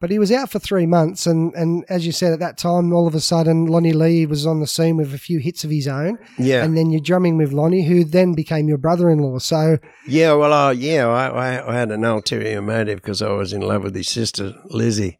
But 0.00 0.10
he 0.10 0.18
was 0.18 0.32
out 0.32 0.50
for 0.50 0.58
three 0.58 0.86
months, 0.86 1.26
and, 1.26 1.52
and 1.54 1.84
as 1.90 2.06
you 2.06 2.12
said, 2.12 2.32
at 2.32 2.38
that 2.40 2.56
time, 2.56 2.90
all 2.90 3.06
of 3.06 3.14
a 3.14 3.20
sudden, 3.20 3.66
Lonnie 3.66 3.92
Lee 3.92 4.24
was 4.24 4.46
on 4.46 4.58
the 4.60 4.66
scene 4.66 4.96
with 4.96 5.12
a 5.12 5.18
few 5.18 5.38
hits 5.40 5.62
of 5.62 5.68
his 5.70 5.86
own. 5.86 6.18
yeah, 6.38 6.64
And 6.64 6.74
then 6.74 6.90
you're 6.90 7.02
drumming 7.02 7.36
with 7.36 7.52
Lonnie, 7.52 7.84
who 7.86 8.02
then 8.04 8.32
became 8.32 8.66
your 8.66 8.78
brother 8.78 9.10
in 9.10 9.18
law. 9.18 9.38
So, 9.38 9.76
yeah. 10.08 10.32
Well, 10.32 10.54
uh, 10.54 10.70
yeah, 10.70 11.06
I, 11.06 11.70
I 11.70 11.74
had 11.74 11.90
an 11.90 12.02
ulterior 12.04 12.62
motive 12.62 13.02
because 13.02 13.20
I 13.20 13.32
was 13.32 13.52
in 13.52 13.60
love 13.60 13.82
with 13.84 13.94
his 13.94 14.08
sister 14.08 14.54
Lizzie. 14.70 15.18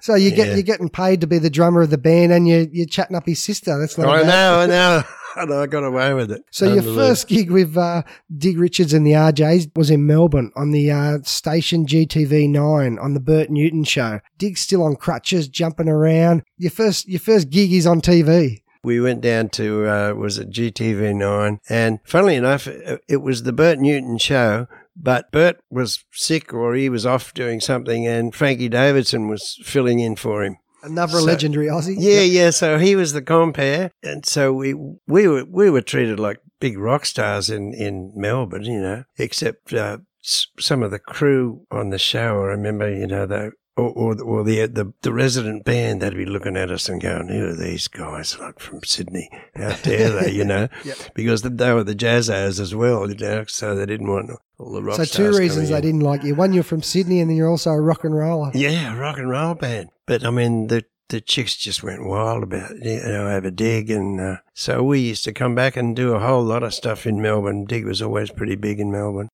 so 0.00 0.14
you 0.14 0.30
get 0.30 0.46
Yeah. 0.48 0.54
you're 0.54 0.62
getting 0.62 0.88
paid 0.88 1.20
to 1.20 1.26
be 1.26 1.38
the 1.38 1.50
drummer 1.50 1.82
of 1.82 1.90
the 1.90 1.98
band, 1.98 2.32
and 2.32 2.48
you're, 2.48 2.66
you're 2.72 2.86
chatting 2.86 3.14
up 3.16 3.26
his 3.26 3.42
sister. 3.44 3.78
That's 3.78 3.98
not 3.98 4.08
I 4.08 4.22
know, 4.22 4.58
I 4.60 4.66
know. 4.66 5.02
I 5.36 5.44
know, 5.44 5.62
I 5.62 5.66
got 5.66 5.84
away 5.84 6.14
with 6.14 6.30
it. 6.30 6.44
So 6.50 6.72
your 6.72 6.82
first 6.82 7.28
gig 7.28 7.50
with 7.50 7.76
uh, 7.76 8.02
Dig 8.36 8.58
Richards 8.58 8.92
and 8.92 9.06
the 9.06 9.12
RJs 9.12 9.76
was 9.76 9.90
in 9.90 10.06
Melbourne 10.06 10.52
on 10.56 10.70
the 10.72 10.90
uh, 10.90 11.18
station 11.22 11.86
GTV 11.86 12.48
nine 12.48 12.98
on 12.98 13.14
the 13.14 13.20
Bert 13.20 13.50
Newton 13.50 13.84
show. 13.84 14.20
Dig's 14.38 14.60
still 14.60 14.82
on 14.82 14.96
crutches, 14.96 15.48
jumping 15.48 15.88
around. 15.88 16.42
Your 16.58 16.70
first 16.70 17.08
your 17.08 17.20
first 17.20 17.50
gig 17.50 17.72
is 17.72 17.86
on 17.86 18.00
TV. 18.00 18.62
we 18.84 19.00
went 19.00 19.20
down 19.20 19.48
to 19.50 19.86
uh, 19.88 20.12
was 20.14 20.38
it 20.38 20.50
GTV 20.50 21.14
nine, 21.14 21.60
and 21.68 22.00
funnily 22.04 22.36
enough, 22.36 22.66
it, 22.66 23.02
it 23.08 23.18
was 23.18 23.42
the 23.42 23.52
Bert 23.52 23.78
Newton 23.78 24.18
show. 24.18 24.66
But 24.94 25.32
Bert 25.32 25.58
was 25.70 26.04
sick 26.12 26.52
or 26.52 26.74
he 26.74 26.90
was 26.90 27.06
off 27.06 27.32
doing 27.32 27.60
something, 27.60 28.06
and 28.06 28.34
Frankie 28.34 28.68
Davidson 28.68 29.26
was 29.26 29.58
filling 29.64 30.00
in 30.00 30.16
for 30.16 30.44
him. 30.44 30.58
Another 30.82 31.18
So- 31.18 31.24
legendary 31.24 31.66
Aussie. 31.66 31.96
Yeah, 31.98 32.20
yeah. 32.22 32.50
So 32.50 32.78
he 32.78 32.96
was 32.96 33.12
the 33.12 33.22
compare, 33.22 33.90
and 34.02 34.26
so 34.26 34.52
we 34.52 34.74
we 35.06 35.28
were 35.28 35.44
we 35.44 35.70
were 35.70 35.82
treated 35.82 36.18
like 36.18 36.40
big 36.60 36.78
rock 36.78 37.04
stars 37.06 37.50
in, 37.50 37.72
in 37.74 38.12
Melbourne, 38.14 38.64
you 38.64 38.80
know, 38.80 39.04
except 39.18 39.72
uh, 39.72 39.98
s- 40.24 40.46
some 40.58 40.82
of 40.82 40.90
the 40.90 40.98
crew 40.98 41.66
on 41.70 41.90
the 41.90 41.98
show. 41.98 42.40
I 42.42 42.46
remember, 42.46 42.88
you 42.92 43.06
know, 43.06 43.26
they, 43.26 43.50
or, 43.76 43.90
or, 43.90 44.22
or 44.22 44.44
the, 44.44 44.66
the 44.66 44.92
the 45.02 45.12
resident 45.12 45.64
band, 45.64 46.02
they'd 46.02 46.14
be 46.14 46.26
looking 46.26 46.56
at 46.56 46.70
us 46.70 46.88
and 46.88 47.00
going, 47.00 47.28
"Who 47.28 47.48
are 47.48 47.54
these 47.54 47.88
guys 47.88 48.38
like 48.38 48.58
from 48.58 48.84
Sydney? 48.84 49.30
How 49.54 49.74
dare 49.76 50.10
they?" 50.10 50.32
You 50.32 50.44
know, 50.44 50.68
because 51.14 51.42
they 51.42 51.72
were 51.72 51.84
the 51.84 51.94
jazzers 51.94 52.60
as 52.60 52.74
well, 52.74 53.08
you 53.08 53.16
know, 53.16 53.44
so 53.46 53.74
they 53.74 53.86
didn't 53.86 54.10
want 54.10 54.30
all 54.58 54.72
the 54.72 54.82
rock 54.82 54.94
stars. 54.94 55.10
So 55.10 55.32
two 55.32 55.38
reasons 55.38 55.70
they 55.70 55.76
in. 55.76 55.82
didn't 55.82 56.00
like 56.00 56.22
you. 56.22 56.34
One, 56.34 56.52
you're 56.52 56.62
from 56.62 56.82
Sydney, 56.82 57.20
and 57.20 57.30
then 57.30 57.36
you're 57.36 57.48
also 57.48 57.70
a 57.70 57.80
rock 57.80 58.04
and 58.04 58.14
roller. 58.14 58.50
Yeah, 58.54 58.96
rock 58.96 59.18
and 59.18 59.30
roll 59.30 59.54
band. 59.54 59.88
But 60.06 60.24
I 60.24 60.30
mean, 60.30 60.66
the 60.66 60.84
the 61.08 61.20
chicks 61.20 61.56
just 61.56 61.82
went 61.82 62.06
wild 62.06 62.42
about 62.42 62.72
it, 62.72 62.84
you 62.84 63.12
know 63.12 63.28
over 63.28 63.50
Dig, 63.50 63.90
and 63.90 64.20
uh, 64.20 64.36
so 64.54 64.82
we 64.82 65.00
used 65.00 65.24
to 65.24 65.32
come 65.32 65.54
back 65.54 65.76
and 65.76 65.94
do 65.94 66.14
a 66.14 66.20
whole 66.20 66.42
lot 66.42 66.62
of 66.62 66.74
stuff 66.74 67.06
in 67.06 67.22
Melbourne. 67.22 67.64
Dig 67.64 67.86
was 67.86 68.02
always 68.02 68.30
pretty 68.30 68.56
big 68.56 68.80
in 68.80 68.90
Melbourne. 68.90 69.28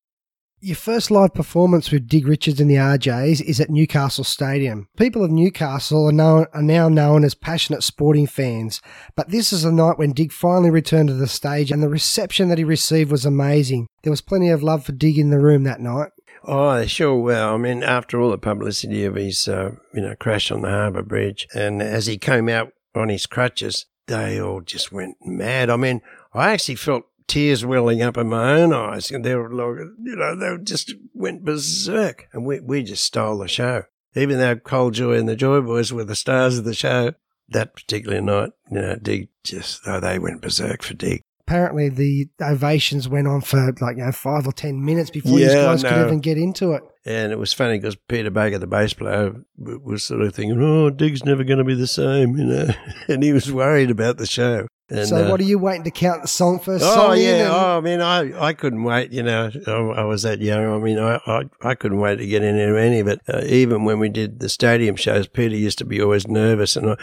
Your 0.61 0.75
first 0.75 1.13
live 1.13 1.35
performance 1.35 1.93
with 1.93 2.09
Dig 2.09 2.27
Richards 2.27 2.59
and 2.59 2.69
the 2.69 2.75
RJs 2.75 3.41
is 3.43 3.61
at 3.61 3.71
Newcastle 3.71 4.25
Stadium. 4.25 4.89
People 4.97 5.23
of 5.23 5.31
Newcastle 5.31 6.09
are, 6.09 6.13
known, 6.13 6.47
are 6.53 6.63
now 6.63 6.89
known 6.89 7.23
as 7.23 7.37
passionate 7.37 7.85
sporting 7.85 8.27
fans, 8.27 8.83
but 9.15 9.29
this 9.29 9.53
is 9.53 9.65
a 9.65 9.71
night 9.71 9.99
when 9.99 10.13
Dig 10.13 10.33
finally 10.33 10.71
returned 10.71 11.11
to 11.11 11.15
the 11.15 11.29
stage 11.29 11.71
and 11.71 11.81
the 11.81 11.89
reception 11.89 12.49
that 12.49 12.59
he 12.59 12.65
received 12.65 13.13
was 13.13 13.25
amazing. 13.25 13.87
There 14.03 14.11
was 14.11 14.21
plenty 14.21 14.49
of 14.49 14.65
love 14.65 14.85
for 14.85 14.91
Dig 14.91 15.17
in 15.17 15.31
the 15.31 15.39
room 15.39 15.63
that 15.63 15.81
night. 15.81 16.11
Oh, 16.43 16.85
sure 16.87 17.21
Well, 17.21 17.55
I 17.55 17.57
mean, 17.57 17.85
after 17.85 18.21
all 18.21 18.31
the 18.31 18.39
publicity 18.39 19.05
of 19.05 19.15
his, 19.15 19.47
uh, 19.47 19.77
you 19.95 20.01
know, 20.01 20.17
crash 20.17 20.51
on 20.51 20.63
the 20.63 20.71
Harbour 20.71 21.05
Bridge, 21.05 21.47
and 21.55 21.81
as 21.81 22.07
he 22.07 22.19
came 22.19 22.49
out 22.49 22.73
on 22.97 23.11
his 23.11 23.27
crutches, 23.27 23.87
they 24.09 24.41
all 24.41 24.63
just 24.63 24.91
went 24.91 25.19
mad. 25.25 25.71
I 25.71 25.77
mean, 25.77 26.03
I 26.35 26.51
actually 26.51 26.75
felt 26.75 27.05
tears 27.29 27.64
welling 27.64 28.03
up 28.03 28.16
in 28.16 28.29
my 28.29 28.59
own 28.59 28.72
eyes, 28.72 29.11
and 29.11 29.24
they 29.24 29.37
were 29.37 29.53
like, 29.53 29.87
you 30.03 30.16
know, 30.16 30.35
they 30.35 30.62
just 30.64 30.95
went 31.14 31.45
berserk, 31.45 32.29
and 32.33 32.45
we 32.45 32.59
we 32.61 32.83
just 32.83 33.05
stole 33.05 33.39
the 33.39 33.49
show. 33.49 33.85
Even 34.16 34.39
though 34.39 34.57
Col 34.57 34.91
Joye 34.91 35.18
and 35.18 35.29
the 35.29 35.37
Joy 35.37 35.61
Boys 35.61 35.93
were 35.93 36.05
the 36.05 36.16
stars 36.16 36.59
of 36.59 36.64
the 36.64 36.74
show, 36.74 37.12
that 37.51 37.74
particular 37.74 38.20
night, 38.20 38.51
you 38.70 38.81
know, 38.81 38.97
Dig 38.97 39.29
just, 39.45 39.83
oh, 39.87 40.01
they 40.01 40.18
went 40.18 40.43
berserk 40.43 40.83
for 40.83 40.95
Dig. 40.95 41.22
Apparently, 41.47 41.89
the 41.89 42.29
ovations 42.43 43.09
went 43.09 43.26
on 43.26 43.41
for 43.41 43.72
like 43.81 43.97
you 43.97 44.05
know 44.05 44.12
five 44.12 44.47
or 44.47 44.53
ten 44.53 44.85
minutes 44.85 45.09
before 45.09 45.39
these 45.39 45.53
Yeah, 45.53 45.61
I 45.61 45.64
guys 45.64 45.83
could 45.83 46.07
even 46.07 46.20
get 46.20 46.37
into 46.37 46.72
it. 46.72 46.83
And 47.07 47.33
it 47.33 47.39
was 47.39 47.55
funny 47.55 47.79
because 47.79 47.97
Peter 47.97 48.31
Baker, 48.31 48.59
the 48.59 48.66
bass 48.66 48.93
player, 48.93 49.33
was 49.57 50.05
sort 50.05 50.20
of 50.20 50.35
thinking, 50.35 50.61
"Oh, 50.61 50.91
Dig's 50.91 51.24
never 51.24 51.45
going 51.45 51.57
to 51.59 51.64
be 51.64 51.74
the 51.74 51.87
same," 51.87 52.37
you 52.37 52.45
know, 52.45 52.68
and 53.09 53.22
he 53.22 53.33
was 53.33 53.51
worried 53.51 53.91
about 53.91 54.18
the 54.18 54.26
show. 54.26 54.66
And, 54.91 55.07
so, 55.07 55.26
uh, 55.26 55.28
what 55.30 55.39
are 55.41 55.45
you 55.45 55.59
waiting 55.59 55.84
to 55.84 55.91
count 55.91 56.22
the 56.22 56.28
song 56.28 56.59
first? 56.61 56.82
Oh 56.82 56.95
song 56.95 57.18
yeah! 57.18 57.43
and- 57.43 57.49
Oh, 57.53 57.76
I 57.76 57.80
mean, 57.80 58.01
I, 58.01 58.41
I 58.43 58.53
couldn't 58.55 58.84
wait. 58.84 59.12
You 59.12 59.22
know, 59.22 59.51
I, 59.66 59.70
I 60.01 60.05
was 60.05 60.22
that 60.22 60.41
young. 60.41 60.64
I 60.64 60.78
mean, 60.78 60.99
I, 60.99 61.20
I, 61.26 61.43
I 61.61 61.74
couldn't 61.74 61.99
wait 62.01 62.16
to 62.16 62.26
get 62.26 62.43
into 62.43 62.78
any 62.80 63.01
of 63.01 63.07
it. 63.09 63.20
Uh, 63.28 63.43
even 63.45 63.84
when 63.84 63.99
we 63.99 64.09
did 64.09 64.41
the 64.41 64.49
stadium 64.49 64.97
shows, 64.97 65.28
Peter 65.28 65.55
used 65.57 65.78
to 65.78 65.84
be 65.84 66.01
always 66.01 66.26
nervous, 66.26 66.74
and 66.74 66.91
I, 66.91 66.97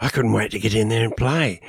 I 0.00 0.08
couldn't 0.08 0.32
wait 0.34 0.52
to 0.52 0.60
get 0.60 0.74
in 0.74 0.88
there 0.88 1.04
and 1.04 1.16
play. 1.16 1.60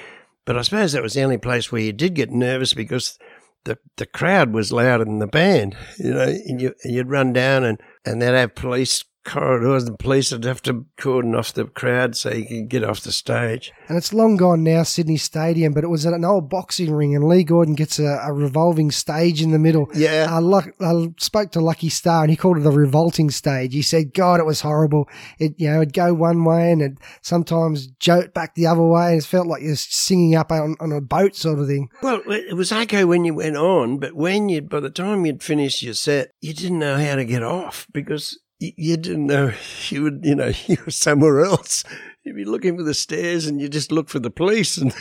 But 0.45 0.57
I 0.57 0.61
suppose 0.61 0.91
that 0.93 1.01
was 1.03 1.15
the 1.15 1.23
only 1.23 1.39
place 1.39 1.71
where 1.71 1.81
you 1.81 1.91
did 1.91 2.13
get 2.13 2.29
nervous 2.31 2.73
because 2.75 3.17
the 3.65 3.79
the 3.97 4.05
crowd 4.05 4.53
was 4.53 4.71
louder 4.71 5.05
than 5.05 5.17
the 5.19 5.27
band. 5.27 5.75
You 5.97 6.13
know, 6.13 6.21
and 6.21 6.61
you, 6.61 6.75
you'd 6.85 7.09
run 7.09 7.33
down 7.33 7.63
and 7.63 7.81
and 8.05 8.21
they'd 8.21 8.33
have 8.37 8.53
police 8.53 9.03
corridors. 9.28 9.86
The 9.86 9.97
police 9.97 10.32
would 10.32 10.45
have 10.45 10.61
to 10.63 10.86
cordon 10.97 11.36
off 11.36 11.53
the 11.53 11.65
crowd 11.65 12.15
so 12.15 12.32
you 12.32 12.47
could 12.47 12.69
get 12.69 12.84
off 12.84 13.01
the 13.01 13.11
stage. 13.11 13.71
And 13.88 13.97
it's 13.97 14.13
long 14.13 14.38
gone 14.38 14.63
now, 14.63 14.84
Sydney 14.84 15.17
Stadium, 15.17 15.73
but 15.73 15.84
it 15.84 15.89
was 15.89 16.05
at 16.05 16.13
an 16.13 16.25
old 16.25 16.49
boxing 16.49 16.93
ring, 16.93 17.15
and 17.15 17.28
Lee 17.28 17.43
Gordon 17.43 17.75
gets 17.75 17.99
a, 17.99 18.19
a 18.23 18.34
revolving 18.34 18.89
stage 18.89 19.41
in 19.41 19.51
the 19.51 19.59
middle. 19.59 19.89
Yeah. 19.93 20.28
I, 20.30 20.39
luck, 20.39 20.69
I 20.80 21.13
spoke 21.19 21.51
to 21.51 21.59
Lucky 21.59 21.89
Star, 21.89 22.23
and 22.23 22.32
he 22.32 22.38
called 22.38 22.57
it 22.57 22.65
a 22.65 22.71
revolting 22.71 23.30
stage. 23.30 23.73
He 23.73 23.82
said, 23.82 24.13
God, 24.13 24.39
it 24.39 24.45
was 24.45 24.61
horrible. 24.61 25.07
It, 25.38 25.53
you 25.57 25.69
know, 25.69 25.82
it'd 25.82 25.93
go 25.93 26.13
one 26.13 26.43
way 26.43 26.71
and 26.71 26.82
it'd 26.82 26.99
sometimes 27.21 27.88
jolt 27.99 28.34
back 28.34 28.55
the 28.55 28.67
other 28.67 28.84
way, 28.84 29.11
and 29.11 29.21
it 29.21 29.25
felt 29.25 29.47
like 29.47 29.61
you're 29.61 29.75
singing 29.75 30.36
up 30.36 30.51
on, 30.51 30.75
on 30.80 30.91
a 30.91 31.01
boat 31.01 31.36
sort 31.36 31.59
of 31.59 31.67
thing. 31.67 31.89
Well, 32.01 32.21
it 32.28 32.55
was 32.55 32.71
okay 32.71 33.03
when 33.03 33.25
you 33.25 33.34
went 33.34 33.57
on, 33.57 33.99
but 33.99 34.13
when 34.13 34.49
you, 34.49 34.61
by 34.61 34.80
the 34.80 34.89
time 34.89 35.25
you'd 35.25 35.43
finished 35.43 35.84
your 35.84 35.93
set, 35.93 36.32
you 36.41 36.53
didn't 36.53 36.80
know 36.80 36.97
how 36.97 37.15
to 37.15 37.25
get 37.25 37.43
off 37.43 37.88
because 37.91 38.39
you, 38.59 38.97
didn't 38.97 39.27
know 39.27 39.53
you 39.89 40.03
would, 40.03 40.21
you 40.23 40.35
know, 40.35 40.51
you 40.67 40.77
were 40.85 40.91
somewhere 40.91 41.43
else. 41.43 41.83
You'd 42.23 42.35
be 42.35 42.45
looking 42.45 42.75
for 42.77 42.83
the 42.83 42.93
stairs 42.93 43.45
and 43.45 43.61
you 43.61 43.69
just 43.69 43.91
look 43.91 44.09
for 44.09 44.19
the 44.19 44.29
police 44.29 44.77
and, 44.77 44.93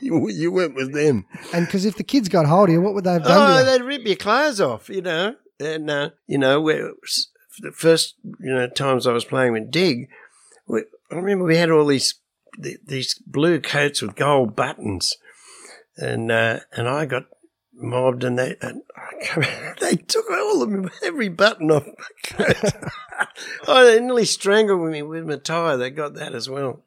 you, 0.00 0.28
you 0.30 0.52
went 0.52 0.74
with 0.74 0.92
them. 0.92 1.26
And 1.52 1.66
because 1.66 1.84
if 1.84 1.96
the 1.96 2.04
kids 2.04 2.28
got 2.28 2.46
hold 2.46 2.68
of 2.68 2.72
you, 2.72 2.80
what 2.80 2.94
would 2.94 3.04
they 3.04 3.14
have 3.14 3.24
done 3.24 3.60
Oh, 3.60 3.64
they'd 3.64 3.82
rip 3.82 4.06
your 4.06 4.16
clothes 4.16 4.60
off, 4.60 4.88
you 4.88 5.02
know. 5.02 5.34
And, 5.58 5.90
uh, 5.90 6.10
you 6.26 6.38
know, 6.38 6.60
where, 6.60 6.92
the 7.60 7.72
first, 7.72 8.14
you 8.22 8.54
know, 8.54 8.68
times 8.68 9.06
I 9.06 9.12
was 9.12 9.24
playing 9.24 9.52
with 9.52 9.72
Dig, 9.72 10.08
we, 10.68 10.84
I 11.10 11.16
remember 11.16 11.44
we 11.44 11.56
had 11.56 11.70
all 11.70 11.86
these, 11.86 12.14
these 12.56 13.20
blue 13.26 13.60
coats 13.60 14.00
with 14.00 14.14
gold 14.14 14.54
buttons. 14.54 15.16
And, 15.96 16.30
uh, 16.30 16.60
and 16.76 16.88
I 16.88 17.06
got 17.06 17.24
mobbed 17.78 18.24
and 18.24 18.38
they, 18.38 18.56
and 18.60 18.82
they 19.80 19.96
took 19.96 20.30
all 20.30 20.62
of 20.62 20.70
them, 20.70 20.90
every 21.02 21.28
button 21.28 21.70
off 21.70 21.86
my 21.86 22.44
coat. 22.44 22.72
oh, 23.68 23.84
they 23.84 24.00
nearly 24.00 24.24
strangled 24.24 24.90
me 24.90 25.02
with 25.02 25.26
my 25.26 25.36
tie. 25.36 25.76
They 25.76 25.90
got 25.90 26.14
that 26.14 26.34
as 26.34 26.48
well. 26.48 26.80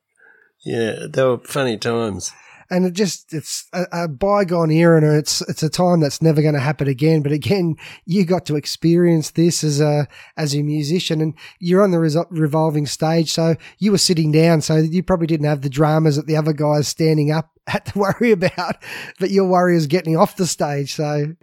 Yeah, 0.63 1.07
they 1.09 1.23
were 1.23 1.39
funny 1.39 1.77
times. 1.77 2.31
And 2.71 2.85
it 2.85 2.93
just 2.93 3.33
it's 3.33 3.67
a, 3.73 3.85
a 3.91 4.07
bygone 4.07 4.71
era 4.71 4.97
and 4.97 5.17
it's 5.17 5.41
it's 5.41 5.61
a 5.61 5.69
time 5.69 5.99
that's 5.99 6.21
never 6.21 6.41
going 6.41 6.53
to 6.55 6.59
happen 6.59 6.87
again. 6.87 7.21
But 7.21 7.33
again 7.33 7.75
you 8.05 8.25
got 8.25 8.45
to 8.47 8.55
experience 8.55 9.31
this 9.31 9.63
as 9.63 9.81
a 9.81 10.07
as 10.37 10.55
a 10.55 10.63
musician 10.63 11.21
and 11.21 11.33
you're 11.59 11.83
on 11.83 11.91
the 11.91 11.97
resol- 11.97 12.27
revolving 12.29 12.85
stage 12.85 13.31
so 13.31 13.55
you 13.79 13.91
were 13.91 13.97
sitting 13.97 14.31
down 14.31 14.61
so 14.61 14.77
you 14.77 15.03
probably 15.03 15.27
didn't 15.27 15.45
have 15.45 15.61
the 15.61 15.69
dramas 15.69 16.15
that 16.15 16.27
the 16.27 16.35
other 16.35 16.53
guys 16.53 16.87
standing 16.87 17.31
up 17.31 17.51
had 17.67 17.85
to 17.85 17.99
worry 17.99 18.31
about 18.31 18.75
but 19.19 19.31
your 19.31 19.45
worry 19.45 19.75
is 19.75 19.87
getting 19.87 20.17
off 20.17 20.37
the 20.37 20.47
stage 20.47 20.93
so 20.93 21.35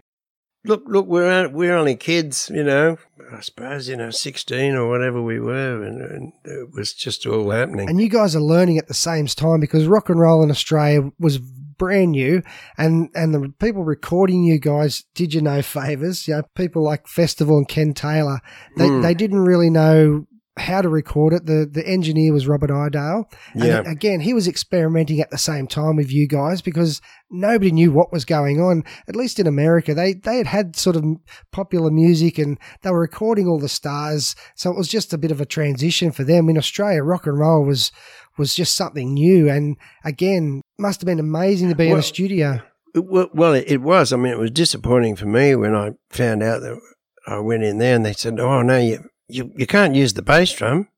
Look, 0.69 0.85
look, 0.87 1.07
we're 1.07 1.49
we're 1.49 1.75
only 1.75 1.97
kids, 1.97 2.51
you 2.55 2.63
know. 2.63 2.99
I 3.33 3.41
suppose 3.41 3.89
you 3.89 3.97
know, 3.97 4.11
sixteen 4.11 4.75
or 4.75 4.89
whatever 4.89 5.21
we 5.21 5.41
were, 5.41 5.83
and, 5.83 6.01
and 6.01 6.33
it 6.45 6.71
was 6.73 6.93
just 6.95 7.27
all 7.27 7.51
happening. 7.51 7.89
and 7.89 8.01
you 8.01 8.09
guys 8.09 8.37
are 8.37 8.41
learning 8.41 8.79
at 8.79 8.87
the 8.89 8.95
same 8.95 9.27
time 9.27 9.61
because 9.61 9.87
rock 9.87 10.09
and 10.09 10.21
roll 10.21 10.43
in 10.43 10.51
Australia 10.51 11.11
was 11.19 11.39
brand 11.39 12.11
new 12.11 12.43
and 12.77 13.09
and 13.15 13.33
the 13.33 13.53
people 13.61 13.85
recording 13.85 14.43
you 14.43 14.59
guys 14.59 15.05
did 15.15 15.33
you 15.33 15.41
no 15.41 15.63
favors 15.63 16.27
you 16.27 16.35
know 16.35 16.43
people 16.57 16.83
like 16.83 17.07
festival 17.07 17.57
and 17.57 17.69
ken 17.69 17.95
taylor 17.95 18.41
they, 18.77 18.89
Mm. 18.89 19.03
they 19.03 19.15
didn't 19.15 19.39
really 19.39 19.71
know 19.71 20.27
how 20.59 20.83
to 20.83 20.89
record 20.89 21.33
it. 21.33 21.47
The 21.47 21.69
the 21.71 21.87
engineer 21.87 22.33
was 22.33 22.47
robert 22.47 22.71
idale 22.71 23.29
and 23.55 23.65
Yeah. 23.65 23.83
again 23.91 24.21
he 24.21 24.35
was 24.35 24.47
experimenting 24.49 25.21
at 25.21 25.31
the 25.31 25.39
same 25.39 25.67
time 25.67 25.97
with 25.97 26.13
you 26.13 26.27
guys 26.29 26.61
because 26.63 27.01
nobody 27.31 27.71
knew 27.73 27.93
what 27.93 28.13
was 28.13 28.25
going 28.25 28.61
on 28.61 28.85
at 29.09 29.17
least 29.17 29.39
in 29.39 29.47
america. 29.47 29.95
They 29.95 30.15
they 30.15 30.39
had 30.39 30.47
had 30.47 30.77
sort 30.77 30.97
of 30.97 31.05
popular 31.53 31.91
music 31.91 32.39
and 32.39 32.59
they 32.83 32.91
were 32.91 33.01
recording 33.01 33.47
all 33.47 33.59
the 33.59 33.69
stars. 33.69 34.35
So 34.55 34.71
it 34.71 34.77
was 34.77 34.89
just 34.89 35.13
a 35.13 35.19
bit 35.19 35.31
of 35.31 35.41
a 35.41 35.47
transition 35.47 36.11
for 36.13 36.25
them. 36.25 36.49
In 36.49 36.59
australia 36.59 37.03
rock 37.03 37.27
and 37.27 37.39
roll 37.39 37.65
was 37.65 37.91
was 38.37 38.55
just 38.55 38.75
something 38.77 39.15
new. 39.15 39.49
And 39.49 39.77
again 40.05 40.63
must 40.79 41.01
have 41.01 41.07
been 41.07 41.19
amazing 41.21 41.69
to 41.71 41.75
be 41.75 41.91
in 41.91 41.99
a 41.99 42.03
studio. 42.03 42.61
It 42.95 43.05
well, 43.07 43.53
it, 43.53 43.65
it 43.69 43.83
was. 43.83 44.13
I 44.13 44.17
mean, 44.17 44.33
it 44.33 44.39
was 44.39 44.51
disappointing 44.51 45.15
for 45.17 45.27
me 45.27 45.55
when 45.55 45.75
I 45.75 45.91
found 46.11 46.43
out 46.43 46.61
that 46.63 46.81
I 47.27 47.39
went 47.39 47.63
in 47.63 47.77
there 47.79 47.95
and 47.95 48.05
they 48.05 48.15
said, 48.15 48.41
"Oh 48.41 48.63
no, 48.63 48.79
you 48.79 49.05
you, 49.29 49.53
you 49.57 49.67
can't 49.67 49.95
use 49.95 50.15
the 50.15 50.23
bass 50.23 50.53
drum." 50.53 50.89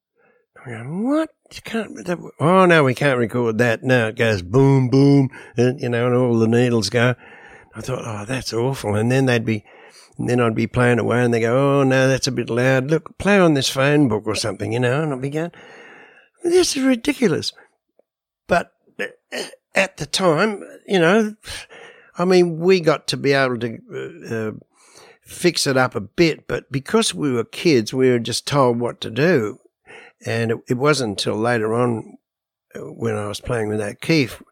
"What? 0.67 1.31
You 1.53 1.63
can't? 1.63 2.05
That, 2.07 2.19
oh 2.39 2.67
no, 2.67 2.85
we 2.85 2.95
can't 2.95 3.19
record 3.19 3.59
that. 3.59 3.83
No, 3.83 4.09
it 4.09 4.17
goes 4.17 4.43
boom, 4.43 4.89
boom, 4.89 5.31
and 5.57 5.81
you 5.81 5.89
know, 5.89 6.07
and 6.07 6.15
all 6.15 6.39
the 6.39 6.49
needles 6.49 6.91
go." 6.91 7.15
I 7.75 7.81
thought, 7.81 8.03
"Oh, 8.05 8.25
that's 8.25 8.53
awful." 8.53 8.95
And 8.95 9.11
then 9.11 9.27
they'd 9.27 9.45
be, 9.45 9.65
then 10.19 10.41
I'd 10.41 10.55
be 10.55 10.67
playing 10.67 10.99
away, 10.99 11.25
and 11.25 11.33
they 11.33 11.41
go, 11.41 11.81
"Oh 11.81 11.83
no, 11.83 12.09
that's 12.09 12.27
a 12.27 12.33
bit 12.33 12.51
loud. 12.51 12.91
Look, 12.91 13.19
play 13.19 13.39
on 13.39 13.55
this 13.55 13.69
phone 13.69 14.09
book 14.09 14.25
or 14.27 14.35
something," 14.35 14.73
you 14.73 14.81
know. 14.81 15.03
And 15.03 15.13
I'd 15.13 15.21
be 15.21 15.31
going, 15.31 15.53
"This 16.45 16.77
is 16.77 16.83
ridiculous." 16.83 17.53
But 18.47 18.73
uh, 18.99 19.07
at 19.75 19.97
the 19.97 20.07
time, 20.07 20.63
you 20.87 20.99
know, 20.99 21.37
I 22.19 22.25
mean, 22.25 22.59
we 22.59 22.81
got 22.81 23.07
to 23.09 23.17
be 23.17 23.33
able 23.33 23.59
to 23.59 23.79
uh, 23.93 24.35
uh, 24.35 24.53
fix 25.31 25.67
it 25.67 25.77
up 25.77 25.95
a 25.95 26.01
bit, 26.01 26.47
but 26.49 26.71
because 26.73 27.15
we 27.15 27.33
were 27.33 27.45
kids, 27.45 27.95
we 27.95 28.11
were 28.11 28.19
just 28.19 28.47
told 28.47 28.81
what 28.81 29.01
to 29.01 29.11
do. 29.11 29.59
And 30.27 30.51
it, 30.51 30.59
it 30.69 30.75
wasn't 30.75 31.11
until 31.21 31.37
later 31.37 31.73
on 31.75 32.19
uh, 32.75 32.81
when 32.81 33.15
I 33.17 33.27
was 33.29 33.41
playing 33.41 33.69
with 33.69 33.79
that 33.79 34.01
Keith, 34.01 34.43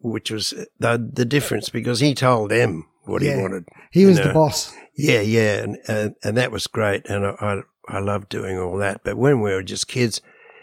which 0.00 0.30
was 0.30 0.52
the, 0.78 1.10
the 1.12 1.24
difference 1.24 1.68
because 1.68 2.00
he 2.00 2.14
told 2.14 2.50
them 2.50 2.86
what 3.04 3.22
Yeah. 3.22 3.36
he 3.36 3.42
wanted. 3.42 3.64
he 3.92 4.04
was 4.04 4.18
you 4.18 4.24
the 4.24 4.32
boss 4.32 4.74
Yeah, 4.94 5.20
yeah, 5.22 5.62
and 5.62 5.78
and, 5.88 6.14
and 6.22 6.36
that 6.36 6.52
was 6.52 6.66
great, 6.66 7.06
and 7.08 7.24
I, 7.24 7.34
I 7.40 7.62
I 7.88 7.98
loved 8.00 8.28
doing 8.28 8.58
all 8.58 8.76
that. 8.76 9.02
But 9.02 9.16
when 9.16 9.40
we 9.40 9.52
were 9.52 9.62
just 9.62 9.88
kids, 9.88 10.20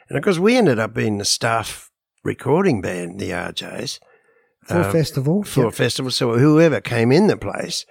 and 0.07 0.17
of 0.17 0.23
course 0.23 0.37
we 0.39 0.55
ended 0.55 0.77
up 0.79 0.93
being 0.93 1.17
the 1.17 1.25
staff 1.25 1.89
recording 2.23 2.79
band, 2.81 3.19
the 3.19 3.31
RJs, 3.31 3.99
For 4.65 4.77
uh, 4.81 4.91
festival. 4.91 5.43
for 5.43 5.63
Yep. 5.63 5.69
a 5.69 5.75
festival. 5.75 6.11
So 6.11 6.37
whoever 6.37 6.79
came 6.79 7.11
in 7.11 7.27
the 7.27 7.37
place, 7.37 7.85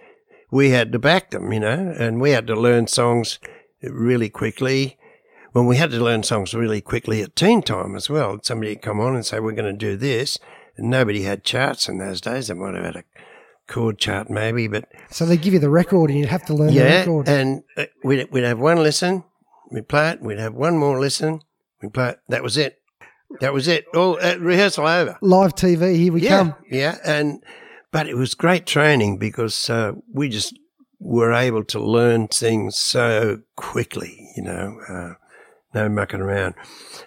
we 0.50 0.70
had 0.70 0.92
to 0.92 0.98
back 0.98 1.30
them, 1.30 1.52
you 1.52 1.60
know, 1.60 1.94
and 1.98 2.20
we 2.20 2.30
had 2.30 2.46
to 2.46 2.54
learn 2.54 2.86
songs 2.86 3.38
really 3.82 4.28
quickly. 4.28 4.98
Well, 5.54 5.64
we 5.64 5.76
had 5.76 5.90
to 5.92 6.02
learn 6.02 6.22
songs 6.22 6.54
really 6.54 6.80
quickly 6.80 7.22
at 7.22 7.34
teen 7.34 7.62
time 7.62 7.96
as 7.96 8.10
well. 8.10 8.38
Somebody 8.42 8.72
would 8.72 8.82
come 8.82 9.00
on 9.00 9.14
and 9.14 9.24
say, 9.24 9.40
we're 9.40 9.52
going 9.52 9.72
to 9.72 9.78
do 9.78 9.96
this. 9.96 10.38
And 10.76 10.90
nobody 10.90 11.22
had 11.22 11.44
charts 11.44 11.88
in 11.88 11.98
those 11.98 12.20
days. 12.20 12.48
They 12.48 12.54
might 12.54 12.74
have 12.74 12.84
had 12.84 12.96
a 12.96 13.04
chord 13.66 13.98
chart 13.98 14.30
maybe, 14.30 14.68
but 14.68 14.88
So 15.10 15.26
they 15.26 15.36
give 15.36 15.54
you 15.54 15.58
the 15.58 15.70
record 15.70 16.10
and 16.10 16.18
you'd 16.18 16.28
have 16.28 16.44
to 16.46 16.54
learn 16.54 16.68
the 16.68 16.74
yeah. 16.74 16.98
record. 16.98 17.28
And 17.28 17.62
uh, 17.76 17.86
we'd, 18.04 18.30
we'd 18.30 18.44
have 18.44 18.58
one 18.58 18.78
listen, 18.78 19.24
we'd 19.70 19.88
play 19.88 20.10
it, 20.10 20.20
we'd 20.20 20.38
have 20.38 20.54
one 20.54 20.78
more 20.78 21.00
listen, 21.00 21.40
we'd 21.82 21.92
play 21.94 22.10
it. 22.10 22.20
That 22.28 22.42
was 22.42 22.56
it. 22.56 22.78
That 23.40 23.52
was 23.52 23.66
it. 23.66 23.86
All 23.94 24.18
uh, 24.22 24.36
rehearsal 24.38 24.86
over. 24.86 25.18
Live 25.20 25.54
TV, 25.54 25.96
here 25.96 26.12
we 26.12 26.22
yeah, 26.22 26.38
come. 26.38 26.54
Yeah, 26.70 26.98
and 27.04 27.42
but 27.96 28.06
it 28.06 28.14
was 28.14 28.34
great 28.34 28.66
training 28.66 29.16
because 29.16 29.70
uh, 29.70 29.92
we 30.12 30.28
just 30.28 30.58
were 31.00 31.32
able 31.32 31.64
to 31.64 31.80
learn 31.80 32.28
things 32.28 32.76
so 32.76 33.40
quickly. 33.56 34.28
You 34.36 34.42
know, 34.42 34.78
uh, 34.86 35.14
no 35.72 35.88
mucking 35.88 36.20
around. 36.20 36.56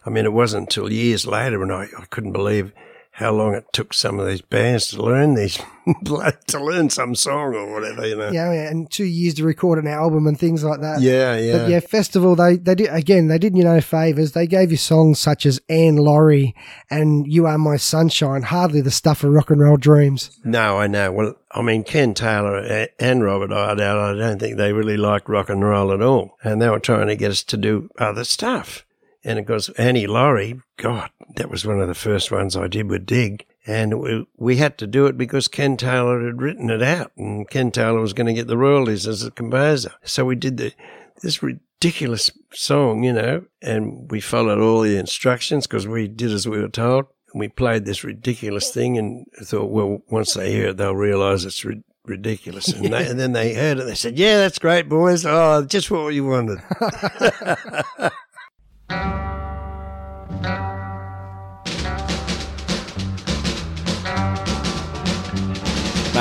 I 0.04 0.10
mean, 0.10 0.26
it 0.26 0.34
wasn't 0.34 0.64
until 0.64 0.92
years 0.92 1.28
later 1.28 1.60
when 1.60 1.70
I, 1.70 1.84
I 1.96 2.06
couldn't 2.10 2.32
believe 2.32 2.74
how 3.20 3.34
long 3.34 3.54
it 3.54 3.66
took 3.74 3.94
some 3.94 4.18
of 4.18 4.26
these 4.26 4.42
bands 4.42 4.88
to 4.88 5.04
learn 5.04 5.34
these 5.34 5.60
to 6.48 6.64
learn 6.64 6.90
some 6.90 7.14
song 7.14 7.54
or 7.54 7.74
whatever. 7.74 8.08
You 8.08 8.16
know. 8.16 8.32
Yeah, 8.32 8.54
yeah, 8.54 8.70
and 8.70 8.90
two 8.90 9.04
years 9.04 9.34
to 9.36 9.44
record 9.44 9.78
an 9.78 9.88
album 9.88 10.26
and 10.26 10.40
things 10.40 10.64
like 10.64 10.80
that. 10.80 11.02
Yeah, 11.02 11.36
yeah. 11.36 11.58
But 11.58 11.70
yeah, 11.70 11.80
festival 11.82 12.38
they 12.38 12.56
they 12.56 12.76
did 12.76 12.88
again. 12.90 13.28
They 13.28 13.38
did 13.38 13.58
you 13.58 13.66
no 13.66 13.82
favors. 13.82 14.32
They 14.32 14.48
gave 14.48 14.72
you 14.72 14.78
songs 14.78 15.20
such 15.20 15.46
as 15.46 15.60
Anne 15.68 15.98
Laurie 15.98 16.56
and 16.90 17.28
You 17.28 17.46
Are 17.46 17.58
My 17.58 17.76
Sunshine. 17.76 18.44
Hardly 18.44 18.80
the 18.80 18.90
stuff 18.90 19.22
of 19.26 19.32
rock 19.32 19.50
and 19.50 19.60
roll 19.60 19.76
dreams. 19.76 20.40
No, 20.46 20.78
I 20.78 20.88
know. 20.88 21.12
Well, 21.12 21.36
I 21.52 21.62
mean, 21.62 21.84
Ken 21.84 22.14
Taylor 22.14 22.88
and 23.00 23.22
Robert 23.22 23.52
Iredale, 23.52 24.00
I 24.00 24.14
don't 24.14 24.40
think 24.40 24.56
they 24.56 24.72
really 24.72 24.96
liked 24.96 25.28
rock 25.28 25.50
and 25.50 25.62
roll 25.62 25.92
at 25.92 26.02
all. 26.02 26.38
And 26.42 26.62
they 26.62 26.70
were 26.70 26.80
trying 26.80 27.08
to 27.08 27.18
get 27.18 27.32
us 27.32 27.44
to 27.44 27.58
do 27.58 27.90
other 28.00 28.24
stuff. 28.24 28.86
And 29.24 29.38
of 29.38 29.46
course, 29.46 29.70
Annie 29.78 30.08
Laurie, 30.08 30.62
God, 30.78 31.10
that 31.36 31.50
was 31.50 31.66
one 31.66 31.82
of 31.82 31.88
the 31.88 31.96
first 31.96 32.32
ones 32.32 32.56
I 32.56 32.68
did 32.68 32.90
with 32.90 33.06
Dig. 33.06 33.46
And 33.68 34.00
we, 34.00 34.26
we 34.38 34.58
had 34.58 34.78
to 34.78 34.88
do 34.88 35.06
it 35.08 35.18
because 35.18 35.48
Ken 35.48 35.78
Taylor 35.78 36.26
had 36.26 36.42
written 36.42 36.70
it 36.70 36.82
out 36.82 37.12
and 37.18 37.50
Ken 37.50 37.72
Taylor 37.72 38.00
was 38.00 38.14
going 38.14 38.28
to 38.28 38.34
get 38.34 38.48
the 38.48 38.58
royalties 38.58 39.06
as 39.06 39.24
a 39.24 39.32
composer. 39.32 39.92
So 40.04 40.26
we 40.26 40.36
did 40.36 40.58
the, 40.58 40.74
this 41.22 41.44
ridiculous 41.44 42.32
song, 42.54 43.04
you 43.04 43.14
know, 43.14 43.46
and 43.62 44.10
we 44.10 44.22
followed 44.22 44.60
all 44.60 44.82
the 44.82 44.98
instructions 44.98 45.68
because 45.68 45.88
we 45.88 46.08
did 46.08 46.32
as 46.32 46.48
we 46.48 46.60
were 46.60 46.70
told. 46.70 47.06
And 47.34 47.42
we 47.42 47.50
played 47.50 47.86
this 47.86 48.04
ridiculous 48.04 48.72
thing 48.72 48.98
and 48.98 49.26
I 49.40 49.44
thought, 49.44 49.70
well, 49.70 50.00
once 50.10 50.34
they 50.34 50.52
hear 50.52 50.70
it, 50.70 50.78
they'll 50.78 50.96
realize 50.96 51.46
it's 51.46 51.64
ri- 51.64 51.84
ridiculous. 52.06 52.70
And, 52.70 52.92
they, 52.92 53.08
and 53.08 53.20
then 53.20 53.34
they 53.34 53.54
heard 53.54 53.78
it. 53.80 53.84
They 53.84 53.96
said, 53.96 54.18
yeah, 54.18 54.38
that's 54.38 54.58
great, 54.58 54.88
boys. 54.90 55.26
Oh, 55.26 55.64
just 55.66 55.92
what 55.92 56.14
you 56.14 56.26
wanted. 56.26 56.60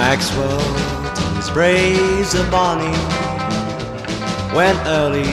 Maxwell 0.00 0.60
Tom's 1.16 1.50
braves 1.50 2.32
of 2.32 2.48
Bonnie 2.52 3.02
when 4.56 4.76
early 4.86 5.32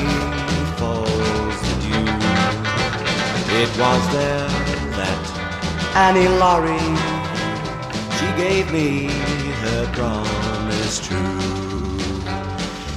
falls 0.80 1.58
the 1.66 1.76
dew. 1.84 2.06
It 3.62 3.70
was 3.82 4.04
there 4.16 4.50
that 4.98 5.24
Annie 6.06 6.32
Laurie 6.42 6.96
she 8.18 8.28
gave 8.44 8.66
me 8.74 9.06
her 9.64 9.84
promise 9.94 10.98
true. 11.08 11.42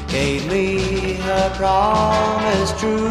Gave 0.09 0.51
me 0.51 1.17
her 1.29 1.53
promise 1.55 2.73
true, 2.81 3.11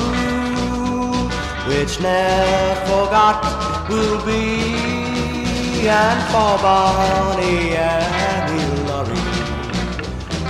which 1.70 2.02
never 2.02 2.76
forgot 2.90 3.40
will 3.88 4.20
be. 4.26 4.98
And 5.90 6.22
for 6.32 6.58
Bonnie 6.62 7.78
Laurie, 7.78 8.07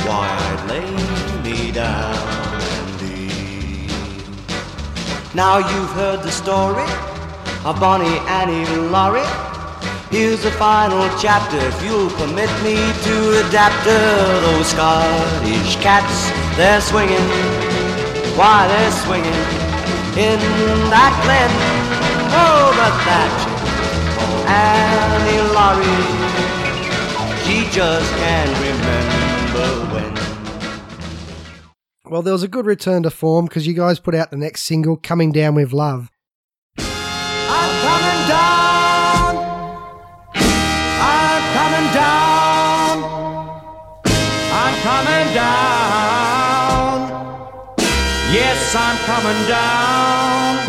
why 0.07 0.27
I'd 0.49 0.63
lay 0.71 0.89
me 1.43 1.71
down 1.71 2.15
and 2.75 2.87
leave. 3.01 3.91
Now 5.35 5.57
you've 5.57 5.91
heard 5.91 6.23
the 6.23 6.31
story 6.31 6.87
of 7.67 7.79
Bonnie 7.79 8.19
Annie 8.39 8.65
Laurie. 8.87 9.27
Here's 10.09 10.41
the 10.43 10.51
final 10.51 11.03
chapter, 11.19 11.59
if 11.59 11.83
you'll 11.83 12.09
permit 12.11 12.49
me 12.63 12.75
to 13.07 13.15
adapt 13.43 13.83
her. 13.83 14.41
Those 14.47 14.67
Scottish 14.67 15.75
cats, 15.83 16.31
they're 16.55 16.79
swinging, 16.79 17.27
why 18.39 18.65
they're 18.71 18.95
swinging 19.03 19.43
in 20.15 20.39
that 20.95 21.13
glen. 21.23 21.51
Oh, 22.31 22.71
but 22.79 22.95
that 23.07 23.31
Annie 24.47 25.43
Laurie, 25.51 26.05
she 27.43 27.57
just 27.75 28.09
can't 28.15 28.55
remember 28.63 29.26
Well, 32.09 32.21
there 32.21 32.31
was 32.33 32.43
a 32.43 32.47
good 32.47 32.65
return 32.65 33.03
to 33.03 33.09
form 33.09 33.45
because 33.45 33.67
you 33.67 33.73
guys 33.73 33.99
put 33.99 34.15
out 34.15 34.31
the 34.31 34.37
next 34.37 34.63
single, 34.63 34.95
"Coming 34.95 35.31
Down 35.33 35.55
with 35.55 35.73
Love." 35.73 36.09
I'm 36.79 37.71
coming 37.85 38.27
down. 38.29 39.35
I'm 41.01 41.43
coming 41.53 41.93
down. 41.93 43.03
I'm 44.53 44.75
coming 44.81 45.33
down. 45.35 46.97
Yes, 48.31 48.73
I'm 48.73 48.97
coming 49.05 49.47
down. 49.47 50.59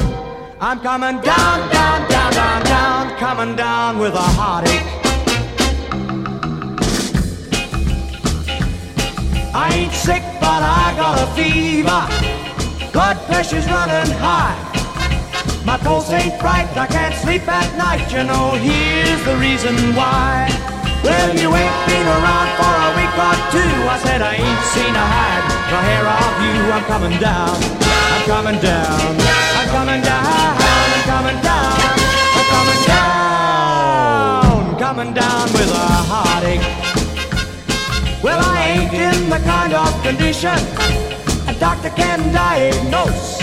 I'm 0.60 0.80
coming 0.80 1.20
down, 1.22 1.70
down, 1.70 2.08
down, 2.10 2.32
down, 2.32 2.62
down. 2.64 3.16
Coming 3.18 3.54
down 3.54 3.98
with 4.00 4.14
a 4.14 4.18
heartache. 4.18 4.97
I 9.68 9.74
ain't 9.74 9.92
sick, 9.92 10.22
but 10.40 10.62
I 10.64 10.94
got 10.96 11.20
a 11.20 11.28
fever. 11.36 12.00
Blood 12.92 13.18
pressure's 13.26 13.66
running 13.66 14.12
high. 14.16 14.56
My 15.64 15.76
pulse 15.76 16.10
ain't 16.10 16.40
right, 16.42 16.68
I 16.76 16.86
can't 16.86 17.14
sleep 17.14 17.46
at 17.46 17.68
night. 17.76 18.10
You 18.10 18.24
know, 18.24 18.56
here's 18.56 19.22
the 19.28 19.36
reason 19.36 19.76
why. 19.94 20.48
Well, 21.04 21.30
you 21.36 21.52
ain't 21.52 21.78
been 21.86 22.06
around 22.16 22.48
for 22.56 22.74
a 22.88 22.90
week 22.96 23.14
or 23.28 23.36
two. 23.52 23.72
I 23.92 23.96
said 24.04 24.22
I 24.22 24.34
ain't 24.40 24.64
seen 24.72 24.94
a 24.94 25.06
hide 25.14 25.58
hair 25.76 26.06
of 26.08 26.32
you. 26.42 26.72
I'm 26.72 26.84
coming 26.84 27.18
down, 27.20 27.52
I'm 27.52 28.24
coming 28.24 28.58
down, 28.60 29.16
I'm 29.58 29.68
coming 29.68 30.00
down, 30.02 30.24
I'm 30.96 31.04
coming 31.12 31.40
down, 31.44 31.68
I'm 32.36 32.46
coming 32.52 32.80
down, 32.88 34.78
coming 34.78 35.12
down 35.14 35.52
with 35.52 35.70
a 35.70 35.86
heartache. 36.10 36.77
Well, 38.20 38.40
I 38.42 38.58
ain't 38.74 38.92
in 38.92 39.30
the 39.30 39.38
kind 39.46 39.72
of 39.72 39.86
condition 40.02 40.58
a 41.46 41.54
doctor 41.60 41.90
can 41.90 42.18
diagnose. 42.34 43.38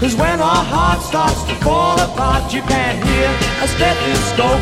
Cause 0.00 0.16
when 0.16 0.40
our 0.40 0.64
heart 0.66 1.00
starts 1.00 1.44
to 1.44 1.54
fall 1.62 1.94
apart, 2.00 2.52
you 2.52 2.62
can't 2.62 2.98
hear 3.06 3.30
a 3.62 3.66
stethoscope. 3.70 4.58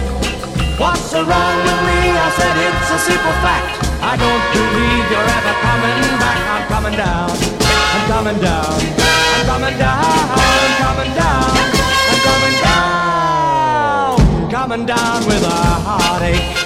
What's 0.76 1.14
wrong 1.16 1.56
with 1.64 1.80
me? 1.88 2.00
I 2.12 2.28
said 2.36 2.54
it's 2.68 2.90
a 2.92 3.00
simple 3.00 3.32
fact. 3.40 3.80
I 4.04 4.14
don't 4.20 4.44
believe 4.52 5.04
you're 5.08 5.30
ever 5.40 5.54
coming 5.64 6.00
back. 6.20 6.40
I'm 6.52 6.68
coming 6.68 6.96
down. 7.00 7.32
I'm 7.96 8.04
coming 8.12 8.38
down. 8.44 8.76
I'm 8.76 9.44
coming 9.48 9.76
down. 9.80 10.04
I'm 10.04 10.74
coming 10.84 11.12
down. 11.16 11.48
I'm 12.12 12.20
coming 12.28 12.56
down. 12.60 13.00
Coming 14.52 14.84
down 14.84 15.24
with 15.24 15.42
a 15.42 15.58
heartache. 15.88 16.63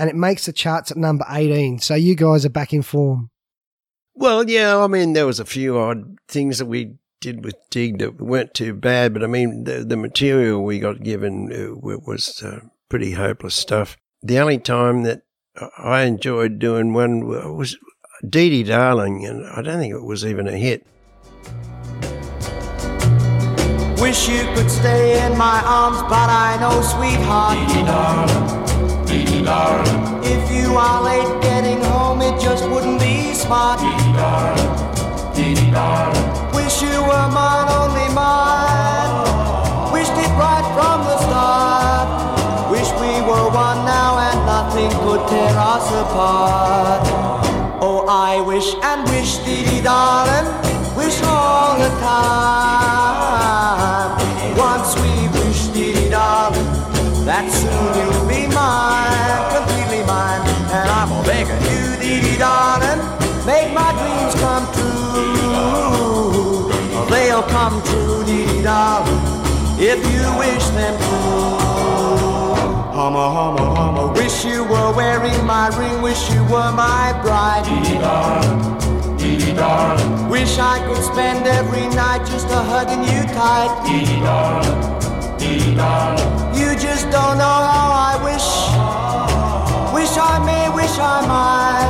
And 0.00 0.08
it 0.08 0.16
makes 0.16 0.46
the 0.46 0.52
charts 0.52 0.90
at 0.90 0.96
number 0.96 1.26
18. 1.28 1.78
So 1.80 1.94
you 1.94 2.16
guys 2.16 2.46
are 2.46 2.50
back 2.50 2.72
in 2.72 2.80
form. 2.80 3.30
Well, 4.14 4.48
yeah, 4.48 4.78
I 4.78 4.86
mean, 4.86 5.12
there 5.12 5.26
was 5.26 5.38
a 5.38 5.44
few 5.44 5.76
odd 5.78 6.16
things 6.26 6.56
that 6.58 6.64
we 6.64 6.94
did 7.20 7.44
with 7.44 7.56
Dig 7.68 7.98
that 7.98 8.18
weren't 8.18 8.54
too 8.54 8.72
bad, 8.72 9.12
but 9.12 9.22
I 9.22 9.26
mean, 9.26 9.64
the, 9.64 9.84
the 9.84 9.98
material 9.98 10.64
we 10.64 10.78
got 10.78 11.02
given 11.02 11.52
uh, 11.52 11.76
was 11.78 12.42
uh, 12.42 12.60
pretty 12.88 13.12
hopeless 13.12 13.54
stuff. 13.54 13.98
The 14.22 14.38
only 14.38 14.58
time 14.58 15.02
that 15.02 15.20
I 15.76 16.02
enjoyed 16.04 16.58
doing 16.58 16.94
one 16.94 17.26
was 17.26 17.76
Dee 18.26 18.48
Dee 18.48 18.62
Darling, 18.62 19.26
and 19.26 19.46
I 19.46 19.60
don't 19.60 19.78
think 19.78 19.92
it 19.92 20.02
was 20.02 20.24
even 20.24 20.48
a 20.48 20.56
hit. 20.56 20.86
Wish 24.00 24.30
you 24.30 24.44
could 24.54 24.70
stay 24.70 25.26
in 25.26 25.36
my 25.36 25.62
arms, 25.62 26.00
but 26.04 26.30
I 26.30 26.56
know, 26.58 26.80
sweetheart. 26.80 28.69
If 30.22 30.50
you 30.52 30.76
are 30.76 31.02
late 31.02 31.42
getting 31.42 31.82
home, 31.82 32.22
it 32.22 32.40
just 32.40 32.68
wouldn't 32.70 33.00
be 33.00 33.34
smart. 33.34 33.80
Wish 36.54 36.82
you 36.82 37.02
were 37.02 37.28
mine, 37.34 37.68
only 37.80 38.08
mine. 38.14 39.92
Wished 39.92 40.12
it 40.12 40.30
right 40.38 40.66
from 40.76 40.98
the 41.02 41.18
start. 41.26 42.70
Wish 42.70 42.90
we 43.02 43.12
were 43.28 43.50
one 43.50 43.84
now 43.84 44.18
and 44.28 44.38
nothing 44.46 44.90
could 45.02 45.26
tear 45.28 45.54
us 45.58 45.86
apart. 46.02 47.02
Oh, 47.82 48.06
I 48.08 48.40
wish 48.42 48.74
and 48.84 49.08
wish, 49.10 49.38
dee 49.38 49.64
dee 49.64 49.82
darling, 49.82 50.46
wish 50.96 51.20
all 51.24 51.76
the 51.76 51.88
time. 51.98 52.89
Dee 62.40 62.46
dee 62.46 62.46
darling, 62.46 63.00
make 63.44 63.72
my 63.74 63.92
dreams 64.00 64.34
come 64.40 64.66
true. 64.72 66.70
They'll 67.10 67.42
come 67.42 67.82
true, 67.82 68.24
dee 68.24 68.46
dee 68.46 68.62
darling, 68.62 69.20
if 69.78 69.98
you 70.12 70.38
wish 70.38 70.66
them 70.70 70.96
to. 70.98 71.04
Humma, 72.96 73.26
humma, 73.36 73.66
humma. 73.76 74.14
Wish 74.16 74.44
you 74.44 74.64
were 74.64 74.92
wearing 74.94 75.44
my 75.46 75.68
ring. 75.78 76.02
Wish 76.02 76.30
you 76.30 76.42
were 76.44 76.72
my 76.72 77.12
bride. 77.22 77.66
Wish 80.30 80.58
I 80.58 80.78
could 80.86 81.02
spend 81.02 81.46
every 81.46 81.88
night 81.94 82.26
just 82.26 82.48
a 82.48 82.62
hugging 82.72 83.04
you 83.04 83.22
tight. 83.34 83.70
You 86.56 86.74
just 86.76 87.10
don't 87.10 87.38
know 87.38 87.58
how 87.72 87.90
I 88.10 88.16
wish. 88.24 88.48
Wish 89.94 90.16
I 90.16 90.38
may, 90.44 90.68
wish 90.74 90.98
I 90.98 91.26
might. 91.26 91.89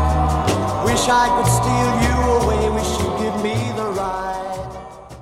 Wish 1.00 1.08
I 1.08 1.28
could 1.34 1.50
steal 1.50 1.96
you 2.04 2.16
away. 2.42 2.68
Wish 2.74 2.90
you'd 3.00 3.18
give 3.22 3.42
me 3.42 3.54
the 3.74 3.90
right. 3.96 5.16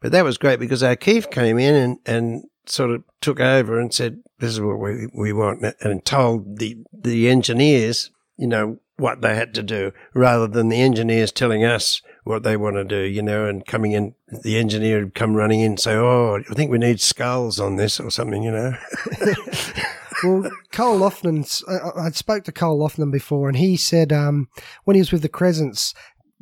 But 0.00 0.10
that 0.10 0.24
was 0.24 0.38
great 0.38 0.58
because 0.58 0.82
our 0.82 0.90
O'Keefe 0.90 1.30
came 1.30 1.56
in 1.56 1.72
and, 1.76 1.98
and 2.04 2.44
sort 2.66 2.90
of 2.90 3.04
took 3.20 3.38
over 3.38 3.78
and 3.78 3.94
said, 3.94 4.24
"This 4.40 4.50
is 4.50 4.60
what 4.60 4.80
we 4.80 5.06
we 5.14 5.32
want," 5.32 5.64
and 5.82 6.04
told 6.04 6.58
the 6.58 6.78
the 6.92 7.28
engineers, 7.28 8.10
you 8.36 8.48
know, 8.48 8.78
what 8.96 9.20
they 9.20 9.36
had 9.36 9.54
to 9.54 9.62
do, 9.62 9.92
rather 10.14 10.48
than 10.48 10.68
the 10.68 10.80
engineers 10.80 11.30
telling 11.30 11.64
us 11.64 12.02
what 12.24 12.42
they 12.42 12.56
want 12.56 12.74
to 12.74 12.84
do, 12.84 13.02
you 13.02 13.22
know, 13.22 13.46
and 13.46 13.64
coming 13.64 13.92
in, 13.92 14.16
the 14.42 14.58
engineer 14.58 14.98
would 14.98 15.14
come 15.14 15.36
running 15.36 15.60
in 15.60 15.72
and 15.72 15.80
say, 15.80 15.94
"Oh, 15.94 16.40
I 16.50 16.54
think 16.54 16.72
we 16.72 16.78
need 16.78 16.98
skulls 16.98 17.60
on 17.60 17.76
this 17.76 18.00
or 18.00 18.10
something," 18.10 18.42
you 18.42 18.50
know. 18.50 18.74
Well, 20.24 20.50
Col 20.72 20.98
Loughnan, 20.98 21.44
I 21.68 22.06
I 22.06 22.10
spoke 22.10 22.44
to 22.44 22.52
Col 22.52 22.78
Loughnan 22.78 23.10
before, 23.10 23.48
and 23.48 23.56
he 23.56 23.76
said 23.76 24.12
um, 24.12 24.48
when 24.84 24.94
he 24.94 25.00
was 25.00 25.12
with 25.12 25.22
the 25.22 25.28
Crescents, 25.28 25.94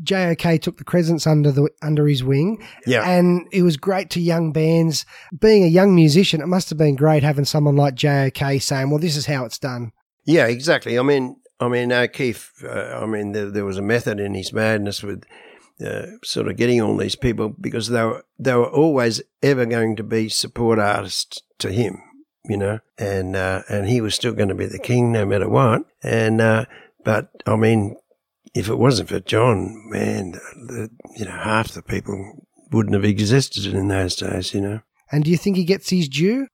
JOK 0.03 0.61
took 0.61 0.79
the 0.79 0.85
Crescents 0.85 1.27
under 1.27 1.51
the 1.51 1.69
under 1.83 2.07
his 2.07 2.23
wing, 2.23 2.63
Yeah. 2.87 3.09
and 3.09 3.47
it 3.53 3.63
was 3.63 3.77
great 3.77 4.11
to 4.11 4.21
young 4.21 4.53
bands. 4.53 5.05
Being 5.39 5.65
a 5.65 5.69
young 5.69 5.95
musician, 5.95 6.41
it 6.41 6.47
must 6.47 6.69
have 6.71 6.79
been 6.79 6.97
great 6.97 7.23
having 7.23 7.45
someone 7.45 7.77
like 7.77 7.95
JOK 7.95 8.61
saying, 8.61 8.91
"Well, 8.91 9.01
this 9.01 9.17
is 9.17 9.27
how 9.27 9.45
it's 9.45 9.59
done." 9.59 9.93
Yeah, 10.25 10.47
exactly. 10.47 10.99
I 10.99 11.03
mean, 11.03 11.37
I 11.61 11.69
mean, 11.69 11.93
O'Keefe. 11.93 12.53
Uh, 12.65 13.01
I 13.03 13.07
mean, 13.07 13.33
there, 13.33 13.51
there 13.51 13.65
was 13.65 13.79
a 13.79 13.83
method 13.83 14.21
in 14.21 14.35
his 14.35 14.53
madness 14.53 15.03
with 15.03 15.25
uh, 15.85 16.07
sort 16.23 16.47
of 16.49 16.57
getting 16.57 16.81
all 16.81 16.97
these 16.97 17.17
people 17.17 17.49
because 17.61 17.89
they 17.89 18.05
were 18.05 18.25
they 18.39 18.55
were 18.55 18.71
always 18.71 19.21
ever 19.43 19.67
going 19.67 19.97
to 19.97 20.05
be 20.05 20.29
support 20.29 20.79
artists 20.79 21.43
to 21.59 21.73
him, 21.73 21.99
you 22.45 22.57
know, 22.57 22.81
and 22.99 23.37
uh, 23.37 23.63
and 23.69 23.89
he 23.89 24.01
was 24.01 24.15
still 24.15 24.33
going 24.33 24.49
to 24.49 24.55
be 24.55 24.67
the 24.67 24.79
king 24.79 25.13
no 25.13 25.25
matter 25.27 25.49
what. 25.49 25.83
And 26.03 26.41
uh, 26.41 26.67
but 27.05 27.31
I 27.47 27.57
mean, 27.57 27.97
if 28.55 28.69
it 28.69 28.77
wasn't 28.77 29.09
for 29.09 29.21
John, 29.21 29.89
man, 29.91 30.33
the, 30.33 30.91
you 31.17 31.25
know, 31.25 31.33
half 31.33 31.73
the 31.73 31.83
people 31.83 32.47
wouldn't 32.71 32.95
have 32.95 33.05
existed 33.05 33.67
in 33.67 33.89
those 33.89 34.17
days, 34.17 34.55
you 34.55 34.61
know. 34.61 34.81
And 35.11 35.25
do 35.25 35.31
you 35.31 35.37
think 35.37 35.57
he 35.57 35.65
gets 35.65 35.91
his 35.91 36.09
due? 36.09 36.49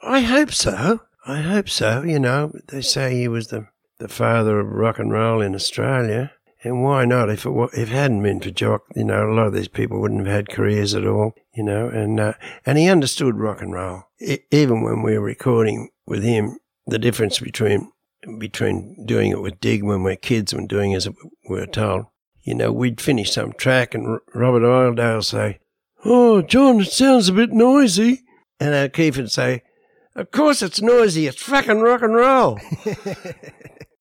I 0.00 0.20
hope 0.20 0.52
so. 0.52 1.00
I 1.26 1.40
hope 1.40 1.68
so. 1.68 2.02
You 2.02 2.18
know, 2.18 2.52
they 2.68 2.82
say 2.82 3.14
he 3.14 3.28
was 3.28 3.48
the, 3.48 3.68
the 3.98 4.08
father 4.08 4.58
of 4.58 4.66
rock 4.68 4.98
and 4.98 5.12
roll 5.12 5.40
in 5.40 5.54
Australia. 5.54 6.32
And 6.64 6.82
why 6.82 7.04
not? 7.04 7.28
If 7.28 7.44
it, 7.44 7.50
if 7.72 7.74
it 7.74 7.88
hadn't 7.88 8.22
been 8.22 8.40
for 8.40 8.50
Jock, 8.50 8.82
you 8.94 9.04
know, 9.04 9.28
a 9.28 9.34
lot 9.34 9.48
of 9.48 9.52
these 9.52 9.68
people 9.68 10.00
wouldn't 10.00 10.26
have 10.26 10.34
had 10.34 10.48
careers 10.48 10.94
at 10.94 11.06
all, 11.06 11.34
you 11.54 11.62
know, 11.62 11.88
and, 11.88 12.20
uh, 12.20 12.34
and 12.64 12.78
he 12.78 12.88
understood 12.88 13.36
rock 13.36 13.60
and 13.60 13.72
roll. 13.72 14.04
E 14.20 14.38
even 14.50 14.82
when 14.82 15.02
we 15.02 15.18
were 15.18 15.24
recording 15.24 15.90
with 16.06 16.22
him, 16.22 16.58
the 16.86 16.98
difference 16.98 17.40
between, 17.40 17.90
between 18.38 19.04
doing 19.06 19.30
it 19.30 19.42
with 19.42 19.60
Dig 19.60 19.82
when 19.82 20.02
we're 20.02 20.16
kids 20.16 20.52
and 20.52 20.68
doing 20.68 20.94
as 20.94 21.08
we 21.08 21.14
were 21.48 21.66
told, 21.66 22.06
you 22.42 22.54
know, 22.54 22.70
we'd 22.70 23.00
finish 23.00 23.32
some 23.32 23.52
track 23.52 23.94
and 23.94 24.06
R- 24.06 24.22
Robert 24.34 24.64
Iredale 24.64 25.22
say, 25.22 25.58
Oh, 26.04 26.42
John, 26.42 26.80
it 26.80 26.92
sounds 26.92 27.28
a 27.28 27.32
bit 27.32 27.52
noisy. 27.52 28.22
And 28.58 28.74
O'Keefe 28.74 29.16
would 29.16 29.32
say, 29.32 29.62
of 30.14 30.30
course 30.30 30.62
it's 30.62 30.82
noisy. 30.82 31.26
It's 31.26 31.42
fucking 31.42 31.80
rock 31.80 32.02
and 32.02 32.14
roll. 32.14 32.60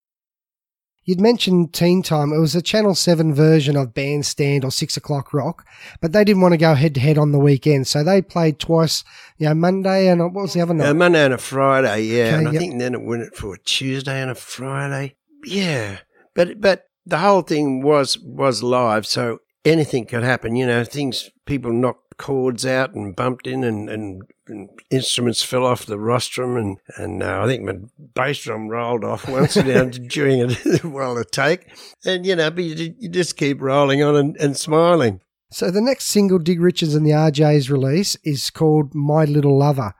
You'd 1.03 1.19
mentioned 1.19 1.73
Teen 1.73 2.03
Time. 2.03 2.31
It 2.31 2.39
was 2.39 2.55
a 2.55 2.61
Channel 2.61 2.93
7 2.93 3.33
version 3.33 3.75
of 3.75 3.93
Bandstand 3.93 4.63
or 4.63 4.71
6 4.71 4.97
o'clock 4.97 5.33
rock, 5.33 5.65
but 5.99 6.11
they 6.11 6.23
didn't 6.23 6.41
want 6.41 6.53
to 6.53 6.57
go 6.57 6.75
head 6.75 6.93
to 6.95 7.01
head 7.01 7.17
on 7.17 7.31
the 7.31 7.39
weekend. 7.39 7.87
So 7.87 8.03
they 8.03 8.21
played 8.21 8.59
twice, 8.59 9.03
you 9.37 9.47
know, 9.47 9.55
Monday 9.55 10.07
and 10.07 10.21
uh, 10.21 10.25
what 10.25 10.43
was 10.43 10.53
the 10.53 10.61
other 10.61 10.75
night? 10.75 10.89
A 10.89 10.93
Monday 10.93 11.25
and 11.25 11.33
a 11.33 11.39
Friday, 11.39 12.03
yeah. 12.03 12.25
Okay, 12.25 12.35
and 12.35 12.47
I 12.47 12.51
yep. 12.51 12.59
think 12.59 12.79
then 12.79 12.93
it 12.93 13.01
went 13.01 13.35
for 13.35 13.55
a 13.55 13.59
Tuesday 13.59 14.21
and 14.21 14.29
a 14.29 14.35
Friday. 14.35 15.15
Yeah. 15.43 15.99
But 16.35 16.61
but 16.61 16.85
the 17.05 17.17
whole 17.17 17.41
thing 17.41 17.81
was 17.81 18.19
was 18.19 18.61
live, 18.61 19.05
so 19.07 19.39
anything 19.65 20.05
could 20.05 20.23
happen. 20.23 20.55
You 20.55 20.67
know, 20.67 20.83
things 20.83 21.29
people 21.45 21.73
knocked 21.73 22.10
chords 22.21 22.67
out 22.67 22.93
and 22.93 23.15
bumped 23.15 23.47
in 23.47 23.63
and, 23.63 23.89
and, 23.89 24.21
and 24.47 24.69
instruments 24.91 25.41
fell 25.41 25.65
off 25.65 25.87
the 25.87 25.97
rostrum 25.97 26.55
and, 26.55 26.77
and 26.95 27.23
uh, 27.23 27.41
I 27.41 27.47
think 27.47 27.63
my 27.63 27.73
bass 28.13 28.43
drum 28.43 28.69
rolled 28.69 29.03
off 29.03 29.27
once 29.27 29.55
down 29.55 29.89
during 30.07 30.39
it 30.39 30.83
while 30.83 31.15
the 31.15 31.25
take. 31.25 31.67
And 32.05 32.23
you 32.23 32.35
know, 32.35 32.51
but 32.51 32.63
you, 32.63 32.93
you 32.99 33.09
just 33.09 33.37
keep 33.37 33.59
rolling 33.59 34.03
on 34.03 34.15
and, 34.15 34.37
and 34.37 34.55
smiling. 34.55 35.21
So 35.49 35.71
the 35.71 35.81
next 35.81 36.05
single 36.05 36.37
Dig 36.37 36.61
Richards 36.61 36.93
and 36.93 37.05
the 37.05 37.11
RJs 37.11 37.69
release 37.71 38.15
is 38.23 38.51
called 38.51 38.93
My 38.93 39.25
Little 39.25 39.57
Lover. 39.57 39.93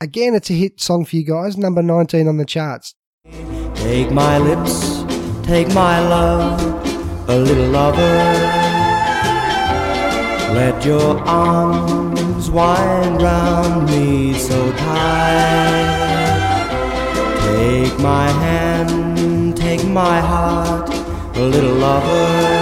Again, 0.00 0.34
it's 0.34 0.50
a 0.50 0.54
hit 0.54 0.80
song 0.80 1.04
for 1.04 1.16
you 1.16 1.24
guys, 1.24 1.58
number 1.58 1.82
19 1.82 2.28
on 2.28 2.36
the 2.36 2.44
charts. 2.44 2.94
Take 3.74 4.12
my 4.12 4.38
lips, 4.38 5.02
take 5.42 5.68
my 5.74 6.00
love, 6.00 7.28
a 7.28 7.36
little 7.36 7.68
lover. 7.68 8.63
Let 10.54 10.84
your 10.84 11.18
arms 11.26 12.48
wind 12.48 13.20
round 13.20 13.90
me 13.90 14.34
so 14.34 14.70
tight. 14.72 15.94
Take 17.56 17.98
my 17.98 18.28
hand, 18.30 19.56
take 19.56 19.84
my 19.84 20.20
heart, 20.20 20.88
a 21.36 21.40
little 21.40 21.74
lover. 21.74 22.54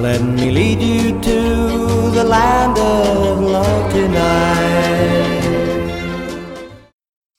Let 0.00 0.20
me 0.20 0.50
lead 0.50 0.82
you 0.82 1.20
to 1.20 2.10
the 2.10 2.24
land 2.24 2.76
of 2.78 3.40
love 3.40 3.92
tonight. 3.92 5.42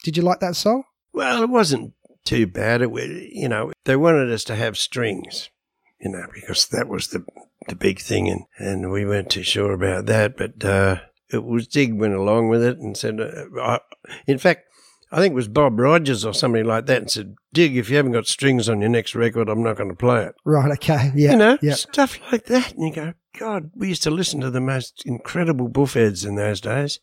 Did 0.02 0.16
you 0.16 0.24
like 0.24 0.40
that 0.40 0.56
song? 0.56 0.84
Well, 1.12 1.44
it 1.44 1.50
wasn't 1.50 1.94
too 2.24 2.48
bad. 2.48 2.82
It, 2.82 2.90
you 3.34 3.50
know, 3.50 3.74
they 3.84 3.98
wanted 3.98 4.32
us 4.32 4.46
to 4.46 4.56
have 4.56 4.78
strings, 4.78 5.50
you 6.00 6.10
know, 6.10 6.26
because 6.34 6.68
that 6.68 6.88
was 6.88 7.08
the 7.08 7.26
the 7.68 7.76
big 7.76 8.00
thing, 8.00 8.30
and 8.30 8.44
and 8.58 8.92
we 8.92 9.06
weren't 9.06 9.30
too 9.30 9.44
sure 9.44 9.74
about 9.74 10.06
that. 10.08 10.38
But 10.38 10.64
uh, 10.64 11.02
it 11.32 11.44
was 11.44 11.68
Dig 11.68 11.94
went 11.94 12.14
along 12.14 12.50
with 12.50 12.64
it 12.64 12.78
and 12.78 12.96
said, 12.96 13.20
uh, 13.20 13.46
I, 13.62 13.80
in 14.28 14.38
fact, 14.38 14.66
I 15.12 15.18
think 15.18 15.34
it 15.34 15.36
was 15.36 15.48
Bob 15.48 15.80
Rogers 15.80 16.26
or 16.26 16.34
somebody 16.34 16.64
like 16.64 16.86
that, 16.88 17.02
and 17.02 17.12
said, 17.12 17.36
Dig, 17.54 17.78
if 17.78 17.90
you 17.90 17.98
haven't 17.98 18.14
got 18.14 18.28
strings 18.28 18.68
on 18.68 18.82
your 18.82 18.90
next 18.90 19.16
record, 19.16 19.50
I'm 19.50 19.64
not 19.64 19.78
going 19.78 19.90
to 19.90 19.96
play 19.96 20.24
it. 20.26 20.36
Right, 20.44 20.72
okay. 20.74 21.12
Yeah. 21.16 21.32
you 21.32 21.38
know, 21.38 21.58
yeah. 21.62 21.76
stuff 21.76 22.20
like 22.32 22.46
that, 22.46 22.74
and 22.74 22.88
you 22.88 22.94
go, 22.94 23.14
God, 23.38 23.72
we 23.76 23.90
used 23.90 24.04
to 24.04 24.12
listen 24.12 24.42
to 24.42 24.50
the 24.50 24.62
most 24.62 25.04
incredible 25.06 25.70
buffheads 25.70 26.26
in 26.26 26.36
those 26.36 26.62
days. 26.62 27.00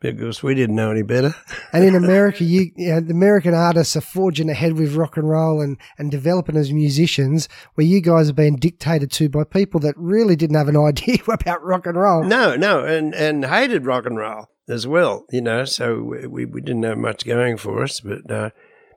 Because 0.00 0.42
we 0.42 0.54
didn't 0.54 0.76
know 0.76 0.90
any 0.90 1.02
better. 1.02 1.34
And 1.70 1.84
in 1.84 1.94
America, 1.94 2.44
you, 2.44 2.70
you 2.76 2.88
know, 2.88 3.00
the 3.00 3.12
American 3.12 3.52
artists 3.52 3.94
are 3.94 4.00
forging 4.00 4.48
ahead 4.48 4.72
with 4.72 4.94
rock 4.94 5.18
and 5.18 5.28
roll 5.28 5.60
and, 5.60 5.76
and 5.98 6.10
developing 6.10 6.56
as 6.56 6.72
musicians, 6.72 7.46
where 7.74 7.86
you 7.86 8.00
guys 8.00 8.30
are 8.30 8.34
being 8.34 8.56
dictated 8.56 9.12
to 9.12 9.28
by 9.28 9.44
people 9.44 9.78
that 9.80 9.94
really 9.98 10.34
didn't 10.34 10.56
have 10.56 10.68
an 10.68 10.76
idea 10.88 11.18
about 11.28 11.62
rock 11.62 11.86
and 11.86 11.98
roll. 11.98 12.24
No, 12.24 12.56
no, 12.56 12.84
and 12.84 13.14
and 13.14 13.44
hated 13.44 13.84
rock 13.84 14.06
and 14.06 14.16
roll 14.16 14.46
as 14.66 14.86
well. 14.86 15.26
You 15.30 15.42
know, 15.42 15.64
so 15.66 16.02
we 16.02 16.46
we 16.46 16.60
didn't 16.62 16.84
have 16.84 16.98
much 16.98 17.26
going 17.26 17.58
for 17.58 17.82
us, 17.82 18.00
but 18.00 18.30
uh, 18.30 18.50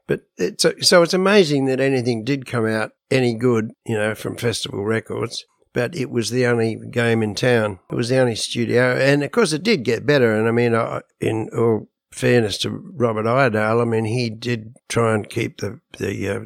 but 0.07 0.21
it's 0.37 0.65
so 0.81 1.03
it's 1.03 1.13
amazing 1.13 1.65
that 1.65 1.81
anything 1.81 2.23
did 2.23 2.45
come 2.45 2.65
out 2.65 2.91
any 3.09 3.33
good. 3.33 3.71
You 3.85 3.97
know, 3.97 4.15
from 4.15 4.37
Festival 4.37 4.85
Records. 4.85 5.45
But 5.73 5.95
it 5.95 6.09
was 6.09 6.29
the 6.29 6.45
only 6.45 6.75
game 6.75 7.23
in 7.23 7.33
town. 7.33 7.79
It 7.89 7.95
was 7.95 8.09
the 8.09 8.19
only 8.19 8.35
studio, 8.35 8.97
and 8.97 9.23
of 9.23 9.31
course, 9.31 9.53
it 9.53 9.63
did 9.63 9.83
get 9.83 10.05
better. 10.05 10.33
And 10.35 10.47
I 10.47 10.51
mean, 10.51 10.75
I, 10.75 11.01
in 11.19 11.49
all 11.57 11.87
fairness 12.11 12.57
to 12.59 12.69
Robert 12.69 13.25
Iredale, 13.25 13.79
I 13.79 13.85
mean, 13.85 14.05
he 14.05 14.29
did 14.29 14.75
try 14.89 15.15
and 15.15 15.29
keep 15.29 15.61
the 15.61 15.79
the 15.97 16.29
uh, 16.29 16.39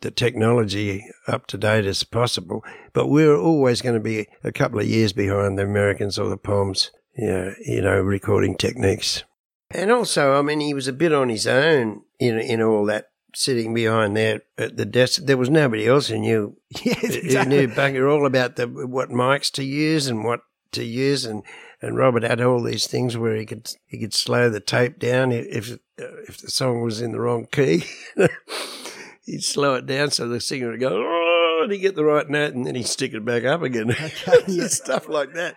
the 0.00 0.10
technology 0.10 1.04
up 1.26 1.46
to 1.48 1.58
date 1.58 1.86
as 1.86 2.04
possible. 2.04 2.64
But 2.92 3.08
we're 3.08 3.36
always 3.36 3.82
going 3.82 3.96
to 3.96 4.00
be 4.00 4.28
a 4.44 4.52
couple 4.52 4.78
of 4.78 4.86
years 4.86 5.12
behind 5.12 5.58
the 5.58 5.64
Americans 5.64 6.18
or 6.18 6.28
the 6.28 6.36
Poms, 6.36 6.90
you 7.16 7.26
know, 7.26 7.54
you 7.64 7.82
know, 7.82 8.00
recording 8.00 8.56
techniques. 8.56 9.24
And 9.70 9.90
also, 9.90 10.38
I 10.38 10.42
mean, 10.42 10.60
he 10.60 10.72
was 10.72 10.88
a 10.88 10.92
bit 10.92 11.12
on 11.12 11.28
his 11.28 11.46
own 11.46 12.02
in 12.18 12.38
in 12.38 12.62
all 12.62 12.84
that 12.86 13.10
sitting 13.38 13.72
behind 13.72 14.16
there 14.16 14.42
at 14.56 14.76
the 14.76 14.84
desk. 14.84 15.22
There 15.24 15.36
was 15.36 15.50
nobody 15.50 15.86
else 15.86 16.08
who 16.08 16.18
knew 16.18 16.56
Yes, 16.84 17.00
who 17.14 17.20
exactly. 17.20 17.66
knew 17.66 17.68
bugger 17.68 18.12
all 18.12 18.26
about 18.26 18.56
the 18.56 18.66
what 18.66 19.10
mics 19.10 19.50
to 19.52 19.64
use 19.64 20.06
and 20.08 20.24
what 20.24 20.40
to 20.72 20.84
use 20.84 21.24
and. 21.24 21.42
And 21.80 21.96
Robert 21.96 22.24
had 22.24 22.40
all 22.40 22.60
these 22.60 22.88
things 22.88 23.16
where 23.16 23.36
he 23.36 23.46
could 23.46 23.70
he 23.86 24.00
could 24.00 24.12
slow 24.12 24.50
the 24.50 24.58
tape 24.58 24.98
down 24.98 25.30
if 25.30 25.78
if 25.96 26.38
the 26.38 26.50
song 26.50 26.82
was 26.82 27.00
in 27.00 27.12
the 27.12 27.20
wrong 27.20 27.46
key. 27.52 27.84
he'd 29.24 29.44
slow 29.44 29.74
it 29.76 29.86
down 29.86 30.10
so 30.10 30.26
the 30.26 30.40
singer 30.40 30.72
would 30.72 30.80
go, 30.80 30.88
oh, 30.90 31.60
and 31.62 31.70
he'd 31.70 31.78
get 31.78 31.94
the 31.94 32.04
right 32.04 32.28
note, 32.28 32.52
and 32.54 32.66
then 32.66 32.74
he'd 32.74 32.88
stick 32.88 33.14
it 33.14 33.24
back 33.24 33.44
up 33.44 33.62
again. 33.62 33.92
Stuff 34.68 35.08
like 35.08 35.34
that. 35.34 35.54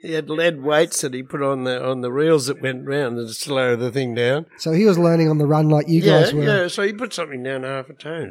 He 0.00 0.12
had 0.12 0.30
lead 0.30 0.62
weights 0.62 1.00
that 1.00 1.12
he 1.12 1.22
put 1.22 1.42
on 1.42 1.64
the 1.64 1.84
on 1.84 2.02
the 2.02 2.12
reels 2.12 2.46
that 2.46 2.62
went 2.62 2.86
round 2.86 3.16
to 3.16 3.28
slow 3.34 3.74
the 3.74 3.90
thing 3.90 4.14
down. 4.14 4.46
So 4.58 4.72
he 4.72 4.84
was 4.84 4.98
learning 4.98 5.28
on 5.28 5.38
the 5.38 5.46
run 5.46 5.68
like 5.68 5.88
you 5.88 6.00
yeah, 6.00 6.20
guys 6.20 6.32
were. 6.32 6.44
yeah. 6.44 6.68
So 6.68 6.82
he 6.82 6.92
put 6.92 7.12
something 7.12 7.42
down 7.42 7.64
half 7.64 7.88
a 7.90 7.94
tone. 7.94 8.30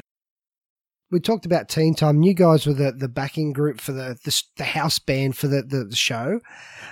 we 1.12 1.20
talked 1.20 1.46
about 1.46 1.68
Teen 1.68 1.94
Time. 1.94 2.24
You 2.24 2.34
guys 2.34 2.66
were 2.66 2.74
the, 2.74 2.94
the 2.94 3.10
backing 3.10 3.52
group 3.52 3.82
for 3.82 3.92
the, 3.92 4.18
the 4.24 4.44
the 4.56 4.64
house 4.64 4.98
band 5.00 5.36
for 5.36 5.48
the, 5.48 5.62
the, 5.62 5.84
the 5.84 5.96
show, 5.96 6.40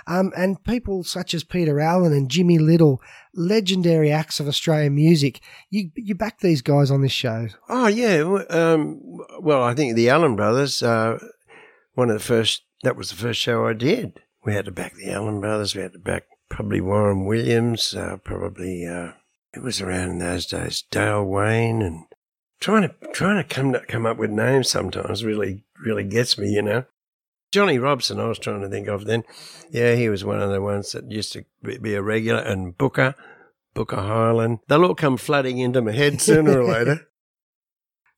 um, 0.06 0.30
and 0.36 0.62
people 0.64 1.04
such 1.04 1.32
as 1.32 1.42
Peter 1.42 1.80
Allen 1.80 2.12
and 2.12 2.30
Jimmy 2.30 2.58
Little, 2.58 3.00
legendary 3.34 4.12
acts 4.12 4.40
of 4.40 4.48
Australian 4.48 4.94
music. 4.94 5.40
You 5.70 5.90
you 5.96 6.14
backed 6.14 6.42
these 6.42 6.60
guys 6.60 6.90
on 6.90 7.00
this 7.00 7.12
show. 7.12 7.48
Oh 7.70 7.86
yeah. 7.86 8.20
Um, 8.50 9.00
well, 9.40 9.62
I 9.62 9.74
think 9.74 9.96
the 9.96 10.10
Allen 10.10 10.36
Brothers. 10.36 10.82
Uh, 10.82 11.18
one 11.94 12.10
of 12.10 12.14
the 12.14 12.22
first. 12.22 12.62
That 12.82 12.94
was 12.94 13.08
the 13.08 13.16
first 13.16 13.40
show 13.40 13.66
I 13.66 13.72
did. 13.72 14.20
We 14.46 14.54
had 14.54 14.66
to 14.66 14.70
back 14.70 14.94
the 14.94 15.10
Allen 15.10 15.40
Brothers. 15.40 15.74
We 15.74 15.82
had 15.82 15.92
to 15.94 15.98
back 15.98 16.26
probably 16.48 16.80
Warren 16.80 17.24
Williams. 17.24 17.94
Uh, 17.94 18.16
probably 18.22 18.86
uh, 18.86 19.12
it 19.52 19.60
was 19.60 19.80
around 19.80 20.10
in 20.10 20.18
those 20.20 20.46
days. 20.46 20.84
Dale 20.88 21.24
Wayne 21.24 21.82
and 21.82 22.04
trying 22.60 22.82
to 22.82 22.94
trying 23.12 23.42
to 23.42 23.44
come 23.44 23.72
to, 23.72 23.80
come 23.80 24.06
up 24.06 24.18
with 24.18 24.30
names 24.30 24.70
sometimes 24.70 25.24
really 25.24 25.64
really 25.84 26.04
gets 26.04 26.38
me. 26.38 26.50
You 26.50 26.62
know. 26.62 26.84
Johnny 27.50 27.78
Robson, 27.78 28.20
I 28.20 28.28
was 28.28 28.38
trying 28.38 28.60
to 28.60 28.68
think 28.68 28.86
of 28.86 29.04
then. 29.04 29.24
Yeah, 29.70 29.94
he 29.96 30.08
was 30.08 30.24
one 30.24 30.40
of 30.40 30.50
the 30.50 30.60
ones 30.60 30.92
that 30.92 31.10
used 31.10 31.32
to 31.32 31.44
be- 31.62 31.94
a 31.94 32.02
regular. 32.02 32.40
And 32.40 32.76
Booker, 32.78 33.14
Booker 33.74 33.96
Highland. 33.96 34.60
They'll 34.68 34.84
all 34.84 34.94
come 34.94 35.16
flooding 35.16 35.58
into 35.58 35.82
my 35.82 35.92
head 35.92 36.20
sooner 36.20 36.60
or 36.60 36.64
later. 36.64 37.08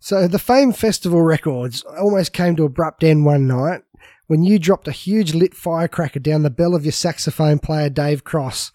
So 0.01 0.29
the 0.29 0.39
Fame 0.39 0.73
festival 0.73 1.23
records 1.23 1.83
almost 1.83 2.33
came 2.33 2.55
to 2.55 2.63
abrupt 2.63 3.03
end 3.03 3.25
one 3.25 3.49
night 3.49 3.83
when 4.29 4.45
you 4.45 4.59
dropped 4.59 4.87
a 4.87 4.93
huge 4.93 5.35
lit 5.35 5.55
firecracker 5.55 6.21
down 6.21 6.43
the 6.43 6.51
bell 6.51 6.75
of 6.75 6.85
your 6.85 6.93
saxophone 6.93 7.59
player 7.59 7.91
Dave 7.91 8.23
Cross. 8.23 8.71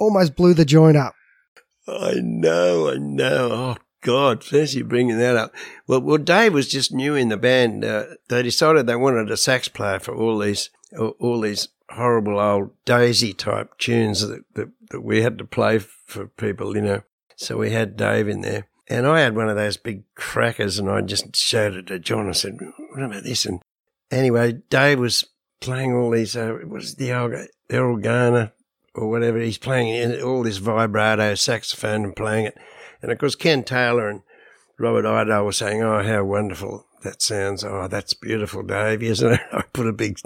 Almost 0.00 0.34
blew 0.34 0.54
the 0.54 0.64
joint 0.64 0.96
up. 0.96 1.14
I 1.86 2.14
know, 2.16 2.90
I 2.90 2.96
know. 2.96 3.48
Oh 3.52 3.76
God, 4.00 4.42
fancy 4.42 4.82
bringing 4.82 5.18
that 5.18 5.36
up. 5.36 5.54
Well, 5.86 6.00
well, 6.00 6.18
Dave 6.18 6.52
was 6.52 6.68
just 6.68 6.92
new 6.92 7.14
in 7.14 7.28
the 7.28 7.36
band. 7.36 7.84
Uh, 7.84 8.04
they 8.28 8.42
decided 8.42 8.86
they 8.86 8.96
wanted 8.96 9.30
a 9.30 9.36
sax 9.36 9.68
player 9.68 10.00
for 10.00 10.14
all 10.14 10.38
these, 10.38 10.70
all, 10.98 11.40
these 11.40 11.68
horrible 11.90 12.40
old 12.40 12.70
Daisy 12.84 13.32
type 13.32 13.78
tunes 13.78 14.26
that, 14.26 14.44
that 14.54 14.70
that 14.90 15.00
we 15.00 15.22
had 15.22 15.38
to 15.38 15.44
play 15.44 15.78
for 15.78 16.26
people, 16.26 16.76
you 16.76 16.82
know. 16.82 17.02
So 17.36 17.58
we 17.58 17.70
had 17.70 17.96
Dave 17.96 18.28
in 18.28 18.40
there, 18.40 18.68
and 18.88 19.06
I 19.06 19.20
had 19.20 19.36
one 19.36 19.48
of 19.48 19.56
those 19.56 19.76
big 19.76 20.04
crackers, 20.14 20.78
and 20.78 20.88
I 20.88 21.00
just 21.02 21.36
showed 21.36 21.74
it 21.74 21.86
to 21.88 21.98
John. 21.98 22.28
I 22.28 22.32
said, 22.32 22.58
"What 22.92 23.02
about 23.02 23.24
this?" 23.24 23.44
And 23.44 23.60
anyway, 24.10 24.60
Dave 24.70 24.98
was 24.98 25.24
playing 25.60 25.94
all 25.94 26.10
these. 26.10 26.36
Uh, 26.36 26.58
what 26.64 26.82
is 26.82 26.96
the 26.96 27.08
Erroll 27.08 28.02
Garner 28.02 28.52
or 28.94 29.10
whatever. 29.10 29.38
He's 29.38 29.58
playing 29.58 30.20
all 30.22 30.42
this 30.42 30.58
vibrato 30.58 31.34
saxophone 31.34 32.04
and 32.04 32.16
playing 32.16 32.46
it. 32.46 32.58
And 33.02 33.10
of 33.10 33.18
course, 33.18 33.34
Ken 33.34 33.64
Taylor 33.64 34.08
and 34.08 34.22
Robert 34.78 35.06
Iredale 35.06 35.44
were 35.44 35.52
saying, 35.52 35.82
"Oh, 35.82 36.02
how 36.02 36.24
wonderful 36.24 36.86
that 37.02 37.20
sounds! 37.20 37.64
Oh, 37.64 37.88
that's 37.88 38.14
beautiful, 38.14 38.62
Dave." 38.62 39.02
Yes, 39.02 39.20
and 39.22 39.38
I 39.52 39.62
put 39.72 39.86
a 39.86 39.92
big, 39.92 40.18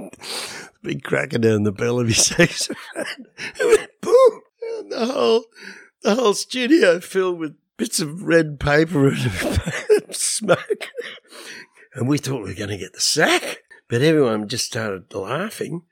big 0.82 1.02
cracker 1.02 1.38
down 1.38 1.64
the 1.64 1.72
bell 1.72 1.98
of 1.98 2.08
his 2.08 2.24
saxophone. 2.26 3.26
It 3.58 4.00
boom, 4.00 4.40
and 4.78 4.92
the 4.92 5.06
whole, 5.06 5.46
the 6.02 6.14
whole 6.14 6.34
studio 6.34 7.00
filled 7.00 7.38
with 7.38 7.56
bits 7.76 8.00
of 8.00 8.22
red 8.22 8.60
paper 8.60 9.08
and 9.08 9.18
smoke. 10.14 10.88
And 11.94 12.08
we 12.08 12.18
thought 12.18 12.42
we 12.42 12.50
were 12.50 12.54
going 12.54 12.70
to 12.70 12.76
get 12.76 12.92
the 12.92 13.00
sack, 13.00 13.62
but 13.88 14.02
everyone 14.02 14.48
just 14.48 14.66
started 14.66 15.12
laughing 15.14 15.82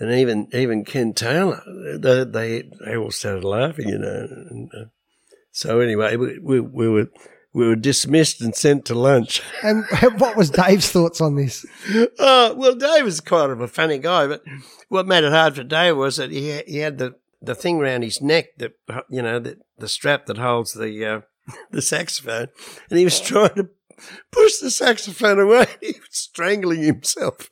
and 0.00 0.10
even 0.12 0.48
even 0.52 0.84
Ken 0.84 1.12
Taylor, 1.12 1.62
they 1.98 2.24
they, 2.24 2.70
they 2.84 2.96
all 2.96 3.10
started 3.10 3.44
laughing, 3.44 3.88
you 3.88 3.98
know. 3.98 4.26
And, 4.30 4.70
uh, 4.74 4.84
so 5.52 5.80
anyway, 5.80 6.16
we, 6.16 6.38
we 6.38 6.58
we 6.58 6.88
were 6.88 7.08
we 7.52 7.68
were 7.68 7.76
dismissed 7.76 8.40
and 8.40 8.54
sent 8.56 8.86
to 8.86 8.94
lunch. 8.94 9.42
And 9.62 9.84
what 10.18 10.36
was 10.36 10.48
Dave's 10.50 10.90
thoughts 10.90 11.20
on 11.20 11.36
this? 11.36 11.66
Oh 12.18 12.54
well, 12.54 12.74
Dave 12.74 13.04
was 13.04 13.20
quite 13.20 13.50
of 13.50 13.60
a 13.60 13.68
funny 13.68 13.98
guy, 13.98 14.26
but 14.26 14.42
what 14.88 15.06
made 15.06 15.22
it 15.22 15.32
hard 15.32 15.54
for 15.54 15.64
Dave 15.64 15.98
was 15.98 16.16
that 16.16 16.30
he 16.30 16.48
had, 16.48 16.64
he 16.66 16.78
had 16.78 16.96
the 16.96 17.16
the 17.42 17.54
thing 17.54 17.78
around 17.78 18.02
his 18.02 18.22
neck 18.22 18.56
that 18.56 18.72
you 19.10 19.20
know 19.20 19.38
the 19.38 19.58
the 19.78 19.88
strap 19.88 20.24
that 20.26 20.38
holds 20.38 20.72
the 20.72 21.04
uh, 21.04 21.20
the 21.70 21.82
saxophone, 21.82 22.48
and 22.88 22.98
he 22.98 23.04
was 23.04 23.20
trying 23.20 23.54
to 23.54 23.68
push 24.30 24.58
the 24.58 24.70
saxophone 24.70 25.38
away. 25.38 25.66
He 25.80 25.92
was 25.92 26.08
strangling 26.10 26.82
himself. 26.82 27.50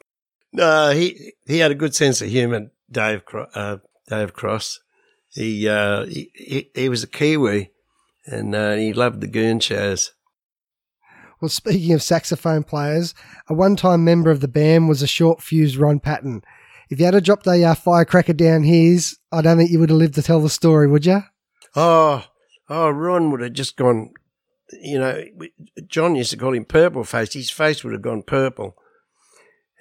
No, 0.53 0.91
he 0.91 1.33
he 1.47 1.59
had 1.59 1.71
a 1.71 1.75
good 1.77 1.95
sense 1.95 2.23
of 2.23 2.29
humour, 2.29 2.71
Dave 2.91 3.25
Cro- 3.25 3.49
uh, 3.55 3.79
Dave 4.09 4.33
Cross. 4.33 4.81
He, 5.31 5.69
uh, 5.69 6.07
he 6.07 6.31
he 6.35 6.71
he 6.75 6.89
was 6.89 7.03
a 7.03 7.07
Kiwi, 7.07 7.71
and 8.27 8.55
uh, 8.55 8.75
he 8.75 8.93
loved 8.93 9.21
the 9.21 9.27
goon 9.27 9.61
shows. 9.61 10.13
Well, 11.41 11.49
speaking 11.49 11.93
of 11.93 12.03
saxophone 12.03 12.65
players, 12.65 13.15
a 13.49 13.55
one-time 13.55 14.03
member 14.05 14.31
of 14.31 14.41
the 14.41 14.49
band 14.49 14.89
was 14.89 15.03
a 15.03 15.07
short-fused 15.07 15.77
Ron 15.77 16.01
Patton. 16.01 16.43
If 16.91 16.99
you 16.99 17.05
had 17.05 17.13
to 17.13 17.21
drop 17.21 17.45
the 17.45 17.65
uh, 17.65 17.75
firecracker 17.75 18.33
down 18.33 18.65
his, 18.65 19.19
I 19.31 19.43
don't 19.43 19.59
think 19.59 19.71
you 19.71 19.79
would 19.79 19.91
have 19.91 19.99
lived 19.99 20.15
to 20.15 20.23
tell 20.23 20.41
the 20.41 20.49
story, 20.49 20.89
would 20.89 21.07
you? 21.07 21.23
Oh, 21.77 22.25
oh, 22.69 22.91
Ron 22.91 23.31
would 23.31 23.41
have 23.41 23.53
just 23.53 23.77
gone. 23.77 24.11
You 24.73 24.99
know, 24.99 25.25
John 25.87 26.15
used 26.15 26.31
to 26.31 26.37
call 26.37 26.55
him 26.55 26.65
purple 26.65 27.05
face. 27.05 27.33
His 27.33 27.51
face 27.51 27.83
would 27.83 27.93
have 27.93 28.03
gone 28.03 28.23
purple. 28.23 28.77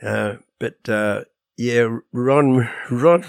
Uh, 0.02 0.36
but 0.60 0.88
uh, 0.88 1.24
yeah, 1.58 1.88
Ron, 2.12 2.70
Ron, 2.92 3.26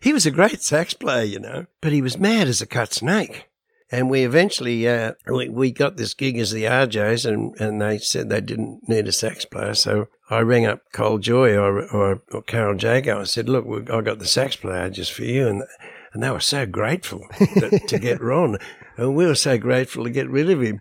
he 0.00 0.12
was 0.12 0.26
a 0.26 0.30
great 0.30 0.62
sax 0.62 0.94
player, 0.94 1.24
you 1.24 1.38
know, 1.38 1.66
but 1.80 1.92
he 1.92 2.02
was 2.02 2.18
mad 2.18 2.48
as 2.48 2.60
a 2.60 2.66
cut 2.66 2.92
snake. 2.92 3.48
And 3.90 4.08
we 4.08 4.24
eventually 4.24 4.88
uh, 4.88 5.12
we, 5.26 5.50
we 5.50 5.70
got 5.70 5.98
this 5.98 6.14
gig 6.14 6.38
as 6.38 6.50
the 6.50 6.64
RJs, 6.64 7.26
and, 7.30 7.54
and 7.60 7.80
they 7.80 7.98
said 7.98 8.30
they 8.30 8.40
didn't 8.40 8.88
need 8.88 9.06
a 9.06 9.12
sax 9.12 9.44
player. 9.44 9.74
So 9.74 10.08
I 10.30 10.40
rang 10.40 10.64
up 10.64 10.80
Col 10.92 11.18
Joye 11.18 11.56
or, 11.56 11.82
or, 11.94 12.22
or 12.32 12.42
Carol 12.42 12.74
Jago. 12.78 13.20
I 13.20 13.24
said, 13.24 13.50
"Look, 13.50 13.90
I 13.90 14.00
got 14.00 14.18
the 14.18 14.26
sax 14.26 14.56
player 14.56 14.88
just 14.88 15.12
for 15.12 15.24
you," 15.24 15.46
and 15.46 15.64
and 16.12 16.22
they 16.22 16.30
were 16.30 16.40
so 16.40 16.66
grateful 16.66 17.26
that, 17.38 17.84
to 17.88 17.98
get 17.98 18.20
Ron, 18.22 18.58
and 18.96 19.14
we 19.14 19.26
were 19.26 19.34
so 19.34 19.58
grateful 19.58 20.04
to 20.04 20.10
get 20.10 20.28
rid 20.28 20.50
of 20.50 20.60
him. 20.60 20.80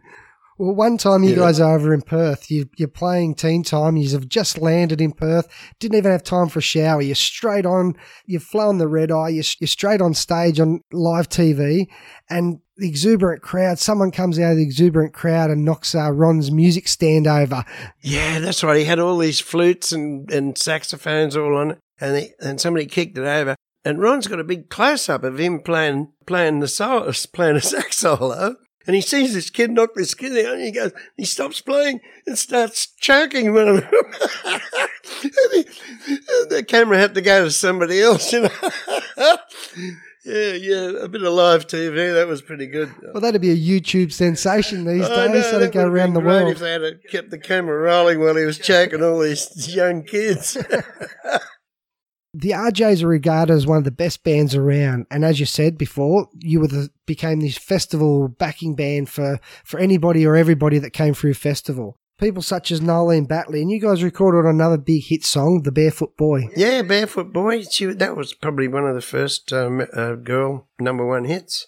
Well, 0.57 0.75
one 0.75 0.99
time 0.99 1.23
you 1.23 1.31
Yeah. 1.31 1.37
guys 1.37 1.59
are 1.59 1.75
over 1.75 1.91
in 1.91 2.01
Perth. 2.03 2.51
You, 2.51 2.69
you're 2.77 2.87
playing 2.87 3.33
teen 3.33 3.63
time. 3.63 3.97
You 3.97 4.07
have 4.11 4.27
just 4.29 4.59
landed 4.59 5.01
in 5.01 5.11
Perth. 5.11 5.47
Didn't 5.79 5.97
even 5.97 6.11
have 6.11 6.21
time 6.23 6.49
for 6.49 6.59
a 6.59 6.61
shower. 6.61 7.01
You're 7.01 7.15
straight 7.15 7.65
on. 7.65 7.95
You've 8.27 8.43
flown 8.43 8.77
the 8.77 8.87
red 8.87 9.11
eye. 9.11 9.29
You're, 9.29 9.45
you're 9.59 9.67
straight 9.67 10.01
on 10.01 10.13
stage 10.13 10.59
on 10.59 10.81
live 10.91 11.29
TV. 11.29 11.87
And 12.29 12.59
the 12.77 12.87
exuberant 12.87 13.41
crowd, 13.41 13.79
someone 13.79 14.11
comes 14.11 14.37
out 14.37 14.51
of 14.51 14.57
the 14.57 14.63
exuberant 14.63 15.13
crowd 15.13 15.49
and 15.49 15.65
knocks 15.65 15.95
uh, 15.95 16.11
Ron's 16.11 16.51
music 16.51 16.87
stand 16.87 17.25
over. 17.25 17.63
Yeah, 18.01 18.37
that's 18.39 18.63
right. 18.63 18.77
He 18.77 18.85
had 18.85 18.99
all 18.99 19.17
these 19.17 19.39
flutes 19.39 19.91
and, 19.91 20.29
and 20.31 20.55
saxophones 20.55 21.35
all 21.35 21.57
on 21.57 21.71
it, 21.71 21.79
and 21.99 22.17
he, 22.17 22.33
and 22.39 22.61
somebody 22.61 22.85
kicked 22.85 23.17
it 23.17 23.23
over. 23.25 23.55
And 23.83 23.99
Ron's 24.01 24.27
got 24.27 24.39
a 24.39 24.43
big 24.43 24.69
close 24.69 25.09
up 25.09 25.23
of 25.23 25.39
him 25.39 25.59
playing 25.61 26.11
playing 26.25 26.59
the 26.59 26.67
solo, 26.67 27.11
playing 27.33 27.55
a 27.57 27.61
sax 27.61 27.97
solo. 27.97 28.55
And 28.87 28.95
he 28.95 29.01
sees 29.01 29.35
this 29.35 29.51
kid 29.51 29.69
knock 29.69 29.91
this 29.95 30.15
kid 30.15 30.31
out, 30.43 30.55
and 30.55 30.63
he 30.63 30.71
goes, 30.71 30.91
he 31.15 31.23
stops 31.23 31.61
playing 31.61 32.01
and 32.25 32.35
starts 32.35 32.87
choking 32.99 33.53
one 33.53 33.67
of 33.67 33.75
them. 33.81 33.91
the 36.49 36.65
camera 36.67 36.97
had 36.97 37.13
to 37.13 37.21
go 37.21 37.43
to 37.43 37.51
somebody 37.51 38.01
else, 38.01 38.33
you 38.33 38.41
know. 38.41 38.49
yeah, 40.25 40.53
yeah, 40.53 40.91
a 40.99 41.07
bit 41.07 41.21
of 41.21 41.31
live 41.31 41.67
TV. 41.67 42.11
That 42.15 42.27
was 42.27 42.41
pretty 42.41 42.65
good. 42.65 42.91
Well, 43.13 43.21
that'd 43.21 43.39
be 43.39 43.51
a 43.51 43.55
YouTube 43.55 44.11
sensation 44.11 44.85
these 44.85 45.05
I 45.05 45.27
days. 45.27 45.51
know, 45.51 45.59
That'd 45.59 45.73
go 45.73 45.85
around 45.85 46.13
the 46.13 46.19
world. 46.19 46.49
If 46.49 46.57
they 46.57 46.71
had 46.71 46.83
kept 47.11 47.29
the 47.29 47.37
camera 47.37 47.77
rolling 47.77 48.19
while 48.19 48.35
he 48.35 48.45
was 48.45 48.57
choking 48.57 49.03
all 49.03 49.19
these 49.19 49.75
young 49.75 50.03
kids. 50.03 50.57
The 52.33 52.51
RJs 52.51 53.03
are 53.03 53.07
regarded 53.07 53.53
as 53.53 53.67
one 53.67 53.77
of 53.77 53.83
the 53.83 53.91
best 53.91 54.23
bands 54.23 54.55
around, 54.55 55.05
and 55.11 55.25
as 55.25 55.41
you 55.41 55.45
said 55.45 55.77
before, 55.77 56.29
you 56.39 56.61
were 56.61 56.67
the, 56.67 56.89
became 57.05 57.41
this 57.41 57.57
festival 57.57 58.29
backing 58.29 58.73
band 58.73 59.09
for, 59.09 59.39
for 59.65 59.81
anybody 59.81 60.25
or 60.25 60.37
everybody 60.37 60.79
that 60.79 60.91
came 60.91 61.13
through 61.13 61.33
festival. 61.33 61.97
People 62.19 62.41
such 62.41 62.71
as 62.71 62.79
Noeleen 62.79 63.27
Batley, 63.27 63.61
and 63.61 63.69
you 63.69 63.81
guys 63.81 64.01
recorded 64.01 64.47
another 64.47 64.77
big 64.77 65.03
hit 65.03 65.25
song, 65.25 65.63
"The 65.63 65.71
Barefoot 65.73 66.15
Boy." 66.15 66.47
yeah, 66.55 66.83
Barefoot 66.83 67.33
Boy. 67.33 67.63
She, 67.63 67.85
that 67.85 68.15
was 68.15 68.33
probably 68.33 68.69
one 68.69 68.85
of 68.85 68.95
the 68.95 69.01
first 69.01 69.51
um, 69.51 69.85
uh, 69.91 70.13
girl 70.13 70.69
number 70.79 71.05
one 71.05 71.25
hits. 71.25 71.67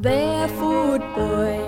Barefoot 0.00 1.02
boy, 1.14 1.59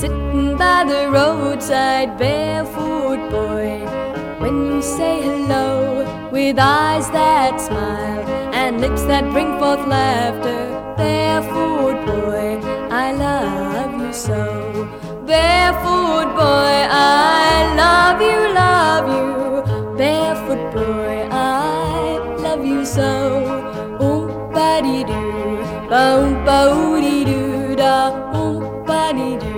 sitting 0.00 0.56
by 0.56 0.84
the 0.84 1.10
roadside, 1.10 2.16
barefoot 2.18 3.20
boy. 3.30 3.72
When 4.40 4.56
you 4.66 4.80
say 4.82 5.20
hello 5.22 6.30
with 6.32 6.58
eyes 6.58 7.10
that 7.10 7.60
smile 7.60 8.24
and 8.60 8.80
lips 8.80 9.02
that 9.04 9.24
bring 9.32 9.58
forth 9.58 9.86
laughter, 9.86 10.62
barefoot 10.96 11.98
boy, 12.06 12.58
I 12.90 13.12
love 13.12 13.92
you 14.00 14.12
so. 14.12 14.42
Barefoot 15.26 16.28
boy, 16.40 16.76
I 16.90 17.52
love 17.82 18.20
you, 18.28 18.40
love 18.62 19.06
you. 19.16 19.26
Barefoot 19.98 20.62
boy, 20.74 21.16
I 21.30 22.18
love 22.46 22.64
you 22.64 22.84
so. 22.84 23.10
Oom 24.00 24.26
ba 24.54 24.70
dee 24.84 25.04
doo, 25.04 25.60
bo 26.46 27.00
dee 27.04 27.24
doo 27.30 27.76
da, 27.76 27.96
oom 28.34 28.84
ba 28.88 29.02
doo, 29.18 29.51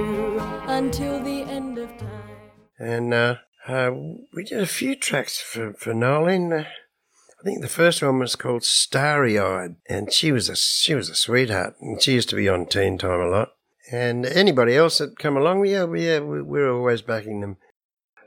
And 2.85 3.15
uh, 3.15 3.37
uh, 3.67 3.91
we 4.35 4.45
did 4.45 4.61
a 4.61 4.67
few 4.67 4.95
tracks 4.95 5.41
for, 5.41 5.73
for 5.73 5.95
Noeleen. 5.95 6.53
Uh, 6.53 6.65
I 6.65 7.43
think 7.45 7.63
the 7.63 7.69
first 7.69 8.03
one 8.03 8.19
was 8.19 8.37
called 8.37 8.63
Starry 8.63 9.39
Eyed, 9.39 9.77
and 9.89 10.13
she 10.13 10.33
was 10.33 10.49
a 10.49 10.57
she 10.57 10.95
was 10.95 11.09
a 11.09 11.15
sweetheart, 11.15 11.75
and 11.81 12.01
she 12.03 12.13
used 12.13 12.29
to 12.31 12.37
be 12.37 12.49
on 12.49 12.67
Teen 12.67 12.99
Time 12.99 13.21
a 13.21 13.27
lot. 13.29 13.53
And 13.91 14.25
anybody 14.27 14.77
else 14.77 14.99
that 14.99 15.19
come 15.19 15.37
along, 15.37 15.65
yeah, 15.67 15.85
we- 15.85 16.07
yeah, 16.07 16.21
we, 16.21 16.43
we're 16.43 16.71
always 16.71 17.01
backing 17.03 17.41
them. 17.41 17.57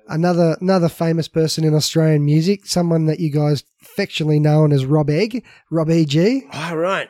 Another 0.08 0.58
another 0.62 0.90
famous 0.90 1.28
person 1.28 1.64
in 1.64 1.74
Australian 1.76 2.26
music, 2.26 2.66
someone 2.66 3.06
that 3.08 3.20
you 3.20 3.32
guys 3.32 3.64
affectionately 3.82 4.40
known 4.40 4.72
as 4.72 4.86
Rob 4.86 5.10
Egg, 5.10 5.44
Rob 5.70 5.90
E 5.92 6.02
EG. 6.02 6.44
Oh, 6.54 6.76
right. 6.76 7.10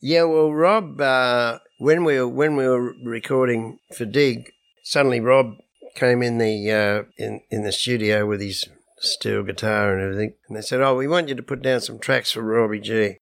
Yeah, 0.00 0.24
well, 0.24 0.52
Rob, 0.52 1.00
uh, 1.00 1.58
when 1.78 2.04
we 2.04 2.18
were 2.18 2.28
when 2.28 2.56
we 2.56 2.66
were 2.66 2.94
recording 3.04 3.78
for 3.96 4.04
Dig, 4.04 4.50
suddenly 4.82 5.20
Rob 5.20 5.54
came 5.98 6.22
in 6.22 6.38
the 6.38 6.70
uh, 6.70 7.02
in 7.16 7.40
in 7.50 7.64
the 7.64 7.72
studio 7.72 8.26
with 8.26 8.40
his 8.40 8.64
steel 8.98 9.42
guitar 9.42 9.92
and 9.92 10.02
everything, 10.02 10.34
and 10.48 10.56
they 10.56 10.62
said, 10.62 10.80
"Oh, 10.80 10.94
we 10.94 11.08
want 11.08 11.28
you 11.28 11.34
to 11.34 11.42
put 11.42 11.62
down 11.62 11.80
some 11.80 11.98
tracks 11.98 12.32
for 12.32 12.42
Robbie 12.42 12.80
G." 12.80 13.16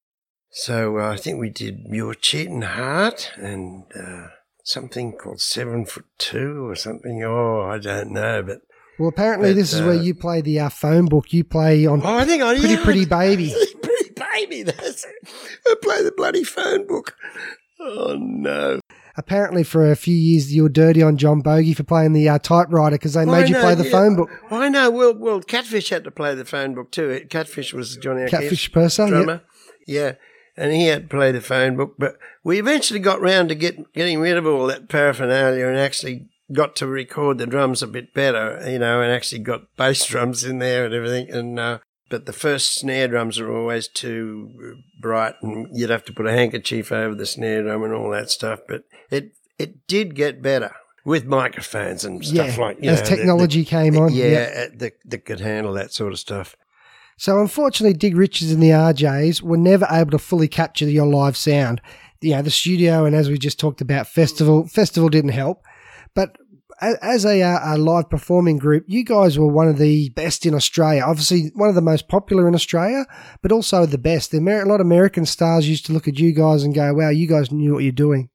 So 0.51 0.99
uh, 0.99 1.11
I 1.11 1.17
think 1.17 1.39
we 1.39 1.49
did 1.49 1.85
"Your 1.89 2.13
Cheating 2.13 2.61
Heart" 2.61 3.31
and 3.37 3.83
uh, 3.99 4.27
something 4.63 5.13
called 5.13 5.41
Seven 5.41 5.85
Foot 5.85 6.05
Two 6.17 6.67
or 6.67 6.75
something. 6.75 7.23
Oh, 7.23 7.61
I 7.61 7.79
don't 7.79 8.11
know, 8.11 8.43
but 8.43 8.59
Well, 8.99 9.09
apparently 9.09 9.49
But, 9.49 9.55
this 9.57 9.73
is 9.73 9.81
uh, 9.81 9.85
where 9.85 9.95
you 9.95 10.13
play 10.13 10.41
the 10.41 10.59
uh, 10.59 10.69
phone 10.69 11.05
book. 11.05 11.33
You 11.33 11.43
play 11.43 11.85
on 11.85 12.01
oh, 12.03 12.17
I 12.17 12.25
think 12.25 12.43
I 12.43 12.57
Pretty 12.57 12.73
yeah, 12.73 12.83
Pretty 12.83 13.05
Baby. 13.19 13.55
pretty 13.81 14.11
baby. 14.15 14.63
That's 14.63 15.03
it. 15.03 15.29
I 15.67 15.75
play 15.81 16.03
the 16.03 16.11
bloody 16.15 16.43
phone 16.43 16.87
book. 16.87 17.15
Oh 17.79 18.15
no. 18.19 18.79
Apparently, 19.15 19.63
for 19.63 19.91
a 19.91 19.95
few 19.95 20.15
years, 20.15 20.53
you 20.53 20.63
were 20.63 20.69
dirty 20.69 21.01
on 21.01 21.17
John 21.17 21.41
Bogey 21.41 21.73
for 21.73 21.83
playing 21.83 22.13
the 22.13 22.29
uh, 22.29 22.37
typewriter 22.37 22.97
because 22.97 23.13
they 23.13 23.21
I 23.21 23.25
made 23.25 23.49
you 23.49 23.55
know, 23.55 23.61
play 23.61 23.73
the 23.73 23.85
yeah. 23.85 23.91
phone 23.91 24.15
book. 24.15 24.29
I 24.51 24.69
know. 24.69 24.91
Well, 24.91 25.15
well, 25.15 25.41
Catfish 25.41 25.89
had 25.89 26.03
to 26.03 26.11
play 26.11 26.35
the 26.35 26.45
phone 26.45 26.75
book 26.75 26.91
too. 26.91 27.25
Catfish 27.29 27.73
was 27.73 27.97
Johnny 27.97 28.27
Catfish 28.29 28.71
Purser, 28.71 29.03
yep. 29.03 29.11
drummer. 29.11 29.41
Yeah, 29.87 30.13
and 30.55 30.71
he 30.71 30.85
had 30.85 31.03
to 31.03 31.07
play 31.07 31.31
the 31.31 31.41
phone 31.41 31.75
book. 31.75 31.95
But 31.97 32.17
we 32.43 32.59
eventually 32.59 32.99
got 32.99 33.19
round 33.19 33.49
to 33.49 33.55
get 33.55 33.91
getting 33.93 34.19
rid 34.19 34.37
of 34.37 34.45
all 34.45 34.67
that 34.67 34.87
paraphernalia 34.87 35.65
and 35.67 35.77
actually 35.77 36.27
got 36.51 36.75
to 36.77 36.87
record 36.87 37.37
the 37.37 37.47
drums 37.47 37.81
a 37.81 37.87
bit 37.87 38.13
better, 38.13 38.61
you 38.69 38.79
know, 38.79 39.01
and 39.01 39.11
actually 39.11 39.39
got 39.39 39.75
bass 39.75 40.05
drums 40.05 40.43
in 40.43 40.59
there 40.59 40.85
and 40.85 40.93
everything. 40.93 41.29
And 41.29 41.59
uh, 41.59 41.79
but 42.09 42.25
the 42.25 42.33
first 42.33 42.73
snare 42.73 43.07
drums 43.07 43.39
are 43.39 43.51
always 43.51 43.87
too 43.87 44.81
bright, 44.99 45.35
and 45.41 45.67
you'd 45.71 45.89
have 45.89 46.05
to 46.05 46.13
put 46.13 46.27
a 46.27 46.31
handkerchief 46.31 46.91
over 46.91 47.15
the 47.15 47.25
snare 47.25 47.63
drum 47.63 47.83
and 47.83 47.93
all 47.93 48.09
that 48.11 48.29
stuff. 48.29 48.59
But 48.67 48.83
it 49.09 49.35
it 49.57 49.87
did 49.87 50.15
get 50.15 50.41
better. 50.41 50.73
With 51.05 51.25
microphones 51.25 52.03
and 52.03 52.25
stuff 52.25 52.57
Yeah, 52.57 52.61
like 52.61 52.83
as 52.83 52.99
know, 52.99 53.05
technology 53.15 53.63
came 53.63 53.97
on, 53.97 54.13
yeah, 54.13 54.25
yep. 54.25 54.49
uh, 54.49 54.75
that, 54.79 54.93
that 55.05 55.19
could 55.19 55.39
handle 55.39 55.71
that 55.75 55.93
sort 55.93 56.11
of 56.11 56.19
stuff. 56.19 56.57
So, 57.15 57.39
unfortunately, 57.39 57.97
Dig 57.97 58.17
Richards 58.17 58.51
and 58.51 58.61
the 58.61 58.71
RJs 58.71 59.41
were 59.41 59.55
never 59.55 59.87
able 59.89 60.11
to 60.11 60.19
fully 60.19 60.49
capture 60.49 60.85
your 60.85 61.07
live 61.07 61.37
sound. 61.37 61.81
You 62.19 62.31
know, 62.35 62.41
the 62.41 62.51
studio, 62.51 63.05
and 63.05 63.15
as 63.15 63.29
we 63.29 63.37
just 63.37 63.57
talked 63.57 63.79
about, 63.79 64.07
festival 64.07 64.67
festival 64.67 65.07
didn't 65.07 65.31
help. 65.31 65.63
As 66.79 67.25
a, 67.25 67.41
uh, 67.41 67.75
a 67.75 67.77
live 67.77 68.09
performing 68.09 68.57
group, 68.57 68.85
you 68.87 69.03
guys 69.03 69.37
were 69.39 69.47
one 69.47 69.67
of 69.67 69.79
the 69.79 70.09
best 70.09 70.45
in 70.45 70.53
Australia. 70.53 71.01
Obviously, 71.03 71.51
one 71.55 71.69
of 71.69 71.75
the 71.75 71.81
most 71.81 72.07
popular 72.07 72.47
in 72.47 72.53
Australia, 72.53 73.05
but 73.41 73.51
also 73.51 73.85
the 73.85 73.97
best. 73.97 74.29
The 74.29 74.37
Amer- 74.37 74.61
a 74.61 74.69
lot 74.69 74.79
of 74.79 74.85
American 74.85 75.25
stars 75.25 75.67
used 75.67 75.87
to 75.87 75.93
look 75.93 76.07
at 76.07 76.19
you 76.19 76.33
guys 76.33 76.63
and 76.63 76.75
go, 76.75 76.93
"Wow, 76.93 77.09
you 77.09 77.27
guys 77.27 77.51
knew 77.51 77.73
what 77.73 77.83
you're 77.83 77.91
doing." 77.91 78.29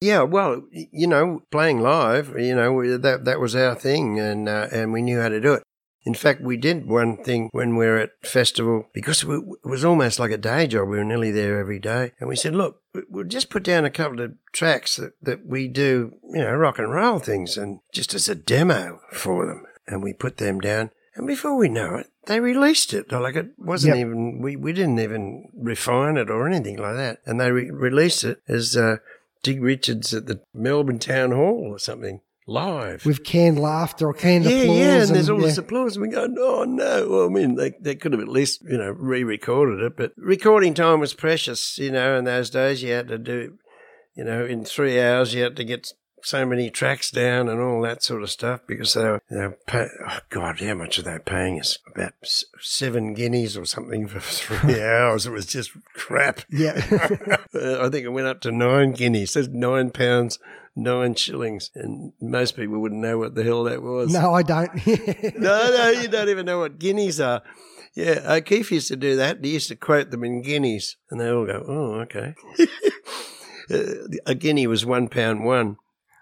Yeah, 0.00 0.22
well, 0.22 0.62
you 0.72 1.06
know, 1.06 1.40
playing 1.50 1.80
live, 1.80 2.38
you 2.38 2.54
know, 2.54 2.98
that 2.98 3.24
that 3.24 3.40
was 3.40 3.56
our 3.56 3.74
thing, 3.74 4.20
and 4.20 4.46
uh, 4.46 4.68
and 4.70 4.92
we 4.92 5.00
knew 5.00 5.20
how 5.20 5.30
to 5.30 5.40
do 5.40 5.54
it. 5.54 5.62
In 6.04 6.14
fact, 6.14 6.40
we 6.40 6.56
did 6.56 6.86
one 6.86 7.16
thing 7.16 7.48
when 7.52 7.76
we 7.76 7.86
were 7.86 7.98
at 7.98 8.10
festival 8.22 8.88
because 8.92 9.24
it 9.24 9.42
was 9.64 9.84
almost 9.84 10.20
like 10.20 10.30
a 10.30 10.38
day 10.38 10.66
job. 10.68 10.88
We 10.88 10.98
were 10.98 11.04
nearly 11.04 11.32
there 11.32 11.58
every 11.58 11.78
day, 11.78 12.12
and 12.20 12.28
we 12.28 12.36
said, 12.36 12.54
"Look, 12.54 12.82
we'll 13.08 13.24
just 13.24 13.50
put 13.50 13.62
down 13.62 13.84
a 13.84 13.90
couple 13.90 14.20
of 14.20 14.32
tracks 14.52 14.96
that, 14.96 15.12
that 15.22 15.46
we 15.46 15.68
do, 15.68 16.14
you 16.32 16.42
know, 16.42 16.54
rock 16.54 16.78
and 16.78 16.90
roll 16.92 17.18
things, 17.18 17.56
and 17.56 17.80
just 17.92 18.14
as 18.14 18.28
a 18.28 18.34
demo 18.34 19.00
for 19.12 19.46
them." 19.46 19.64
And 19.88 20.02
we 20.02 20.12
put 20.12 20.38
them 20.38 20.60
down, 20.60 20.90
and 21.14 21.26
before 21.26 21.56
we 21.56 21.68
know 21.68 21.94
it, 21.96 22.08
they 22.26 22.40
released 22.40 22.92
it. 22.92 23.12
Like 23.12 23.36
it 23.36 23.50
wasn't 23.56 23.96
Yep. 23.96 24.06
even 24.06 24.40
we, 24.42 24.56
we 24.56 24.72
didn't 24.72 24.98
even 24.98 25.48
refine 25.54 26.16
it 26.16 26.28
or 26.30 26.48
anything 26.48 26.76
like 26.78 26.96
that, 26.96 27.20
and 27.24 27.38
they 27.40 27.50
re- 27.52 27.70
released 27.70 28.24
it 28.24 28.40
as. 28.48 28.76
Uh, 28.76 28.96
Dig 29.42 29.62
Richards 29.62 30.12
at 30.12 30.26
the 30.26 30.40
Melbourne 30.52 30.98
Town 30.98 31.30
Hall 31.30 31.68
or 31.70 31.78
something 31.78 32.20
live. 32.46 33.04
With 33.04 33.24
canned 33.24 33.58
laughter 33.58 34.08
or 34.08 34.14
canned 34.14 34.44
yeah, 34.44 34.62
applause. 34.62 34.78
yeah, 34.78 35.02
and 35.02 35.10
there's 35.10 35.30
all 35.30 35.40
yeah. 35.40 35.46
this 35.46 35.58
applause, 35.58 35.96
and 35.96 36.02
we 36.02 36.08
go, 36.08 36.28
oh 36.38 36.64
no. 36.64 37.08
Well, 37.08 37.26
I 37.26 37.28
mean, 37.28 37.56
they 37.56 37.72
they 37.80 37.94
could 37.94 38.12
have 38.12 38.20
at 38.20 38.28
least 38.28 38.62
you 38.62 38.78
know 38.78 38.90
re-recorded 38.90 39.80
it, 39.80 39.96
but 39.96 40.12
recording 40.16 40.74
time 40.74 41.00
was 41.00 41.14
precious. 41.14 41.78
You 41.78 41.90
know, 41.90 42.16
in 42.16 42.24
those 42.24 42.50
days, 42.50 42.82
you 42.82 42.92
had 42.92 43.08
to 43.08 43.18
do, 43.18 43.58
you 44.14 44.24
know, 44.24 44.44
in 44.44 44.64
three 44.64 45.00
hours, 45.00 45.34
you 45.34 45.42
had 45.42 45.56
to 45.56 45.64
get 45.64 45.92
so 46.22 46.44
many 46.44 46.70
tracks 46.70 47.12
down 47.12 47.48
and 47.48 47.60
all 47.60 47.80
that 47.82 48.02
sort 48.02 48.20
of 48.20 48.28
stuff 48.28 48.60
because 48.66 48.94
they 48.94 49.04
were, 49.04 49.22
they 49.30 49.36
were 49.36 49.58
pay- 49.66 49.86
oh 50.08 50.18
God, 50.28 50.60
how 50.60 50.74
much 50.74 50.98
are 50.98 51.02
they 51.02 51.18
paying 51.24 51.60
us? 51.60 51.78
About 51.94 52.14
s- 52.22 52.44
seven 52.58 53.14
guineas 53.14 53.56
or 53.56 53.64
something 53.64 54.08
for 54.08 54.18
three 54.18 54.82
hours. 54.82 55.26
It 55.26 55.30
was 55.30 55.46
just 55.46 55.70
crap. 55.94 56.40
Yeah. 56.50 56.82
Uh, 57.54 57.86
I 57.86 57.88
think 57.88 58.04
it 58.04 58.10
went 58.10 58.26
up 58.26 58.42
to 58.42 58.52
nine 58.52 58.92
guineas. 58.92 59.32
That's 59.32 59.48
nine 59.48 59.90
pounds, 59.90 60.38
nine 60.76 61.14
shillings. 61.14 61.70
And 61.74 62.12
most 62.20 62.54
people 62.54 62.78
wouldn't 62.78 63.00
know 63.00 63.18
what 63.18 63.34
the 63.34 63.42
hell 63.42 63.64
that 63.64 63.82
was. 63.82 64.12
no, 64.12 64.34
I 64.34 64.42
don't. 64.42 64.70
no, 65.38 65.76
no, 65.76 65.90
you 65.90 66.08
don't 66.08 66.28
even 66.28 66.46
know 66.46 66.60
what 66.60 66.78
guineas 66.78 67.20
are. 67.20 67.42
Yeah, 67.94 68.20
O'Keefe 68.30 68.72
used 68.72 68.88
to 68.88 68.96
do 68.96 69.16
that. 69.16 69.42
He 69.42 69.54
used 69.54 69.68
to 69.68 69.76
quote 69.76 70.10
them 70.10 70.22
in 70.22 70.42
guineas. 70.42 70.96
And 71.10 71.18
they 71.18 71.30
all 71.30 71.46
go, 71.46 71.64
oh, 71.66 72.00
okay. 72.02 72.34
Uh, 73.68 74.06
a 74.26 74.34
guinea 74.36 74.68
was 74.68 74.86
one 74.86 75.08
pound 75.08 75.44
one. 75.44 75.76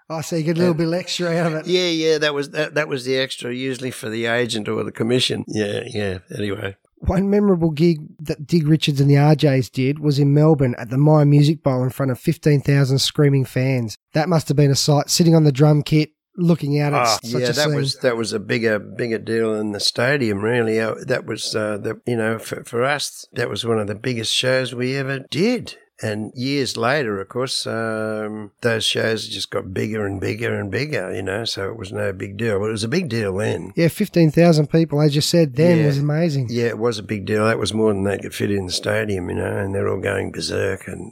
I 0.09 0.21
see 0.21 0.37
you 0.37 0.43
get 0.43 0.57
a 0.57 0.59
little 0.59 0.73
bit 0.73 0.91
extra 0.93 1.35
out 1.35 1.53
of 1.53 1.53
it. 1.59 1.67
Yeah, 1.67 1.89
yeah, 1.89 2.17
that 2.17 2.33
was 2.33 2.49
that, 2.51 2.73
that 2.73 2.87
was 2.87 3.05
the 3.05 3.17
extra, 3.17 3.53
usually 3.53 3.91
for 3.91 4.09
the 4.09 4.25
agent 4.25 4.67
or 4.67 4.83
the 4.83 4.91
commission. 4.91 5.45
Yeah, 5.47 5.83
yeah. 5.85 6.19
Anyway, 6.35 6.75
One 6.99 7.29
memorable 7.29 7.71
gig 7.71 7.99
that 8.19 8.47
Dig 8.47 8.67
Richards 8.67 9.01
and 9.01 9.09
the 9.09 9.15
RJs 9.15 9.71
did 9.71 9.99
was 9.99 10.17
in 10.17 10.33
Melbourne 10.33 10.75
at 10.77 10.89
the 10.89 10.97
Myer 10.97 11.25
Music 11.25 11.61
Bowl 11.61 11.83
in 11.83 11.89
front 11.89 12.11
of 12.11 12.19
15,000 12.19 12.99
screaming 12.99 13.45
fans. 13.45 13.97
That 14.13 14.29
must 14.29 14.47
have 14.47 14.57
been 14.57 14.71
a 14.71 14.75
sight, 14.75 15.09
sitting 15.09 15.35
on 15.35 15.43
the 15.43 15.51
drum 15.51 15.83
kit, 15.83 16.11
looking 16.37 16.79
out 16.79 16.93
at 16.93 17.07
Oh, 17.07 17.17
such 17.29 17.41
yeah, 17.41 17.47
a 17.47 17.53
that 17.53 17.55
scene. 17.55 17.75
was 17.75 17.95
that 17.97 18.17
was 18.17 18.33
a 18.33 18.39
bigger 18.39 18.79
bigger 18.79 19.17
deal 19.19 19.53
than 19.53 19.71
the 19.71 19.79
stadium. 19.79 20.39
Really, 20.39 20.79
uh, 20.79 20.95
that 21.07 21.25
was 21.25 21.55
uh, 21.55 21.77
the 21.77 22.01
you 22.05 22.15
know 22.17 22.39
for, 22.39 22.63
for 22.63 22.83
us 22.83 23.25
that 23.33 23.49
was 23.49 23.65
one 23.65 23.79
of 23.79 23.87
the 23.87 23.95
biggest 23.95 24.33
shows 24.33 24.73
we 24.73 24.95
ever 24.95 25.19
did. 25.29 25.77
And 26.01 26.33
years 26.35 26.75
later, 26.75 27.21
of 27.21 27.29
course, 27.29 27.65
um, 27.65 28.51
those 28.61 28.83
shows 28.83 29.29
just 29.29 29.49
got 29.49 29.73
bigger 29.73 30.05
and 30.05 30.19
bigger 30.19 30.53
and 30.59 30.69
bigger. 30.69 31.13
You 31.15 31.21
know, 31.23 31.45
so 31.45 31.69
it 31.69 31.77
was 31.77 31.93
no 31.93 32.11
big 32.11 32.35
deal. 32.35 32.59
But 32.59 32.67
it 32.67 32.71
was 32.73 32.83
a 32.83 32.89
big 32.89 33.07
deal 33.07 33.37
then. 33.37 33.71
yeah, 33.77 33.87
fifteen 33.87 34.29
thousand 34.29 34.69
people, 34.69 35.01
as 35.01 35.15
you 35.15 35.21
said, 35.21 35.55
then 35.55 35.79
Yeah. 35.79 35.85
was 35.85 35.97
amazing. 35.99 36.47
Yeah, 36.49 36.65
it 36.65 36.77
was 36.77 36.99
a 36.99 37.03
big 37.03 37.25
deal. 37.25 37.45
That 37.45 37.59
was 37.59 37.73
more 37.73 37.93
than 37.93 38.03
they 38.03 38.17
could 38.17 38.35
fit 38.35 38.51
in 38.51 38.65
the 38.65 38.71
stadium, 38.73 39.29
you 39.29 39.35
know, 39.35 39.57
and 39.57 39.73
they're 39.73 39.87
all 39.87 40.01
going 40.01 40.31
berserk 40.31 40.87
and, 40.87 41.11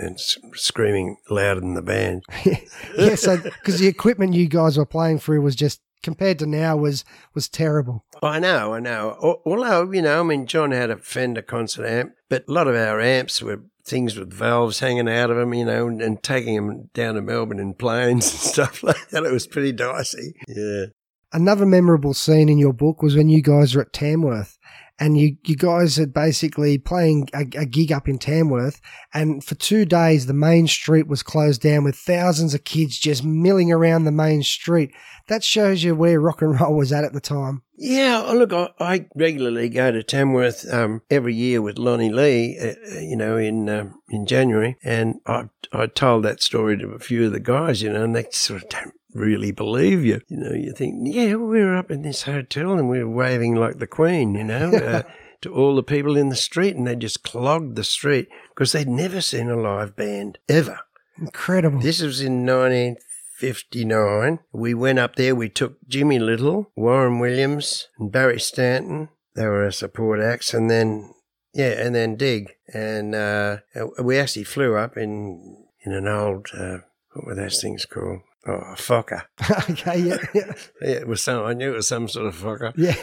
and 0.00 0.20
screaming 0.54 1.16
louder 1.28 1.60
than 1.60 1.74
the 1.74 1.82
band. 1.82 2.22
yeah, 2.96 3.14
so 3.16 3.36
because 3.36 3.80
the 3.80 3.88
equipment 3.88 4.34
you 4.34 4.48
guys 4.48 4.78
were 4.78 4.86
playing 4.86 5.18
through 5.18 5.40
was 5.42 5.56
just 5.56 5.80
compared 6.02 6.38
to 6.38 6.46
now 6.46 6.76
was 6.76 7.04
was 7.34 7.48
terrible. 7.48 8.04
I 8.22 8.38
know, 8.38 8.74
I 8.74 8.80
know. 8.80 9.40
Although, 9.44 9.90
you 9.90 10.02
know, 10.02 10.20
I 10.20 10.22
mean, 10.22 10.46
John 10.46 10.70
had 10.70 10.90
a 10.90 10.96
Fender 10.96 11.42
concert 11.42 11.86
amp, 11.86 12.12
but 12.28 12.44
a 12.48 12.52
lot 12.52 12.68
of 12.68 12.74
our 12.76 13.00
amps 13.00 13.42
were 13.42 13.60
things 13.90 14.16
with 14.16 14.32
valves 14.32 14.80
hanging 14.80 15.08
out 15.08 15.30
of 15.30 15.36
them, 15.36 15.52
you 15.52 15.64
know, 15.64 15.88
and, 15.88 16.00
and 16.00 16.22
taking 16.22 16.54
them 16.54 16.90
down 16.94 17.14
to 17.14 17.22
Melbourne 17.22 17.58
in 17.58 17.74
planes 17.74 18.24
and 18.30 18.40
stuff 18.40 18.82
like 18.82 19.08
that. 19.10 19.24
It 19.24 19.32
was 19.32 19.46
pretty 19.46 19.72
dicey. 19.72 20.34
Yeah. 20.48 20.86
Another 21.32 21.66
memorable 21.66 22.14
scene 22.14 22.48
in 22.48 22.58
your 22.58 22.72
book 22.72 23.02
was 23.02 23.14
when 23.14 23.28
you 23.28 23.42
guys 23.42 23.74
were 23.74 23.82
at 23.82 23.92
Tamworth. 23.92 24.58
And 25.00 25.18
you, 25.18 25.36
you 25.44 25.56
guys 25.56 25.96
had 25.96 26.12
basically 26.12 26.76
playing 26.76 27.30
a, 27.32 27.40
a 27.58 27.64
gig 27.64 27.90
up 27.90 28.06
in 28.06 28.18
Tamworth, 28.18 28.80
and 29.14 29.42
for 29.42 29.54
two 29.54 29.86
days 29.86 30.26
the 30.26 30.34
main 30.34 30.66
street 30.68 31.08
was 31.08 31.22
closed 31.22 31.62
down 31.62 31.84
with 31.84 31.96
thousands 31.96 32.52
of 32.52 32.64
kids 32.64 32.98
just 32.98 33.24
milling 33.24 33.72
around 33.72 34.04
the 34.04 34.12
main 34.12 34.42
street. 34.42 34.92
That 35.28 35.42
shows 35.42 35.82
you 35.82 35.94
where 35.94 36.20
rock 36.20 36.42
and 36.42 36.60
roll 36.60 36.76
was 36.76 36.92
at 36.92 37.04
at 37.04 37.14
the 37.14 37.20
time. 37.20 37.62
Yeah, 37.82 38.22
oh, 38.26 38.34
look, 38.34 38.52
I, 38.52 38.68
I 38.78 39.06
regularly 39.14 39.70
go 39.70 39.90
to 39.90 40.02
Tamworth 40.02 40.70
um, 40.70 41.00
every 41.08 41.34
year 41.34 41.62
with 41.62 41.78
Lonnie 41.78 42.10
Lee, 42.10 42.58
uh, 42.60 42.74
uh, 42.94 43.00
you 43.00 43.16
know, 43.16 43.38
in 43.38 43.70
um, 43.70 44.02
in 44.10 44.26
January, 44.26 44.76
and 44.84 45.14
I 45.26 45.44
I 45.72 45.86
told 45.86 46.24
that 46.24 46.42
story 46.42 46.76
to 46.76 46.88
a 46.90 46.98
few 46.98 47.24
of 47.24 47.32
the 47.32 47.40
guys, 47.40 47.80
you 47.80 47.90
know, 47.90 48.04
and 48.04 48.14
they 48.14 48.26
sort 48.32 48.62
of 48.62 48.68
don't 48.68 48.99
really 49.14 49.50
believe 49.52 50.04
you. 50.04 50.20
You 50.28 50.36
know, 50.36 50.52
you 50.52 50.72
think, 50.72 50.96
yeah, 51.02 51.34
we 51.34 51.60
were 51.60 51.76
up 51.76 51.90
in 51.90 52.02
this 52.02 52.22
hotel 52.22 52.72
and 52.72 52.88
we 52.88 53.02
were 53.02 53.10
waving 53.10 53.54
like 53.54 53.78
the 53.78 53.86
Queen, 53.86 54.34
you 54.34 54.44
know. 54.44 54.70
Uh, 54.80 55.02
To 55.42 55.54
all 55.54 55.74
the 55.74 55.82
people 55.82 56.18
in 56.18 56.28
the 56.28 56.36
street, 56.36 56.76
and 56.76 56.86
they 56.86 56.94
just 56.94 57.22
clogged 57.22 57.74
the 57.74 57.82
street 57.82 58.28
because 58.50 58.72
they'd 58.72 58.86
never 58.86 59.22
seen 59.22 59.48
a 59.48 59.56
live 59.56 59.96
band 59.96 60.36
ever. 60.50 60.80
Incredible. 61.16 61.80
This 61.80 62.02
was 62.02 62.20
in 62.20 62.44
1959. 62.44 64.40
We 64.52 64.74
went 64.74 64.98
up 64.98 65.16
there. 65.16 65.34
We 65.34 65.48
took 65.48 65.78
Jimmy 65.88 66.18
Little, 66.18 66.70
Warren 66.76 67.20
Williams, 67.20 67.88
and 67.98 68.12
Barry 68.12 68.38
Stanton. 68.38 69.08
They 69.34 69.46
were 69.46 69.64
our 69.64 69.70
support 69.70 70.20
acts, 70.20 70.52
and 70.52 70.68
then 70.70 71.14
yeah, 71.54 71.72
and 71.86 71.94
then 71.94 72.16
Dig. 72.16 72.50
And 72.74 73.14
uh, 73.14 73.58
we 74.02 74.18
actually 74.18 74.44
flew 74.44 74.76
up 74.76 74.96
in 74.98 75.56
in 75.86 75.92
an 75.92 76.06
old 76.06 76.48
uh, 76.52 76.78
what 77.12 77.26
were 77.26 77.34
those 77.34 77.62
things 77.62 77.86
called? 77.86 78.20
Oh, 78.46 78.74
Fokker. 78.76 79.22
Okay, 79.70 79.98
yeah, 79.98 80.16
yeah. 80.34 80.52
It 80.80 81.06
was 81.06 81.22
some. 81.22 81.44
I 81.44 81.52
knew 81.52 81.72
it 81.72 81.76
was 81.76 81.88
some 81.88 82.08
sort 82.08 82.26
of 82.26 82.36
Fokker. 82.36 82.72
yeah. 82.76 82.96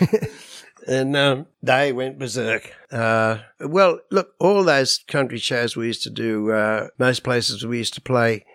and 0.88 1.16
um, 1.16 1.48
they 1.62 1.94
went 1.94 2.18
berserk. 2.20 2.74
Uh, 2.92 3.40
well, 3.60 4.00
look, 4.12 4.34
all 4.40 4.64
those 4.64 5.00
country 5.08 5.38
shows 5.38 5.76
we 5.76 5.88
used 5.88 6.04
to 6.04 6.10
do, 6.10 6.52
uh, 6.52 6.88
most 6.98 7.24
places 7.24 7.66
we 7.66 7.78
used 7.78 7.94
to 7.96 8.02
play, 8.02 8.46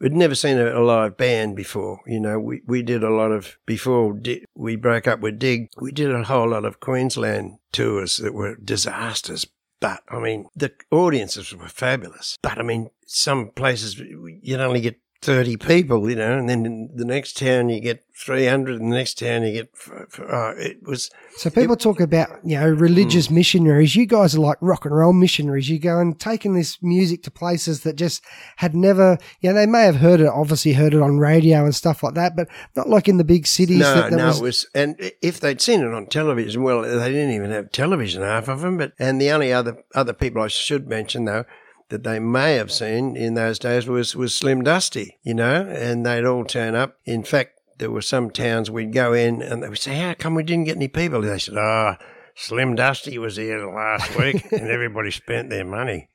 we'd 0.00 0.12
never 0.12 0.34
seen 0.34 0.58
a, 0.58 0.78
a 0.78 0.82
live 0.82 1.16
band 1.16 1.56
before. 1.56 2.00
You 2.06 2.20
know, 2.20 2.38
we, 2.38 2.62
we 2.66 2.82
did 2.82 3.02
a 3.02 3.10
lot 3.10 3.32
of, 3.32 3.58
before 3.66 4.12
Di- 4.14 4.44
we 4.54 4.76
broke 4.76 5.08
up 5.08 5.20
with 5.20 5.38
Dig, 5.38 5.68
we 5.80 5.92
did 5.92 6.12
a 6.12 6.24
whole 6.24 6.50
lot 6.50 6.64
of 6.64 6.80
Queensland 6.80 7.58
tours 7.72 8.18
that 8.18 8.34
were 8.34 8.56
disasters. 8.56 9.46
But, 9.80 10.02
I 10.08 10.18
mean, 10.18 10.46
the 10.56 10.72
audiences 10.90 11.54
were 11.54 11.68
fabulous. 11.68 12.36
But, 12.42 12.58
I 12.58 12.62
mean, 12.62 12.90
some 13.06 13.50
places 13.50 13.98
you'd 13.98 14.60
only 14.60 14.80
get 14.80 14.98
30 15.20 15.56
people, 15.56 16.08
you 16.08 16.14
know, 16.14 16.38
and 16.38 16.48
then 16.48 16.64
in 16.64 16.90
the 16.94 17.04
next 17.04 17.36
town 17.36 17.68
you 17.68 17.80
get 17.80 18.04
300, 18.14 18.80
and 18.80 18.92
the 18.92 18.96
next 18.96 19.18
town 19.18 19.42
you 19.42 19.52
get, 19.52 19.70
oh, 20.20 20.54
it 20.56 20.82
was, 20.82 21.10
So 21.36 21.50
people 21.50 21.74
talk 21.74 22.00
about 22.00 22.30
you 22.44 22.58
know 22.58 22.68
religious 22.68 23.26
mm. 23.26 23.32
missionaries. 23.32 23.96
You 23.96 24.06
guys 24.06 24.36
are 24.36 24.40
like 24.40 24.58
rock 24.60 24.84
and 24.84 24.94
roll 24.94 25.12
missionaries. 25.12 25.68
You 25.68 25.80
go 25.80 25.98
and 25.98 26.18
taking 26.18 26.54
this 26.54 26.80
music 26.82 27.24
to 27.24 27.32
places 27.32 27.80
that 27.82 27.96
just 27.96 28.24
had 28.56 28.76
never. 28.76 29.18
You 29.40 29.50
know, 29.50 29.54
they 29.56 29.66
may 29.66 29.82
have 29.82 29.96
heard 29.96 30.20
it, 30.20 30.28
obviously 30.28 30.72
heard 30.74 30.94
it 30.94 31.02
on 31.02 31.18
radio 31.18 31.64
and 31.64 31.74
stuff 31.74 32.02
like 32.02 32.14
that, 32.14 32.36
but 32.36 32.48
not 32.76 32.88
like 32.88 33.08
in 33.08 33.18
the 33.18 33.24
big 33.24 33.46
cities. 33.46 33.80
No, 33.80 34.08
no, 34.08 34.26
was, 34.26 34.38
it 34.38 34.42
was, 34.42 34.66
and 34.74 35.12
if 35.20 35.40
they'd 35.40 35.60
seen 35.60 35.80
it 35.80 35.92
on 35.92 36.06
television, 36.06 36.62
well, 36.62 36.82
they 36.82 37.10
didn't 37.10 37.32
even 37.32 37.50
have 37.50 37.72
television, 37.72 38.22
half 38.22 38.48
of 38.48 38.60
them. 38.60 38.78
But 38.78 38.92
and 39.00 39.20
the 39.20 39.30
only 39.30 39.52
other 39.52 39.82
other 39.94 40.12
people 40.12 40.42
I 40.42 40.48
should 40.48 40.88
mention 40.88 41.24
though 41.24 41.44
that 41.90 42.04
they 42.04 42.18
may 42.18 42.54
have 42.54 42.70
seen 42.70 43.16
in 43.16 43.34
those 43.34 43.58
days 43.58 43.86
was 43.86 44.14
was 44.14 44.34
Slim 44.34 44.62
Dusty, 44.62 45.18
you 45.22 45.34
know, 45.34 45.66
and 45.66 46.04
they'd 46.04 46.24
all 46.24 46.44
turn 46.44 46.74
up. 46.74 46.96
In 47.04 47.22
fact, 47.22 47.60
there 47.78 47.90
were 47.90 48.02
some 48.02 48.30
towns 48.30 48.70
we'd 48.70 48.92
go 48.92 49.12
in 49.12 49.42
and 49.42 49.62
they 49.62 49.68
would 49.68 49.78
say, 49.78 49.96
"How 49.96 50.14
come 50.14 50.34
we 50.34 50.42
didn't 50.42 50.64
get 50.64 50.76
any 50.76 50.88
people?" 50.88 51.22
They 51.22 51.38
said, 51.38 51.56
"Ah." 51.56 51.98
Slim 52.40 52.76
Dusty 52.76 53.18
was 53.18 53.34
here 53.34 53.66
last 53.66 54.16
week, 54.16 54.46
and 54.52 54.68
everybody 54.68 55.10
spent 55.10 55.50
their 55.50 55.64
money. 55.64 56.08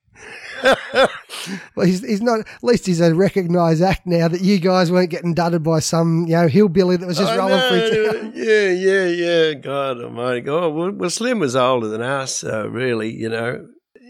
well, 0.64 1.86
he's, 1.86 2.02
he's 2.02 2.22
not. 2.22 2.40
At 2.40 2.64
least 2.64 2.86
he's 2.86 3.02
a 3.02 3.14
recognised 3.14 3.82
act 3.82 4.08
now 4.08 4.30
that 4.30 4.40
you 4.40 4.60
guys 4.60 4.90
weren't 4.90 5.10
getting 5.10 5.34
dudded 5.34 5.64
by 5.64 5.80
some 5.80 6.26
you 6.28 6.36
know 6.36 6.48
hillbilly 6.48 6.96
that 6.96 7.06
was 7.06 7.18
just 7.18 7.36
rolling 7.36 7.60
through 7.60 8.12
town. 8.12 8.32
Yeah, 8.36 8.70
yeah, 8.70 9.06
yeah. 9.08 9.54
God 9.56 10.02
Almighty. 10.02 10.42
God, 10.42 10.70
well, 10.70 10.92
well, 10.92 11.10
Slim 11.10 11.40
was 11.40 11.58
older 11.58 11.88
than 11.88 12.02
us, 12.02 12.44
uh, 12.44 12.70
really. 12.70 13.12
You 13.14 13.28
know, 13.28 13.68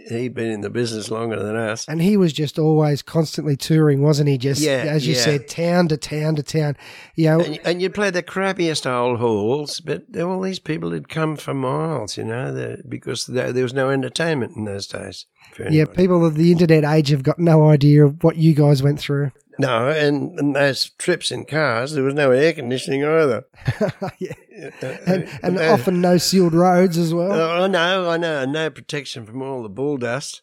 he'd 0.09 0.33
been 0.33 0.51
in 0.51 0.61
the 0.61 0.69
business 0.69 1.09
longer 1.11 1.41
than 1.41 1.55
us. 1.55 1.87
And 1.87 2.01
he 2.01 2.17
was 2.17 2.33
just 2.33 2.57
always 2.59 3.01
constantly 3.01 3.55
touring, 3.55 4.01
wasn't 4.01 4.29
he? 4.29 4.37
Just 4.37 4.61
Yeah, 4.61 4.83
as 4.87 5.07
you 5.07 5.15
yeah. 5.15 5.21
said, 5.21 5.47
town 5.47 5.87
to 5.89 5.97
town 5.97 6.35
to 6.35 6.43
town. 6.43 6.75
You 7.15 7.25
know, 7.29 7.39
And, 7.41 7.59
and 7.65 7.81
you'd 7.81 7.93
play 7.93 8.09
the 8.09 8.23
crappiest 8.23 8.85
old 8.85 9.19
halls, 9.19 9.79
but 9.79 10.03
there 10.11 10.27
were 10.27 10.33
all 10.35 10.41
these 10.41 10.59
people 10.59 10.91
had 10.91 11.09
come 11.09 11.35
for 11.37 11.53
miles, 11.53 12.17
you 12.17 12.23
know, 12.23 12.53
the- 12.53 12.83
because 12.87 13.25
there, 13.25 13.51
there 13.53 13.63
was 13.63 13.73
no 13.73 13.89
entertainment 13.89 14.55
in 14.55 14.65
those 14.65 14.87
days. 14.87 15.25
yeah, 15.69 15.85
people 15.85 16.25
of 16.25 16.35
the 16.35 16.51
internet 16.51 16.83
age 16.83 17.09
have 17.09 17.23
got 17.23 17.37
no 17.39 17.69
idea 17.69 18.05
of 18.05 18.23
what 18.23 18.37
you 18.37 18.53
guys 18.53 18.81
went 18.81 18.99
through. 18.99 19.31
No, 19.59 19.89
and, 19.89 20.37
and 20.39 20.55
those 20.55 20.89
trips 20.97 21.31
in 21.31 21.45
cars, 21.45 21.93
there 21.93 22.03
was 22.03 22.13
no 22.13 22.31
air 22.31 22.53
conditioning 22.53 23.03
either. 23.03 23.45
yeah. 24.19 24.33
Uh, 24.81 24.97
And, 25.05 25.29
and 25.43 25.57
uh, 25.59 25.73
often 25.73 26.01
no 26.01 26.17
sealed 26.17 26.53
roads 26.53 26.97
as 26.97 27.13
well. 27.13 27.31
Oh, 27.31 27.63
I 27.63 27.67
know, 27.67 28.09
I 28.09 28.17
know. 28.17 28.45
No 28.45 28.69
protection 28.69 29.25
from 29.25 29.41
all 29.41 29.61
the 29.61 29.69
bull 29.69 29.97
dust. 29.97 30.41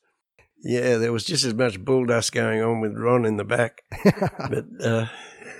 Yeah, 0.63 0.97
there 0.97 1.13
was 1.13 1.25
just 1.25 1.45
as 1.45 1.55
much 1.55 1.83
bull 1.85 2.05
dust 2.07 2.33
going 2.33 2.63
on 2.63 2.81
with 2.81 2.95
Ron 2.97 3.25
in 3.25 3.37
the 3.37 3.45
back. 3.45 3.83
but 4.05 4.67
uh, 4.85 5.07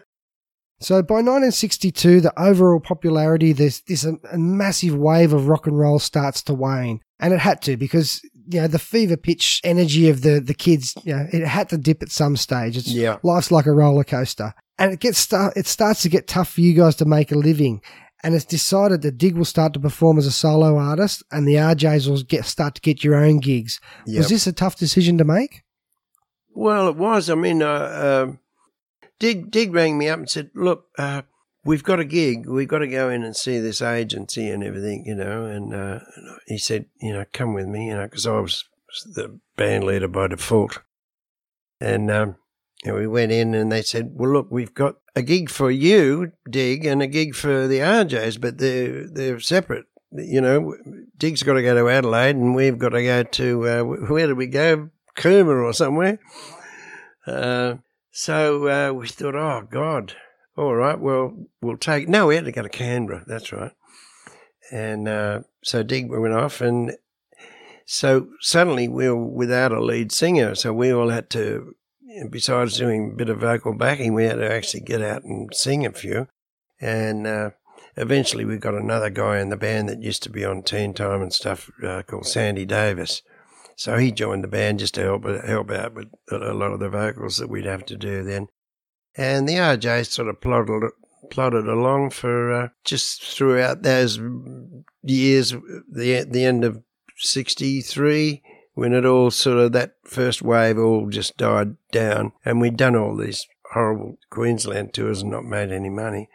So 0.81 1.03
by 1.03 1.15
1962, 1.15 2.21
the 2.21 2.39
overall 2.39 2.81
popularity, 2.81 3.53
there's 3.53 3.81
this 3.83 4.05
a, 4.05 4.19
a 4.31 4.37
massive 4.39 4.95
wave 4.95 5.33
of 5.33 5.49
rock 5.49 5.67
and 5.67 5.79
roll 5.79 5.99
starts 5.99 6.43
to 6.43 6.53
wane, 6.53 7.01
and 7.19 7.33
it 7.33 7.41
had 7.41 7.63
to 7.63 7.77
because 7.79 8.21
you 8.47 8.61
know 8.61 8.69
the 8.69 8.79
fever 8.79 9.17
pitch 9.17 9.61
energy 9.65 10.09
of 10.09 10.23
the 10.23 10.41
the 10.41 10.55
kids, 10.55 10.95
you 11.05 11.15
know, 11.15 11.27
it 11.33 11.47
had 11.47 11.69
to 11.71 11.79
dip 11.79 12.03
at 12.03 12.11
some 12.11 12.37
stage. 12.37 12.77
It's 12.77 12.89
Yeah. 12.89 13.19
life's 13.23 13.51
like 13.51 13.67
a 13.67 13.73
roller 13.73 14.05
coaster, 14.05 14.55
and 14.79 14.93
it 14.93 15.01
gets 15.01 15.19
start 15.19 15.57
it 15.57 15.67
starts 15.67 16.03
to 16.03 16.09
get 16.09 16.27
tough 16.29 16.51
for 16.53 16.61
you 16.61 16.75
guys 16.75 16.97
to 16.97 17.05
make 17.05 17.33
a 17.33 17.37
living. 17.37 17.81
And 18.23 18.35
it's 18.35 18.47
decided 18.47 19.03
that 19.03 19.19
Dig 19.19 19.37
will 19.37 19.45
start 19.45 19.75
to 19.75 19.81
perform 19.81 20.17
as 20.19 20.27
a 20.27 20.33
solo 20.33 20.79
artist, 20.79 21.23
and 21.31 21.47
the 21.47 21.57
RJs 21.57 22.09
will 22.09 22.23
get 22.23 22.47
start 22.47 22.75
to 22.77 22.81
get 22.81 23.05
your 23.05 23.17
own 23.17 23.39
gigs. 23.39 23.81
Yep. 24.07 24.17
Was 24.19 24.29
this 24.31 24.47
a 24.47 24.53
tough 24.53 24.77
decision 24.79 25.19
to 25.19 25.25
make? 25.25 25.63
Well, 26.55 26.89
it 26.89 26.97
was. 26.97 27.29
I 27.29 27.35
mean, 27.35 27.63
uh, 27.63 28.23
um 28.29 28.39
Dig 29.21 29.51
Dig 29.51 29.73
rang 29.75 29.99
me 29.99 30.09
up 30.09 30.19
and 30.21 30.31
said, 30.31 30.51
"Look, 30.55 30.87
uh, 30.99 31.23
we've 31.65 31.85
got 31.85 32.01
a 32.01 32.05
gig. 32.05 32.47
We've 32.47 32.69
got 32.69 32.79
to 32.79 32.87
go 32.87 33.09
in 33.09 33.23
and 33.23 33.37
see 33.37 33.59
this 33.59 33.83
agency 33.83 34.51
and 34.51 34.63
everything, 34.63 35.05
you 35.07 35.15
know." 35.15 35.47
And 35.47 35.75
uh, 35.75 36.01
he 36.47 36.59
said, 36.59 36.87
"You 37.01 37.13
know, 37.15 37.25
come 37.33 37.55
with 37.55 37.67
me, 37.67 37.89
you 37.89 37.95
know, 37.95 38.05
because 38.05 38.27
I 38.27 38.39
was 38.39 38.65
the 39.05 39.39
band 39.57 39.85
leader 39.85 40.09
by 40.09 40.29
default." 40.29 40.81
And 41.81 42.11
um, 42.11 42.37
and 42.85 42.95
we 42.95 43.07
went 43.07 43.33
in, 43.33 43.55
and 43.55 43.73
they 43.73 43.83
said, 43.83 44.11
"Well, 44.15 44.33
look, 44.33 44.49
we've 44.51 44.75
got 44.75 44.97
a 45.17 45.23
gig 45.23 45.51
for 45.51 45.71
you, 45.71 46.33
Dig, 46.49 46.85
and 46.85 47.03
a 47.03 47.07
gig 47.07 47.35
for 47.35 47.67
the 47.67 47.79
RJs, 47.79 48.41
but 48.41 48.59
they're 48.59 49.09
they're 49.09 49.41
separate." 49.41 49.87
You 50.13 50.41
know, 50.41 50.77
Dig's 51.17 51.43
got 51.43 51.55
to 51.55 51.63
go 51.63 51.75
to 51.75 51.91
Adelaide, 51.91 52.37
and 52.37 52.55
we've 52.55 52.79
got 52.79 52.91
to 52.91 53.03
go 53.03 53.25
to 53.25 53.69
uh, 53.69 53.83
where 53.83 54.29
did 54.29 54.37
we 54.37 54.47
go? 54.47 54.91
Cooma 55.17 55.65
or 55.65 55.73
somewhere. 55.73 56.21
Uh, 57.27 57.77
so 58.11 58.69
uh, 58.69 58.93
we 58.93 59.09
thought, 59.09 59.35
oh 59.35 59.67
God, 59.69 60.15
all 60.57 60.75
right, 60.75 60.99
well 60.99 61.37
we'll 61.61 61.77
take. 61.77 62.09
No, 62.09 62.29
we 62.29 62.37
had 62.37 62.45
to 62.45 62.53
go 62.53 62.63
to 62.63 62.69
Canberra. 62.69 63.25
That's 63.27 63.53
right. 63.53 63.73
And 64.73 65.09
uh, 65.09 65.41
so 65.63 65.83
Dig 65.83 66.11
we 66.11 66.19
went 66.19 66.35
off, 66.35 66.61
and 66.61 66.97
so 67.87 68.29
suddenly 68.41 68.89
we 68.89 69.09
were 69.09 69.17
without 69.17 69.73
a 69.73 69.83
lead 69.83 70.13
singer. 70.13 70.55
So 70.55 70.73
we 70.73 70.93
all 70.93 71.11
had 71.11 71.31
to 71.31 71.75
besides 72.31 72.77
doing 72.77 73.11
a 73.13 73.17
bit 73.17 73.29
of 73.29 73.39
vocal 73.39 73.75
backing, 73.75 74.15
we 74.15 74.25
had 74.25 74.37
to 74.37 74.53
actually 74.53 74.81
get 74.81 75.03
out 75.03 75.25
and 75.25 75.55
sing 75.55 75.85
a 75.85 75.93
few. 75.93 76.29
And 76.81 77.27
uh, 77.27 77.51
eventually 77.97 78.45
we 78.45 78.57
got 78.59 78.75
another 78.75 79.11
guy 79.11 79.41
in 79.41 79.49
the 79.49 79.57
band 79.57 79.89
that 79.89 80.03
used 80.03 80.23
to 80.25 80.31
be 80.31 80.45
on 80.45 80.63
Teen 80.63 80.95
Time 80.95 81.23
and 81.23 81.33
stuff 81.33 81.71
uh, 81.83 82.03
called 82.03 82.27
Sandy 82.27 82.65
Davis. 82.65 83.23
So 83.77 83.99
he 83.99 84.13
joined 84.13 84.45
the 84.45 84.49
band 84.49 84.79
just 84.79 84.95
to 84.95 85.03
help 85.03 85.25
help 85.25 85.71
out 85.71 85.95
with 85.95 86.09
a 86.31 86.55
lot 86.55 86.73
of 86.73 86.79
the 86.79 86.89
vocals 86.89 87.39
that 87.39 87.49
we'd 87.49 87.65
have 87.65 87.85
to 87.87 87.97
do 87.97 88.23
then. 88.23 88.49
And 89.17 89.49
the 89.49 89.55
RJ 89.55 90.07
sort 90.07 90.29
of 90.29 90.41
plodded 90.41 90.91
plodded 91.31 91.69
along 91.69 92.11
for 92.11 92.53
uh, 92.53 92.69
just 92.85 93.23
throughout 93.23 93.83
those 93.83 94.19
years, 95.03 95.53
the 95.53 96.27
the 96.29 96.45
end 96.45 96.65
of 96.65 96.83
'63, 97.17 98.43
when 98.75 98.93
it 98.93 99.05
all 99.05 99.31
sort 99.31 99.59
of 99.59 99.73
that 99.73 99.93
first 100.05 100.43
wave 100.43 100.79
all 100.79 101.09
just 101.09 101.37
died 101.37 101.77
down, 101.93 102.33
and 102.45 102.61
we'd 102.61 102.77
done 102.77 102.97
all 102.97 103.17
these 103.17 103.47
horrible 103.73 104.19
Queensland 104.31 104.93
tours 104.93 105.23
and 105.23 105.31
not 105.31 105.45
made 105.45 105.71
any 105.71 105.91
money. 105.91 106.29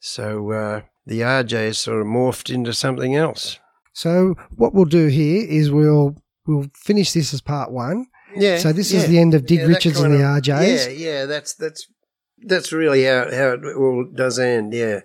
So 0.00 0.52
uh, 0.52 0.80
the 1.06 1.20
RJ 1.20 1.76
sort 1.76 2.00
of 2.00 2.06
morphed 2.06 2.52
into 2.52 2.72
something 2.72 3.14
else. 3.14 3.58
So 3.92 4.34
what 4.54 4.74
we'll 4.74 4.84
do 4.84 5.06
here 5.06 5.46
is 5.48 5.70
we'll 5.70 6.16
we'll 6.46 6.66
finish 6.74 7.12
this 7.12 7.32
as 7.32 7.40
part 7.40 7.70
one. 7.70 8.06
Yeah. 8.36 8.58
So 8.58 8.72
this 8.72 8.92
yeah, 8.92 9.00
is 9.00 9.08
the 9.08 9.18
end 9.18 9.34
of 9.34 9.46
Dig 9.46 9.60
yeah, 9.60 9.66
Richards 9.66 10.00
and 10.00 10.14
the 10.14 10.18
of- 10.18 10.42
RJs. 10.42 10.86
Yeah, 10.86 11.10
yeah, 11.10 11.24
that's 11.26 11.54
that's 11.54 11.86
that's 12.46 12.72
really 12.72 13.04
how 13.04 13.24
how 13.30 13.52
it 13.52 13.64
all 13.76 14.06
does 14.14 14.38
end. 14.38 14.72
Yeah. 14.72 15.00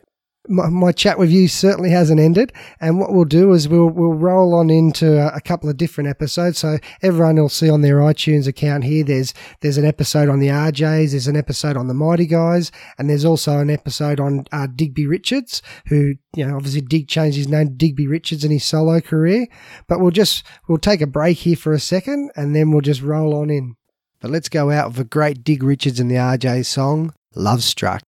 My, 0.47 0.69
my 0.69 0.91
chat 0.91 1.19
with 1.19 1.29
you 1.29 1.47
certainly 1.47 1.89
hasn't 1.91 2.19
ended. 2.19 2.51
And 2.79 2.99
what 2.99 3.13
we'll 3.13 3.25
do 3.25 3.53
is 3.53 3.67
we'll 3.67 3.89
we'll 3.89 4.13
roll 4.13 4.55
on 4.55 4.69
into 4.69 5.19
a, 5.19 5.35
a 5.35 5.41
couple 5.41 5.69
of 5.69 5.77
different 5.77 6.09
episodes. 6.09 6.59
So 6.59 6.77
everyone 7.01 7.35
will 7.35 7.49
see 7.49 7.69
on 7.69 7.81
their 7.81 7.97
iTunes 7.97 8.47
account 8.47 8.83
here. 8.83 9.03
There's 9.03 9.33
there's 9.61 9.77
an 9.77 9.85
episode 9.85 10.29
on 10.29 10.39
the 10.39 10.47
RJs. 10.47 11.11
There's 11.11 11.27
an 11.27 11.35
episode 11.35 11.77
on 11.77 11.87
the 11.87 11.93
Mighty 11.93 12.25
Guys, 12.25 12.71
and 12.97 13.09
there's 13.09 13.25
also 13.25 13.59
an 13.59 13.69
episode 13.69 14.19
on 14.19 14.45
uh, 14.51 14.67
Digby 14.67 15.05
Richards, 15.05 15.61
who 15.87 16.15
you 16.35 16.45
know 16.45 16.55
obviously 16.55 16.81
Dig 16.81 17.07
changed 17.07 17.37
his 17.37 17.47
name 17.47 17.67
to 17.67 17.73
Digby 17.73 18.07
Richards 18.07 18.43
in 18.43 18.51
his 18.51 18.63
solo 18.63 18.99
career. 18.99 19.47
But 19.87 19.99
we'll 19.99 20.11
just 20.11 20.43
we'll 20.67 20.77
take 20.77 21.01
a 21.01 21.07
break 21.07 21.37
here 21.39 21.55
for 21.55 21.73
a 21.73 21.79
second, 21.79 22.31
and 22.35 22.55
then 22.55 22.71
we'll 22.71 22.81
just 22.81 23.01
roll 23.01 23.35
on 23.35 23.49
in. 23.49 23.75
But 24.19 24.31
let's 24.31 24.49
go 24.49 24.69
out 24.69 24.89
with 24.89 24.99
a 24.99 25.03
great 25.03 25.43
Dig 25.43 25.63
Richards 25.63 25.99
and 25.99 26.09
the 26.09 26.15
RJ 26.15 26.65
song, 26.65 27.13
Love 27.35 27.63
Struck. 27.63 28.03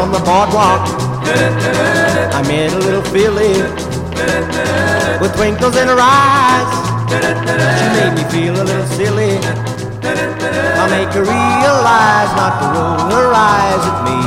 On 0.00 0.12
the 0.12 0.18
boardwalk, 0.20 0.80
I 2.32 2.40
met 2.48 2.72
a 2.72 2.78
little 2.78 3.02
filly 3.12 3.52
with 5.20 5.36
twinkles 5.36 5.76
in 5.76 5.88
her 5.88 6.00
eyes. 6.00 6.70
She 7.78 7.86
made 7.98 8.14
me 8.16 8.24
feel 8.32 8.54
a 8.56 8.64
little 8.64 8.86
silly. 8.96 9.36
I 10.80 10.84
make 10.88 11.12
her 11.12 11.20
realize 11.22 12.32
not 12.40 12.54
to 12.60 12.66
roll 12.76 13.00
her 13.12 13.28
eyes 13.34 13.82
at 13.90 13.98
me. 14.08 14.20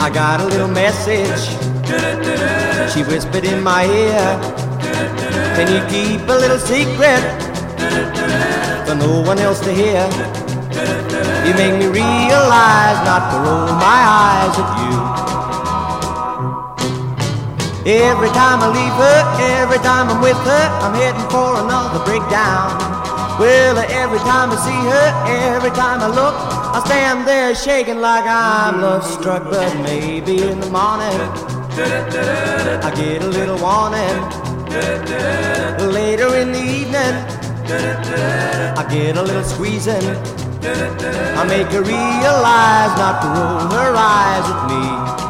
I 0.00 0.08
got 0.08 0.40
a 0.40 0.46
little 0.46 0.68
message. 0.68 1.42
She 2.92 3.02
whispered 3.02 3.44
in 3.44 3.62
my 3.62 3.84
ear. 3.84 4.40
Can 5.56 5.68
you 5.68 5.82
keep 5.90 6.26
a 6.28 6.38
little 6.44 6.58
secret 6.58 7.22
for 8.86 8.94
no 8.94 9.20
one 9.20 9.38
else 9.38 9.60
to 9.60 9.72
hear? 9.72 10.08
You 11.46 11.54
make 11.54 11.78
me 11.78 11.86
realize 11.86 12.98
not 13.06 13.30
to 13.30 13.38
roll 13.38 13.70
my 13.78 14.02
eyes 14.02 14.54
at 14.58 14.70
you. 14.82 14.98
Every 17.86 18.30
time 18.30 18.58
I 18.66 18.68
leave 18.74 18.96
her, 18.98 19.18
every 19.62 19.78
time 19.78 20.10
I'm 20.10 20.20
with 20.20 20.36
her, 20.38 20.66
I'm 20.82 20.94
heading 20.94 21.22
for 21.30 21.54
another 21.62 22.02
breakdown. 22.04 22.74
Well, 23.38 23.78
every 23.78 24.18
time 24.26 24.50
I 24.50 24.56
see 24.56 24.90
her, 24.90 25.06
every 25.54 25.70
time 25.70 26.00
I 26.00 26.08
look, 26.08 26.34
I 26.34 26.82
stand 26.84 27.28
there 27.28 27.54
shaking 27.54 28.00
like 28.00 28.24
I'm 28.26 28.80
love 28.80 29.04
struck. 29.04 29.44
But 29.44 29.72
maybe 29.82 30.42
in 30.50 30.58
the 30.58 30.70
morning, 30.70 31.20
I 32.82 32.92
get 32.96 33.22
a 33.22 33.28
little 33.28 33.58
warning. 33.62 34.18
Later 35.94 36.34
in 36.38 36.50
the 36.50 36.58
evening, 36.58 37.45
I 37.68 38.86
get 38.88 39.16
a 39.16 39.22
little 39.22 39.42
squeezing. 39.42 40.06
I 40.62 41.44
make 41.48 41.66
her 41.68 41.82
realize 41.82 42.96
not 42.96 43.22
to 43.22 43.28
roll 43.28 43.68
her 43.74 43.94
eyes 43.96 44.46
at 44.50 44.66
me. 44.70 45.25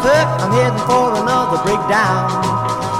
I'm 0.00 0.52
heading 0.52 0.78
for 0.86 1.14
another 1.20 1.62
breakdown. 1.62 2.30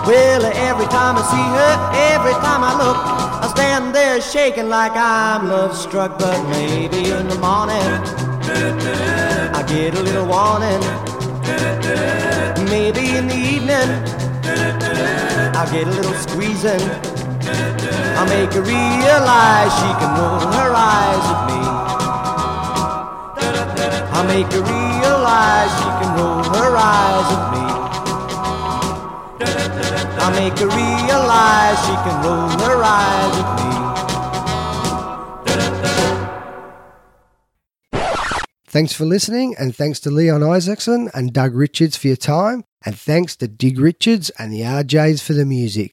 Well, 0.07 0.45
every 0.45 0.87
time 0.87 1.17
I 1.17 1.23
see 1.33 1.47
her, 1.59 1.73
every 2.15 2.35
time 2.43 2.63
I 2.65 2.73
look, 2.77 2.97
I 3.45 3.49
stand 3.55 3.95
there 3.95 4.21
shaking 4.21 4.69
like 4.69 4.93
I'm 4.97 5.49
love 5.49 5.77
struck. 5.77 6.19
But 6.19 6.43
maybe 6.49 7.11
in 7.11 7.29
the 7.29 7.39
morning, 7.39 7.91
I 9.55 9.65
get 9.69 9.95
a 9.95 10.03
little 10.03 10.27
warning. 10.27 10.83
Maybe 12.69 13.17
in 13.17 13.29
the 13.29 13.37
evening, 13.37 13.89
I 15.55 15.69
get 15.71 15.87
a 15.87 15.91
little 15.91 16.15
squeezing. 16.15 16.83
I 18.19 18.25
make 18.27 18.53
her 18.53 18.63
realize 18.63 19.73
she 19.81 19.91
can 20.01 20.11
roll 20.19 20.41
her 20.41 20.73
eyes 20.75 21.27
at 21.33 21.41
me. 21.51 21.63
I 24.19 24.21
make 24.27 24.51
her 24.53 24.63
realize 24.63 25.71
she 25.79 25.91
can 25.99 26.02
roll 26.17 26.43
her 26.43 26.77
eyes 26.77 27.29
at 27.37 27.45
me. 27.53 27.65
I 30.25 30.31
make 30.39 30.59
her 30.59 30.69
realize 30.69 31.79
she 31.85 31.95
can 32.05 32.17
roll 32.25 32.49
her 32.65 32.83
eyes 32.85 33.35
at 33.39 33.49
me. 33.57 33.63
Thanks 38.67 38.93
for 38.95 39.05
listening, 39.05 39.55
and 39.59 39.77
thanks 39.77 40.01
to 40.01 40.11
Leon 40.11 40.43
Isaacson 40.43 41.11
and 41.13 41.33
Doug 41.33 41.55
Richards 41.55 41.97
for 41.97 42.07
your 42.07 42.17
time, 42.17 42.65
and 42.87 42.97
thanks 42.99 43.37
to 43.37 43.47
Dig 43.47 43.79
Richards 43.79 44.31
and 44.39 44.51
the 44.51 44.63
RJs 44.63 45.23
for 45.23 45.35
the 45.35 45.45
music. 45.45 45.93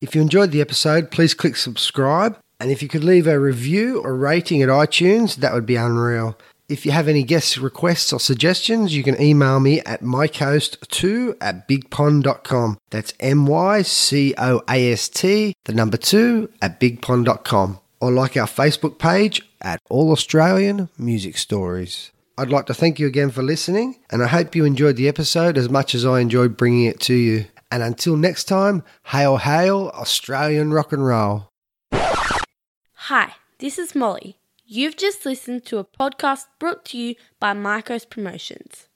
If 0.00 0.14
you 0.14 0.20
enjoyed 0.20 0.52
the 0.52 0.60
episode, 0.60 1.10
please 1.10 1.34
click 1.34 1.56
subscribe, 1.56 2.38
and 2.60 2.70
if 2.70 2.80
you 2.80 2.88
could 2.88 3.02
leave 3.02 3.26
a 3.26 3.40
review 3.40 4.00
or 4.00 4.14
rating 4.14 4.62
at 4.62 4.68
iTunes, 4.68 5.34
that 5.36 5.52
would 5.52 5.66
be 5.66 5.74
unreal. 5.74 6.38
If 6.68 6.84
you 6.84 6.92
have 6.92 7.08
any 7.08 7.22
guest 7.22 7.56
requests 7.56 8.12
or 8.12 8.20
suggestions, 8.20 8.94
you 8.94 9.02
can 9.02 9.18
email 9.18 9.58
me 9.58 9.80
at 9.80 10.02
mycoast2 10.02 11.38
at 11.40 11.66
bigpond.com. 11.66 12.76
That's 12.90 13.14
M 13.20 13.46
Y 13.46 13.80
C 13.80 14.34
O 14.36 14.60
A 14.68 14.92
S 14.92 15.08
T, 15.08 15.54
the 15.64 15.72
number 15.72 15.96
2 15.96 16.50
at 16.60 16.78
bigpond.com. 16.78 17.78
Or 18.00 18.12
like 18.12 18.36
our 18.36 18.46
Facebook 18.46 18.98
page 18.98 19.40
at 19.62 19.80
All 19.88 20.12
Australian 20.12 20.90
Music 20.98 21.38
Stories. 21.38 22.10
I'd 22.36 22.50
like 22.50 22.66
to 22.66 22.74
thank 22.74 22.98
you 22.98 23.06
again 23.06 23.30
for 23.30 23.42
listening, 23.42 23.96
and 24.10 24.22
I 24.22 24.26
hope 24.26 24.54
you 24.54 24.66
enjoyed 24.66 24.96
the 24.96 25.08
episode 25.08 25.56
as 25.56 25.70
much 25.70 25.94
as 25.94 26.04
I 26.04 26.20
enjoyed 26.20 26.58
bringing 26.58 26.84
it 26.84 27.00
to 27.00 27.14
you. 27.14 27.46
And 27.72 27.82
until 27.82 28.14
next 28.14 28.44
time, 28.44 28.84
hail, 29.06 29.38
hail, 29.38 29.90
Australian 29.94 30.74
rock 30.74 30.92
and 30.92 31.04
roll. 31.04 31.48
Hi, 31.92 33.32
this 33.58 33.78
is 33.78 33.94
Molly. 33.94 34.38
You've 34.70 34.98
just 34.98 35.24
listened 35.24 35.64
to 35.64 35.78
a 35.78 35.84
podcast 35.84 36.44
brought 36.58 36.84
to 36.86 36.98
you 36.98 37.14
by 37.40 37.54
Marcos 37.54 38.04
Promotions. 38.04 38.86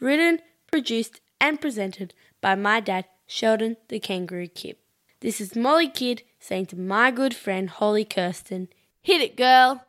Written, 0.00 0.40
produced, 0.70 1.20
and 1.38 1.60
presented 1.60 2.14
by 2.40 2.54
my 2.54 2.80
dad, 2.80 3.04
Sheldon 3.26 3.76
the 3.88 4.00
Kangaroo 4.00 4.48
Kid. 4.48 4.76
This 5.20 5.38
is 5.38 5.54
Molly 5.54 5.90
Kidd 5.90 6.22
saying 6.40 6.66
to 6.66 6.76
my 6.76 7.10
good 7.10 7.34
friend 7.34 7.68
Holly 7.68 8.06
Kirsten, 8.06 8.68
Hit 9.02 9.20
it, 9.20 9.36
girl! 9.36 9.84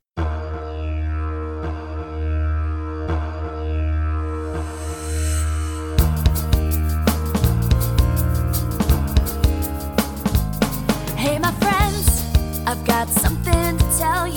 Hey, 11.15 11.39
my 11.39 11.53
friends, 11.61 12.25
I've 12.67 12.83
got 12.83 13.07
something 13.07 13.77
to 13.77 13.97
tell 13.97 14.27
you. 14.27 14.29